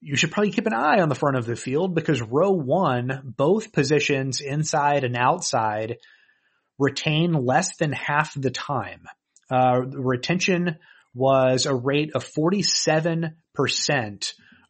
you 0.00 0.16
should 0.16 0.30
probably 0.30 0.52
keep 0.52 0.66
an 0.66 0.74
eye 0.74 1.00
on 1.00 1.08
the 1.08 1.14
front 1.14 1.36
of 1.36 1.46
the 1.46 1.56
field 1.56 1.94
because 1.94 2.22
row 2.22 2.50
one, 2.50 3.34
both 3.36 3.72
positions 3.72 4.40
inside 4.40 5.04
and 5.04 5.16
outside 5.16 5.96
retain 6.78 7.32
less 7.32 7.76
than 7.76 7.92
half 7.92 8.32
the 8.34 8.50
time. 8.50 9.02
Uh, 9.50 9.80
retention 9.80 10.76
was 11.14 11.66
a 11.66 11.74
rate 11.74 12.12
of 12.14 12.24
47% 12.24 13.32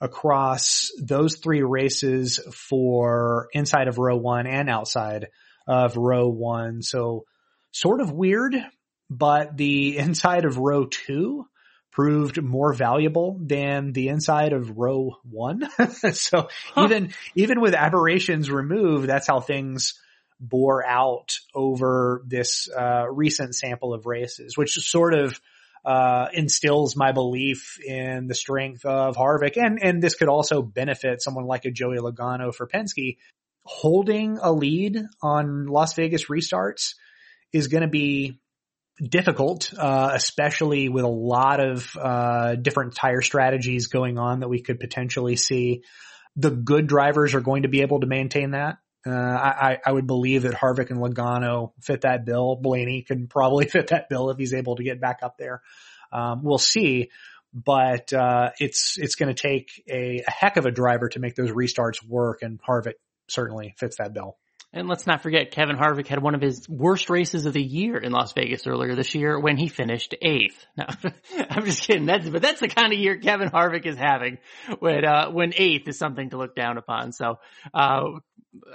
across 0.01 0.91
those 1.03 1.37
three 1.37 1.63
races 1.63 2.39
for 2.55 3.49
inside 3.53 3.89
of 3.89 3.99
row 3.99 4.17
one 4.17 4.47
and 4.47 4.71
outside 4.71 5.29
of 5.67 5.97
row 5.97 6.29
one. 6.29 6.83
So 6.83 7.25
sort 7.73 8.01
of 8.01 8.13
weird, 8.13 8.55
but 9.11 9.57
the 9.57 9.99
inside 9.99 10.45
of 10.45 10.57
row 10.59 10.87
two 10.87 11.45
proved 11.99 12.41
more 12.41 12.73
valuable 12.73 13.37
than 13.43 13.93
the 13.93 14.07
inside 14.07 14.53
of 14.53 14.79
row 14.79 15.17
one. 15.29 15.69
so 16.13 16.49
huh. 16.73 16.85
even, 16.85 17.13
even 17.35 17.61
with 17.61 17.75
aberrations 17.75 18.49
removed, 18.49 19.09
that's 19.09 19.27
how 19.27 19.41
things 19.41 20.01
bore 20.39 20.87
out 20.87 21.41
over 21.57 22.23
this, 22.25 22.69
uh, 22.71 23.05
recent 23.11 23.53
sample 23.57 23.95
of 23.95 24.07
races, 24.07 24.57
which 24.57 24.75
sort 24.75 25.13
of, 25.13 25.41
uh, 25.85 26.29
instills 26.33 26.95
my 26.95 27.11
belief 27.11 27.81
in 27.85 28.29
the 28.29 28.35
strength 28.37 28.85
of 28.85 29.17
Harvick. 29.17 29.57
And, 29.57 29.83
and 29.83 30.01
this 30.01 30.15
could 30.15 30.29
also 30.29 30.63
benefit 30.63 31.21
someone 31.21 31.47
like 31.47 31.65
a 31.65 31.73
Joey 31.73 31.99
Logano 31.99 32.55
for 32.55 32.69
Penske. 32.69 33.17
Holding 33.65 34.39
a 34.41 34.53
lead 34.53 35.03
on 35.21 35.67
Las 35.67 35.95
Vegas 35.95 36.27
restarts 36.27 36.95
is 37.53 37.67
going 37.67 37.83
to 37.83 37.89
be 37.89 38.39
difficult, 39.03 39.73
uh, 39.77 40.11
especially 40.15 40.89
with 40.89 41.05
a 41.05 41.09
lot 41.09 41.61
of, 41.61 41.97
uh, 41.97 42.55
different 42.57 42.95
tire 42.95 43.23
strategies 43.23 43.87
going 43.87 44.19
on 44.19 44.41
that 44.41 44.49
we 44.49 44.61
could 44.63 44.81
potentially 44.81 45.37
see. 45.37 45.83
The 46.37 46.51
good 46.51 46.87
drivers 46.87 47.35
are 47.35 47.41
going 47.41 47.63
to 47.63 47.69
be 47.69 47.83
able 47.83 48.01
to 48.01 48.07
maintain 48.07 48.53
that. 48.53 48.79
Uh, 49.07 49.13
I, 49.13 49.79
I 49.85 49.93
would 49.93 50.07
believe 50.07 50.43
that 50.43 50.55
Harvick 50.55 50.91
and 50.91 50.99
Logano 50.99 51.73
fit 51.81 52.03
that 52.03 52.25
bill. 52.25 52.57
Blaney 52.57 53.03
can 53.03 53.29
probably 53.29 53.67
fit 53.69 53.89
that 53.89 54.09
bill 54.09 54.31
if 54.31 54.39
he's 54.39 54.55
able 54.55 54.77
to 54.77 54.83
get 54.83 55.01
back 55.01 55.21
up 55.23 55.39
there. 55.39 55.63
Um, 56.13 56.43
we'll 56.43 56.59
see, 56.59 57.11
but 57.53 58.13
uh, 58.13 58.51
it's 58.59 58.97
it's 58.99 59.15
going 59.15 59.35
to 59.35 59.41
take 59.41 59.83
a, 59.89 60.23
a, 60.27 60.31
heck 60.31 60.57
of 60.57 60.67
a 60.67 60.71
driver 60.71 61.09
to 61.11 61.21
make 61.21 61.35
those 61.35 61.51
restarts 61.51 62.07
work, 62.07 62.43
and 62.43 62.61
Harvick 62.63 62.95
certainly 63.29 63.75
fits 63.79 63.99
that 63.99 64.13
bill. 64.15 64.37
And 64.73 64.87
let's 64.87 65.07
not 65.07 65.23
forget, 65.23 65.51
Kevin 65.51 65.77
Harvick 65.77 66.09
had 66.09 66.23
one 66.23 66.35
of 66.35 66.43
his 66.43 66.69
worst 66.69 67.09
races 67.09 67.47
of 67.47 67.55
the 67.55 67.63
year 67.63 67.97
in 67.97 68.13
Las 68.13 68.35
Vegas 68.35 68.67
earlier 68.67 68.95
this 68.95 69.15
year 69.15 69.41
when 69.41 69.57
he 69.57 69.69
finished 69.69 70.15
eighth. 70.21 70.67
Now, 70.77 70.89
I'm 71.51 71.65
just 71.65 71.83
kidding. 71.83 72.05
That's, 72.05 72.29
but 72.29 72.43
that's 72.43 72.61
the 72.61 72.69
kind 72.69 72.93
of 72.93 72.99
year 72.99 73.17
Kevin 73.17 73.49
Harvick 73.49 73.87
is 73.87 73.97
having 73.97 74.39
when, 74.79 75.07
uh, 75.07 75.31
when 75.31 75.55
eighth 75.57 75.89
is 75.89 75.99
something 75.99 76.31
to 76.31 76.37
look 76.37 76.55
down 76.55 76.77
upon. 76.77 77.13
So, 77.13 77.39
uh, 77.73 78.03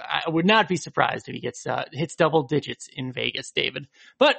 I 0.02 0.28
would 0.28 0.46
not 0.46 0.68
be 0.68 0.76
surprised 0.76 1.28
if 1.28 1.34
he 1.34 1.40
gets, 1.40 1.64
uh, 1.64 1.84
hits 1.92 2.16
double 2.16 2.42
digits 2.44 2.88
in 2.92 3.12
Vegas, 3.12 3.52
David. 3.52 3.86
But 4.18 4.36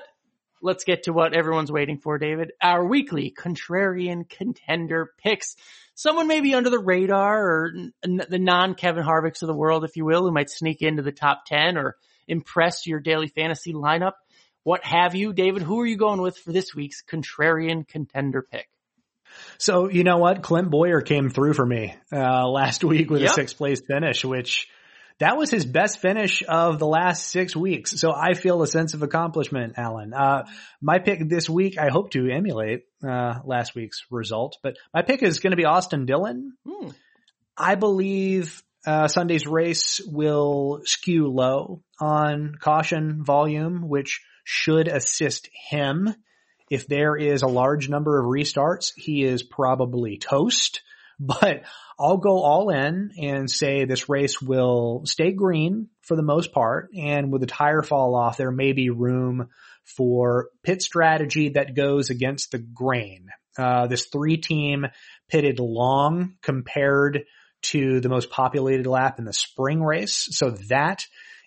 let's 0.62 0.84
get 0.84 1.04
to 1.04 1.14
what 1.14 1.34
everyone's 1.34 1.72
waiting 1.72 2.00
for, 2.00 2.18
David. 2.18 2.52
Our 2.62 2.86
weekly 2.86 3.34
contrarian 3.38 4.30
contender 4.30 5.12
picks. 5.24 5.56
Someone 5.94 6.28
maybe 6.28 6.54
under 6.54 6.70
the 6.70 6.80
radar 6.80 7.46
or 7.46 7.74
n- 8.04 8.22
the 8.30 8.40
non 8.40 8.76
Kevin 8.76 9.04
Harvicks 9.04 9.42
of 9.42 9.48
the 9.48 9.56
world, 9.56 9.84
if 9.84 9.96
you 9.96 10.06
will, 10.06 10.24
who 10.24 10.32
might 10.32 10.50
sneak 10.50 10.82
into 10.82 11.02
the 11.02 11.12
top 11.12 11.46
10 11.46 11.78
or 11.78 11.96
impress 12.28 12.86
your 12.86 13.00
daily 13.00 13.28
fantasy 13.28 13.74
lineup. 13.74 14.14
What 14.64 14.84
have 14.84 15.14
you, 15.16 15.32
David? 15.32 15.62
Who 15.62 15.80
are 15.82 15.86
you 15.86 15.98
going 15.98 16.22
with 16.22 16.38
for 16.38 16.52
this 16.52 16.74
week's 16.74 17.04
contrarian 17.04 17.88
contender 17.88 18.42
pick? 18.42 18.68
So 19.58 19.90
you 19.90 20.04
know 20.04 20.18
what? 20.18 20.42
Clint 20.42 20.70
Bowyer 20.70 21.02
came 21.02 21.30
through 21.30 21.54
for 21.54 21.66
me 21.66 21.96
uh, 22.12 22.48
last 22.48 22.84
week 22.84 23.10
with 23.10 23.22
yep. 23.22 23.32
a 23.32 23.34
sixth 23.34 23.58
place 23.58 23.82
finish, 23.86 24.24
which 24.24 24.68
that 25.20 25.38
was 25.38 25.50
his 25.50 25.66
best 25.66 26.00
finish 26.00 26.44
of 26.48 26.80
the 26.80 26.88
last 26.88 27.28
six 27.30 27.56
weeks. 27.56 27.92
So 28.00 28.12
I 28.12 28.34
feel 28.34 28.62
a 28.62 28.68
sense 28.68 28.94
of 28.94 29.04
accomplishment, 29.04 29.76
Alan. 29.78 30.14
Uh, 30.14 30.46
my 30.82 31.00
pick 31.00 31.28
this 31.30 31.50
week, 31.50 31.78
I 31.78 31.90
hope 31.90 32.12
to 32.12 32.30
emulate, 32.30 32.84
uh, 33.08 33.36
last 33.46 33.76
week's 33.76 34.04
result, 34.12 34.58
but 34.62 34.76
my 34.94 35.02
pick 35.04 35.24
is 35.24 35.40
going 35.40 35.52
to 35.52 35.58
be 35.58 35.66
Austin 35.66 36.06
Dillon. 36.06 36.58
Hmm. 36.68 36.90
I 37.58 37.76
believe, 37.76 38.62
uh, 38.86 39.08
Sunday's 39.08 39.48
race 39.48 40.02
will 40.06 40.82
skew 40.84 41.28
low 41.28 41.82
on 42.00 42.56
caution 42.60 43.24
volume, 43.24 43.88
which 43.88 44.22
should 44.44 44.88
assist 44.88 45.50
him. 45.70 46.14
If 46.70 46.88
there 46.88 47.16
is 47.16 47.42
a 47.42 47.48
large 47.48 47.90
number 47.90 48.20
of 48.20 48.26
restarts, 48.26 48.92
he 48.96 49.24
is 49.24 49.44
probably 49.44 50.18
toast. 50.18 50.82
but 51.20 51.64
I'll 52.00 52.18
go 52.18 52.42
all 52.42 52.70
in 52.70 53.12
and 53.22 53.50
say 53.50 53.86
this 53.86 54.10
race 54.10 54.42
will 54.42 55.04
stay 55.06 55.32
green 55.32 55.90
for 56.02 56.16
the 56.16 56.24
most 56.24 56.52
part. 56.52 56.90
And 56.98 57.32
with 57.32 57.42
the 57.42 57.48
tire 57.48 57.84
fall 57.84 58.16
off, 58.16 58.38
there 58.38 58.52
may 58.52 58.74
be 58.74 58.90
room 58.90 59.50
for 59.98 60.50
pit 60.64 60.82
strategy 60.82 61.50
that 61.50 61.76
goes 61.76 62.10
against 62.10 62.52
the 62.52 62.60
grain. 62.60 63.28
Uh, 63.58 63.88
this 63.88 64.08
three 64.08 64.38
team 64.38 64.86
pitted 65.30 65.60
long 65.60 66.36
compared 66.42 67.24
to 67.62 68.00
the 68.02 68.10
most 68.10 68.30
populated 68.30 68.86
lap 68.86 69.18
in 69.20 69.26
the 69.26 69.34
spring 69.34 69.82
race. 69.82 70.28
So 70.32 70.52
that 70.70 71.06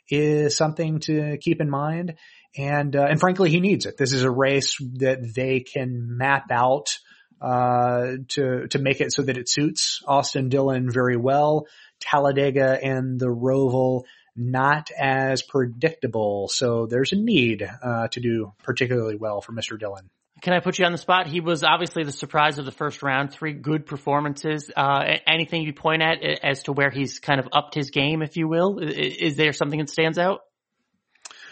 is 0.09 0.57
something 0.57 1.01
to 1.01 1.37
keep 1.39 1.61
in 1.61 1.69
mind. 1.69 2.15
And, 2.57 2.97
uh, 2.97 3.05
and 3.05 3.21
frankly, 3.21 3.51
he 3.51 3.61
needs 3.61 3.87
it. 3.87 3.97
This 3.99 4.13
is 4.13 4.23
a 4.23 4.31
race 4.31 4.77
that 4.95 5.35
they 5.35 5.61
can 5.61 6.17
map 6.17 6.51
out 6.51 6.99
uh, 7.41 8.17
to 8.29 8.67
to 8.69 8.79
make 8.79 9.01
it 9.01 9.13
so 9.13 9.23
that 9.23 9.37
it 9.37 9.49
suits 9.49 10.03
Austin 10.07 10.49
Dillon 10.49 10.91
very 10.91 11.17
well. 11.17 11.67
Talladega 12.01 12.79
and 12.83 13.19
the 13.19 13.27
Roval 13.27 14.05
not 14.37 14.91
as 14.97 15.43
predictable, 15.43 16.49
so 16.49 16.87
there's 16.87 17.13
a 17.13 17.17
need 17.17 17.69
uh, 17.83 18.09
to 18.09 18.21
do 18.21 18.53
particularly 18.63 19.17
well 19.17 19.41
for 19.41 19.53
Mr. 19.53 19.79
Dillon. 19.79 20.09
Can 20.41 20.53
I 20.53 20.61
put 20.61 20.79
you 20.79 20.85
on 20.85 20.93
the 20.93 20.99
spot? 20.99 21.27
He 21.27 21.41
was 21.41 21.65
obviously 21.65 22.05
the 22.05 22.13
surprise 22.13 22.59
of 22.59 22.65
the 22.65 22.71
first 22.71 23.03
round. 23.03 23.33
Three 23.33 23.55
good 23.55 23.87
performances. 23.87 24.71
Uh, 24.75 25.17
anything 25.27 25.63
you 25.63 25.73
point 25.73 26.03
at 26.03 26.23
as 26.23 26.63
to 26.65 26.73
where 26.73 26.91
he's 26.91 27.19
kind 27.19 27.41
of 27.41 27.49
upped 27.53 27.75
his 27.75 27.91
game, 27.91 28.23
if 28.23 28.37
you 28.37 28.47
will? 28.47 28.79
Is 28.79 29.37
there 29.37 29.53
something 29.53 29.81
that 29.81 29.91
stands 29.91 30.17
out? 30.17 30.41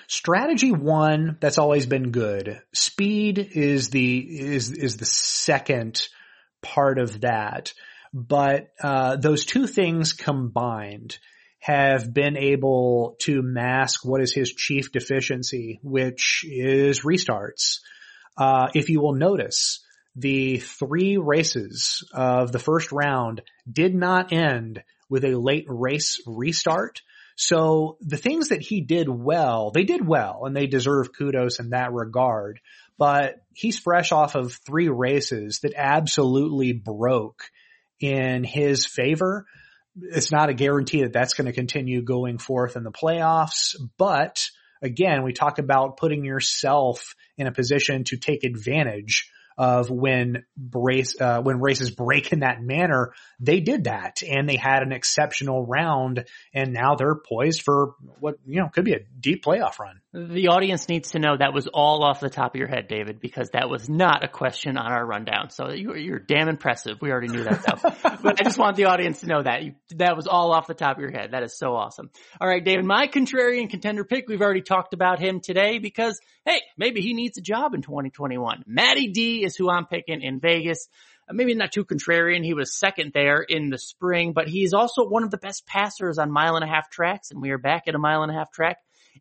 Strategy 0.09 0.72
one, 0.72 1.36
that's 1.40 1.59
always 1.59 1.86
been 1.86 2.11
good. 2.11 2.61
Speed 2.72 3.38
is 3.38 3.90
the, 3.90 4.18
is, 4.18 4.70
is 4.72 4.96
the 4.96 5.07
second 5.07 6.07
part 6.62 6.98
of 6.98 7.20
that. 7.22 7.72
But, 8.12 8.68
uh, 8.82 9.16
those 9.16 9.44
two 9.44 9.66
things 9.66 10.12
combined 10.12 11.18
have 11.59 12.14
been 12.14 12.36
able 12.36 13.16
to 13.20 13.42
mask 13.42 14.04
what 14.04 14.20
is 14.20 14.32
his 14.32 14.52
chief 14.52 14.92
deficiency, 14.92 15.80
which 15.82 16.44
is 16.48 17.00
restarts. 17.00 17.80
Uh, 18.38 18.68
if 18.74 18.88
you 18.88 19.00
will 19.00 19.14
notice, 19.14 19.84
the 20.14 20.59
three 20.59 21.16
races 21.16 22.09
of 22.12 22.52
the 22.52 22.59
first 22.59 22.92
round 22.92 23.42
did 23.70 23.94
not 23.94 24.32
end 24.32 24.82
with 25.09 25.24
a 25.24 25.36
late 25.36 25.66
race 25.68 26.20
restart. 26.26 27.02
So 27.37 27.99
the 28.01 28.16
things 28.16 28.49
that 28.49 28.62
he 28.62 28.80
did 28.80 29.09
well, 29.09 29.70
they 29.70 29.84
did 29.84 30.07
well 30.07 30.45
and 30.45 30.57
they 30.57 30.66
deserve 30.66 31.12
kudos 31.16 31.61
in 31.61 31.70
that 31.70 31.93
regard. 31.93 32.61
But 32.99 33.37
he's 33.53 33.78
fresh 33.78 34.11
off 34.11 34.34
of 34.34 34.55
three 34.66 34.89
races 34.89 35.61
that 35.61 35.74
absolutely 35.76 36.72
broke 36.72 37.43
in 38.01 38.43
his 38.43 38.87
favor. 38.87 39.47
It's 40.01 40.32
not 40.32 40.49
a 40.49 40.55
guarantee 40.55 41.03
that 41.03 41.12
that's 41.12 41.34
going 41.34 41.47
to 41.47 41.53
continue 41.53 42.03
going 42.03 42.39
forth 42.39 42.76
in 42.76 42.84
the 42.84 42.91
playoffs, 42.91 43.76
but 43.97 44.49
again, 44.82 45.22
we 45.22 45.32
talk 45.32 45.59
about 45.59 45.97
putting 45.97 46.24
yourself 46.24 47.14
in 47.37 47.47
a 47.47 47.53
position 47.53 48.05
to 48.05 48.16
take 48.16 48.45
advantage 48.45 49.30
of 49.59 49.90
when 49.90 50.44
race 50.72 51.18
uh, 51.20 51.40
when 51.40 51.61
races 51.61 51.90
break 51.90 52.32
in 52.32 52.40
that 52.40 52.62
manner, 52.62 53.12
they 53.40 53.61
did 53.61 53.84
that 53.84 54.22
and 54.22 54.48
they 54.48 54.57
had 54.57 54.82
an 54.82 54.92
exceptional 54.92 55.64
round 55.64 56.26
and 56.52 56.72
now 56.72 56.94
they're 56.94 57.14
poised 57.14 57.62
for 57.62 57.94
what 58.20 58.36
you 58.46 58.61
know 58.61 58.68
could 58.68 58.84
be 58.84 58.92
a 58.92 59.00
deep 59.20 59.44
playoff 59.44 59.78
run. 59.78 60.00
The 60.12 60.48
audience 60.48 60.88
needs 60.88 61.11
to 61.11 61.18
know 61.18 61.36
that 61.36 61.52
was 61.52 61.66
all 61.66 62.02
off 62.02 62.20
the 62.20 62.30
top 62.30 62.54
of 62.54 62.59
your 62.59 62.68
head, 62.68 62.88
David, 62.88 63.20
because 63.20 63.50
that 63.50 63.68
was 63.68 63.88
not 63.88 64.24
a 64.24 64.28
question 64.28 64.78
on 64.78 64.90
our 64.90 65.04
rundown. 65.04 65.50
So 65.50 65.70
you're, 65.70 65.96
you're 65.96 66.18
damn 66.18 66.48
impressive. 66.48 66.98
We 67.02 67.11
already 67.11 67.28
knew 67.28 67.44
that 67.44 67.62
though. 67.62 68.16
but 68.22 68.40
I 68.40 68.44
just 68.44 68.59
want 68.59 68.76
the 68.76 68.86
audience 68.86 69.20
to 69.20 69.26
know 69.26 69.42
that 69.42 69.62
you, 69.62 69.74
that 69.96 70.16
was 70.16 70.26
all 70.26 70.52
off 70.52 70.66
the 70.66 70.74
top 70.74 70.96
of 70.96 71.02
your 71.02 71.11
head. 71.11 71.32
That 71.32 71.42
is 71.42 71.59
so 71.59 71.74
awesome. 71.74 72.11
All 72.40 72.48
right, 72.48 72.64
David, 72.64 72.84
my 72.84 73.09
contrarian 73.09 73.68
contender 73.68 74.04
pick, 74.04 74.28
we've 74.28 74.40
already 74.40 74.62
talked 74.62 74.94
about 74.94 75.18
him 75.18 75.40
today 75.40 75.78
because 75.78 76.18
hey, 76.46 76.61
maybe 76.78 77.00
he 77.02 77.12
needs 77.12 77.36
a 77.36 77.42
job 77.42 77.74
in 77.74 77.82
2021. 77.82 78.62
Matty 78.66 79.09
D 79.09 79.44
is 79.47 79.57
who 79.57 79.70
I'm 79.70 79.86
picking 79.86 80.20
in 80.20 80.40
Vegas. 80.40 80.88
Uh, 81.28 81.32
maybe 81.32 81.55
not 81.55 81.72
too 81.72 81.84
contrarian. 81.84 82.44
He 82.44 82.55
was 82.55 82.78
second 82.78 83.12
there 83.14 83.40
in 83.40 83.70
the 83.70 83.78
spring, 83.78 84.32
but 84.32 84.49
he's 84.49 84.74
also 84.74 85.09
one 85.09 85.24
of 85.24 85.30
the 85.30 85.38
best 85.38 85.66
passers 85.66 86.18
on 86.18 86.30
mile 86.30 86.57
and 86.57 86.64
a 86.64 86.68
half 86.68 86.90
tracks. 86.90 87.30
And 87.30 87.40
we 87.40 87.51
are 87.51 87.59
back 87.59 87.84
at 87.86 87.94
a 87.94 87.99
mile 87.99 88.22
and 88.22 88.30
a 88.30 88.34
half 88.34 88.53
track 88.53 88.78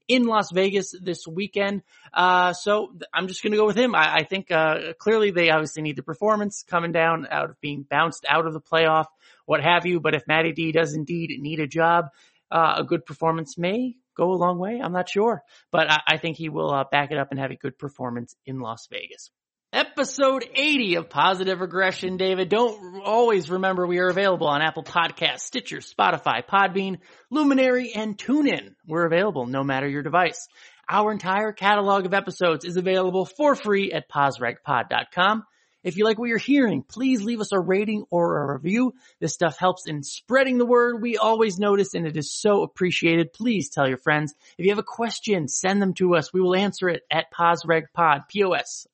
in 0.08 0.24
Las 0.26 0.52
Vegas 0.52 0.94
this 1.02 1.26
weekend. 1.26 1.82
Uh, 2.14 2.52
so 2.52 2.94
I'm 3.14 3.28
just 3.28 3.42
going 3.42 3.54
to 3.54 3.58
go 3.58 3.66
with 3.66 3.78
him. 3.78 3.96
I, 3.96 4.18
I 4.18 4.24
think, 4.24 4.52
uh, 4.52 4.94
clearly 5.00 5.32
they 5.32 5.50
obviously 5.50 5.84
need 5.84 5.96
the 5.96 6.04
performance 6.04 6.66
coming 6.68 6.92
down 6.92 7.28
out 7.32 7.50
of 7.50 7.62
being 7.62 7.86
bounced 7.90 8.26
out 8.28 8.46
of 8.46 8.54
the 8.54 8.62
playoff, 8.62 9.06
what 9.46 9.64
have 9.64 9.86
you. 9.86 10.02
But 10.02 10.14
if 10.14 10.28
Matty 10.28 10.52
D 10.52 10.72
does 10.74 10.94
indeed 10.94 11.32
need 11.40 11.62
a 11.62 11.68
job, 11.68 12.10
uh, 12.52 12.76
a 12.78 12.84
good 12.84 13.06
performance 13.06 13.58
may 13.58 13.96
go 14.16 14.32
a 14.32 14.36
long 14.36 14.60
way. 14.60 14.80
I'm 14.84 14.94
not 14.94 15.10
sure, 15.10 15.44
but 15.72 15.90
I, 15.90 16.00
I 16.08 16.18
think 16.18 16.38
he 16.38 16.50
will 16.50 16.72
uh, 16.72 16.86
back 16.92 17.12
it 17.12 17.18
up 17.18 17.32
and 17.32 17.40
have 17.40 17.52
a 17.52 17.56
good 17.56 17.78
performance 17.78 18.36
in 18.46 18.60
Las 18.60 18.88
Vegas. 18.92 19.32
Episode 19.74 20.46
80 20.54 20.96
of 20.96 21.10
Positive 21.10 21.60
Regression, 21.60 22.18
David. 22.18 22.50
Don't 22.50 23.02
always 23.04 23.50
remember 23.50 23.86
we 23.86 24.00
are 24.00 24.08
available 24.08 24.48
on 24.48 24.62
Apple 24.62 24.84
Podcasts, 24.84 25.42
Stitcher, 25.42 25.80
Spotify, 25.80 26.46
Podbean, 26.46 27.00
Luminary, 27.30 27.92
and 27.94 28.18
TuneIn. 28.18 28.76
We're 28.88 29.06
available 29.06 29.46
no 29.48 29.64
matter 29.64 29.88
your 29.88 30.04
device. 30.04 30.48
Our 30.90 31.12
entire 31.12 31.52
catalog 31.52 32.06
of 32.06 32.14
episodes 32.14 32.64
is 32.64 32.78
available 32.78 33.26
for 33.26 33.56
free 33.56 33.92
at 33.92 34.10
posregpod.com. 34.10 35.44
If 35.86 35.96
you 35.98 36.04
like 36.04 36.18
what 36.18 36.30
you're 36.30 36.40
hearing, 36.40 36.82
please 36.82 37.22
leave 37.22 37.40
us 37.40 37.52
a 37.52 37.60
rating 37.60 38.06
or 38.10 38.42
a 38.42 38.54
review. 38.56 38.96
This 39.20 39.36
stuff 39.36 39.56
helps 39.60 39.86
in 39.86 40.02
spreading 40.02 40.58
the 40.58 40.66
word. 40.66 41.00
We 41.00 41.18
always 41.18 41.60
notice 41.60 41.94
and 41.94 42.08
it 42.08 42.18
is 42.18 42.34
so 42.34 42.64
appreciated. 42.64 43.34
Please 43.34 43.70
tell 43.70 43.88
your 43.88 44.00
friends. 44.00 44.34
If 44.58 44.66
you 44.66 44.72
have 44.72 44.80
a 44.80 44.84
question, 44.84 45.48
send 45.48 45.80
them 45.80 45.94
to 45.94 46.16
us. 46.16 46.34
We 46.34 46.42
will 46.42 46.56
answer 46.56 46.90
it 46.90 47.04
at 47.12 47.32
posregpod, 47.32 48.28
P-O-S-R-E-G-P-O-D. 48.30 48.88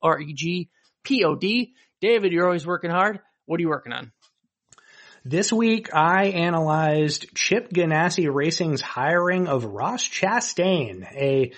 David, 2.02 2.34
you're 2.34 2.46
always 2.46 2.68
working 2.68 2.92
hard. 2.92 3.22
What 3.46 3.60
are 3.60 3.62
you 3.62 3.70
working 3.70 3.94
on? 3.94 4.12
This 5.24 5.54
week, 5.54 5.96
I 5.96 6.26
analyzed 6.26 7.34
Chip 7.36 7.70
Ganassi 7.70 8.28
Racing's 8.30 8.82
hiring 8.82 9.48
of 9.48 9.64
Ross 9.64 10.04
Chastain, 10.04 11.04
a 11.04 11.54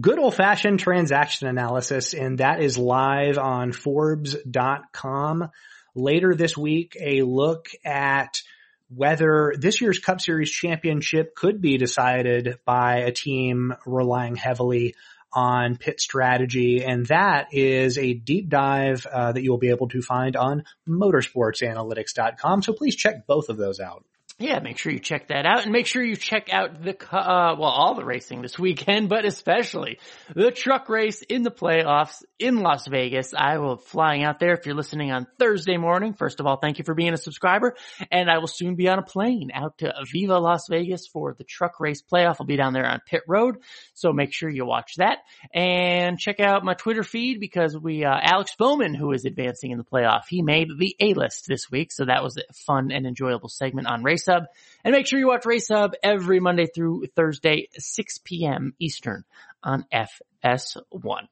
good 0.00 0.18
old 0.18 0.34
fashioned 0.34 0.80
transaction 0.80 1.46
analysis 1.46 2.14
and 2.14 2.38
that 2.38 2.60
is 2.60 2.78
live 2.78 3.38
on 3.38 3.72
Forbes.com. 3.72 5.50
Later 5.94 6.34
this 6.34 6.56
week, 6.56 6.96
a 7.00 7.22
look 7.22 7.68
at 7.84 8.42
whether 8.88 9.54
this 9.58 9.80
year's 9.80 9.98
Cup 9.98 10.20
Series 10.20 10.50
championship 10.50 11.34
could 11.34 11.60
be 11.60 11.78
decided 11.78 12.58
by 12.64 12.98
a 12.98 13.12
team 13.12 13.74
relying 13.86 14.36
heavily 14.36 14.94
on 15.32 15.76
pit 15.76 16.00
strategy. 16.00 16.84
And 16.84 17.06
that 17.06 17.48
is 17.52 17.98
a 17.98 18.14
deep 18.14 18.48
dive 18.48 19.06
uh, 19.06 19.32
that 19.32 19.42
you'll 19.42 19.58
be 19.58 19.70
able 19.70 19.88
to 19.88 20.02
find 20.02 20.36
on 20.36 20.64
motorsportsanalytics.com. 20.88 22.62
So 22.62 22.72
please 22.72 22.96
check 22.96 23.26
both 23.26 23.48
of 23.48 23.56
those 23.56 23.80
out 23.80 24.04
yeah, 24.40 24.58
make 24.58 24.78
sure 24.78 24.90
you 24.90 24.98
check 24.98 25.28
that 25.28 25.46
out 25.46 25.62
and 25.62 25.70
make 25.70 25.86
sure 25.86 26.02
you 26.02 26.16
check 26.16 26.52
out 26.52 26.82
the, 26.82 26.96
uh, 27.14 27.54
well, 27.56 27.70
all 27.70 27.94
the 27.94 28.04
racing 28.04 28.42
this 28.42 28.58
weekend, 28.58 29.08
but 29.08 29.24
especially 29.24 30.00
the 30.34 30.50
truck 30.50 30.88
race 30.88 31.22
in 31.22 31.44
the 31.44 31.52
playoffs 31.52 32.24
in 32.40 32.58
Las 32.58 32.88
Vegas. 32.88 33.32
I 33.32 33.58
will 33.58 33.76
flying 33.76 34.24
out 34.24 34.40
there 34.40 34.54
if 34.54 34.66
you're 34.66 34.74
listening 34.74 35.12
on 35.12 35.28
Thursday 35.38 35.76
morning. 35.76 36.14
First 36.14 36.40
of 36.40 36.46
all, 36.46 36.56
thank 36.56 36.78
you 36.78 36.84
for 36.84 36.94
being 36.94 37.12
a 37.12 37.16
subscriber 37.16 37.76
and 38.10 38.28
I 38.28 38.38
will 38.38 38.48
soon 38.48 38.74
be 38.74 38.88
on 38.88 38.98
a 38.98 39.02
plane 39.02 39.52
out 39.54 39.78
to 39.78 39.94
Aviva 40.02 40.42
Las 40.42 40.66
Vegas 40.68 41.06
for 41.06 41.34
the 41.38 41.44
truck 41.44 41.78
race 41.78 42.02
playoff. 42.02 42.36
I'll 42.40 42.46
be 42.46 42.56
down 42.56 42.72
there 42.72 42.86
on 42.86 43.02
pit 43.06 43.22
road. 43.28 43.58
So 43.92 44.12
make 44.12 44.32
sure 44.32 44.50
you 44.50 44.66
watch 44.66 44.94
that 44.96 45.18
and 45.54 46.18
check 46.18 46.40
out 46.40 46.64
my 46.64 46.74
Twitter 46.74 47.04
feed 47.04 47.38
because 47.38 47.78
we, 47.78 48.04
uh, 48.04 48.18
Alex 48.20 48.56
Bowman, 48.58 48.94
who 48.94 49.12
is 49.12 49.26
advancing 49.26 49.70
in 49.70 49.78
the 49.78 49.84
playoff, 49.84 50.22
he 50.28 50.42
made 50.42 50.70
the 50.76 50.96
A 50.98 51.14
list 51.14 51.46
this 51.46 51.70
week. 51.70 51.92
So 51.92 52.06
that 52.06 52.24
was 52.24 52.36
a 52.36 52.52
fun 52.52 52.90
and 52.90 53.06
enjoyable 53.06 53.48
segment 53.48 53.86
on 53.86 54.02
race 54.02 54.23
Race 54.26 54.34
Hub. 54.34 54.44
And 54.84 54.92
make 54.92 55.06
sure 55.06 55.18
you 55.18 55.28
watch 55.28 55.46
Race 55.46 55.68
Hub 55.68 55.94
every 56.02 56.40
Monday 56.40 56.66
through 56.66 57.06
Thursday, 57.14 57.68
6 57.76 58.18
p.m. 58.24 58.74
Eastern 58.78 59.24
on 59.62 59.86
FS1. 59.92 61.28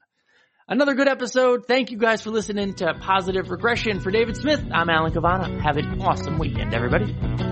Another 0.69 0.95
good 0.95 1.09
episode. 1.09 1.67
Thank 1.67 1.91
you 1.91 1.99
guys 1.99 2.23
for 2.23 2.31
listening 2.31 2.75
to 2.75 2.95
Positive 2.95 3.51
Regression. 3.51 4.01
For 4.01 4.11
David 4.11 4.37
Smith, 4.37 4.63
I'm 4.73 4.89
Alan 4.89 5.13
Cavanna. 5.13 5.61
Have 5.61 5.77
an 5.77 6.01
awesome 6.01 6.39
weekend, 6.39 6.73
everybody. 6.73 7.52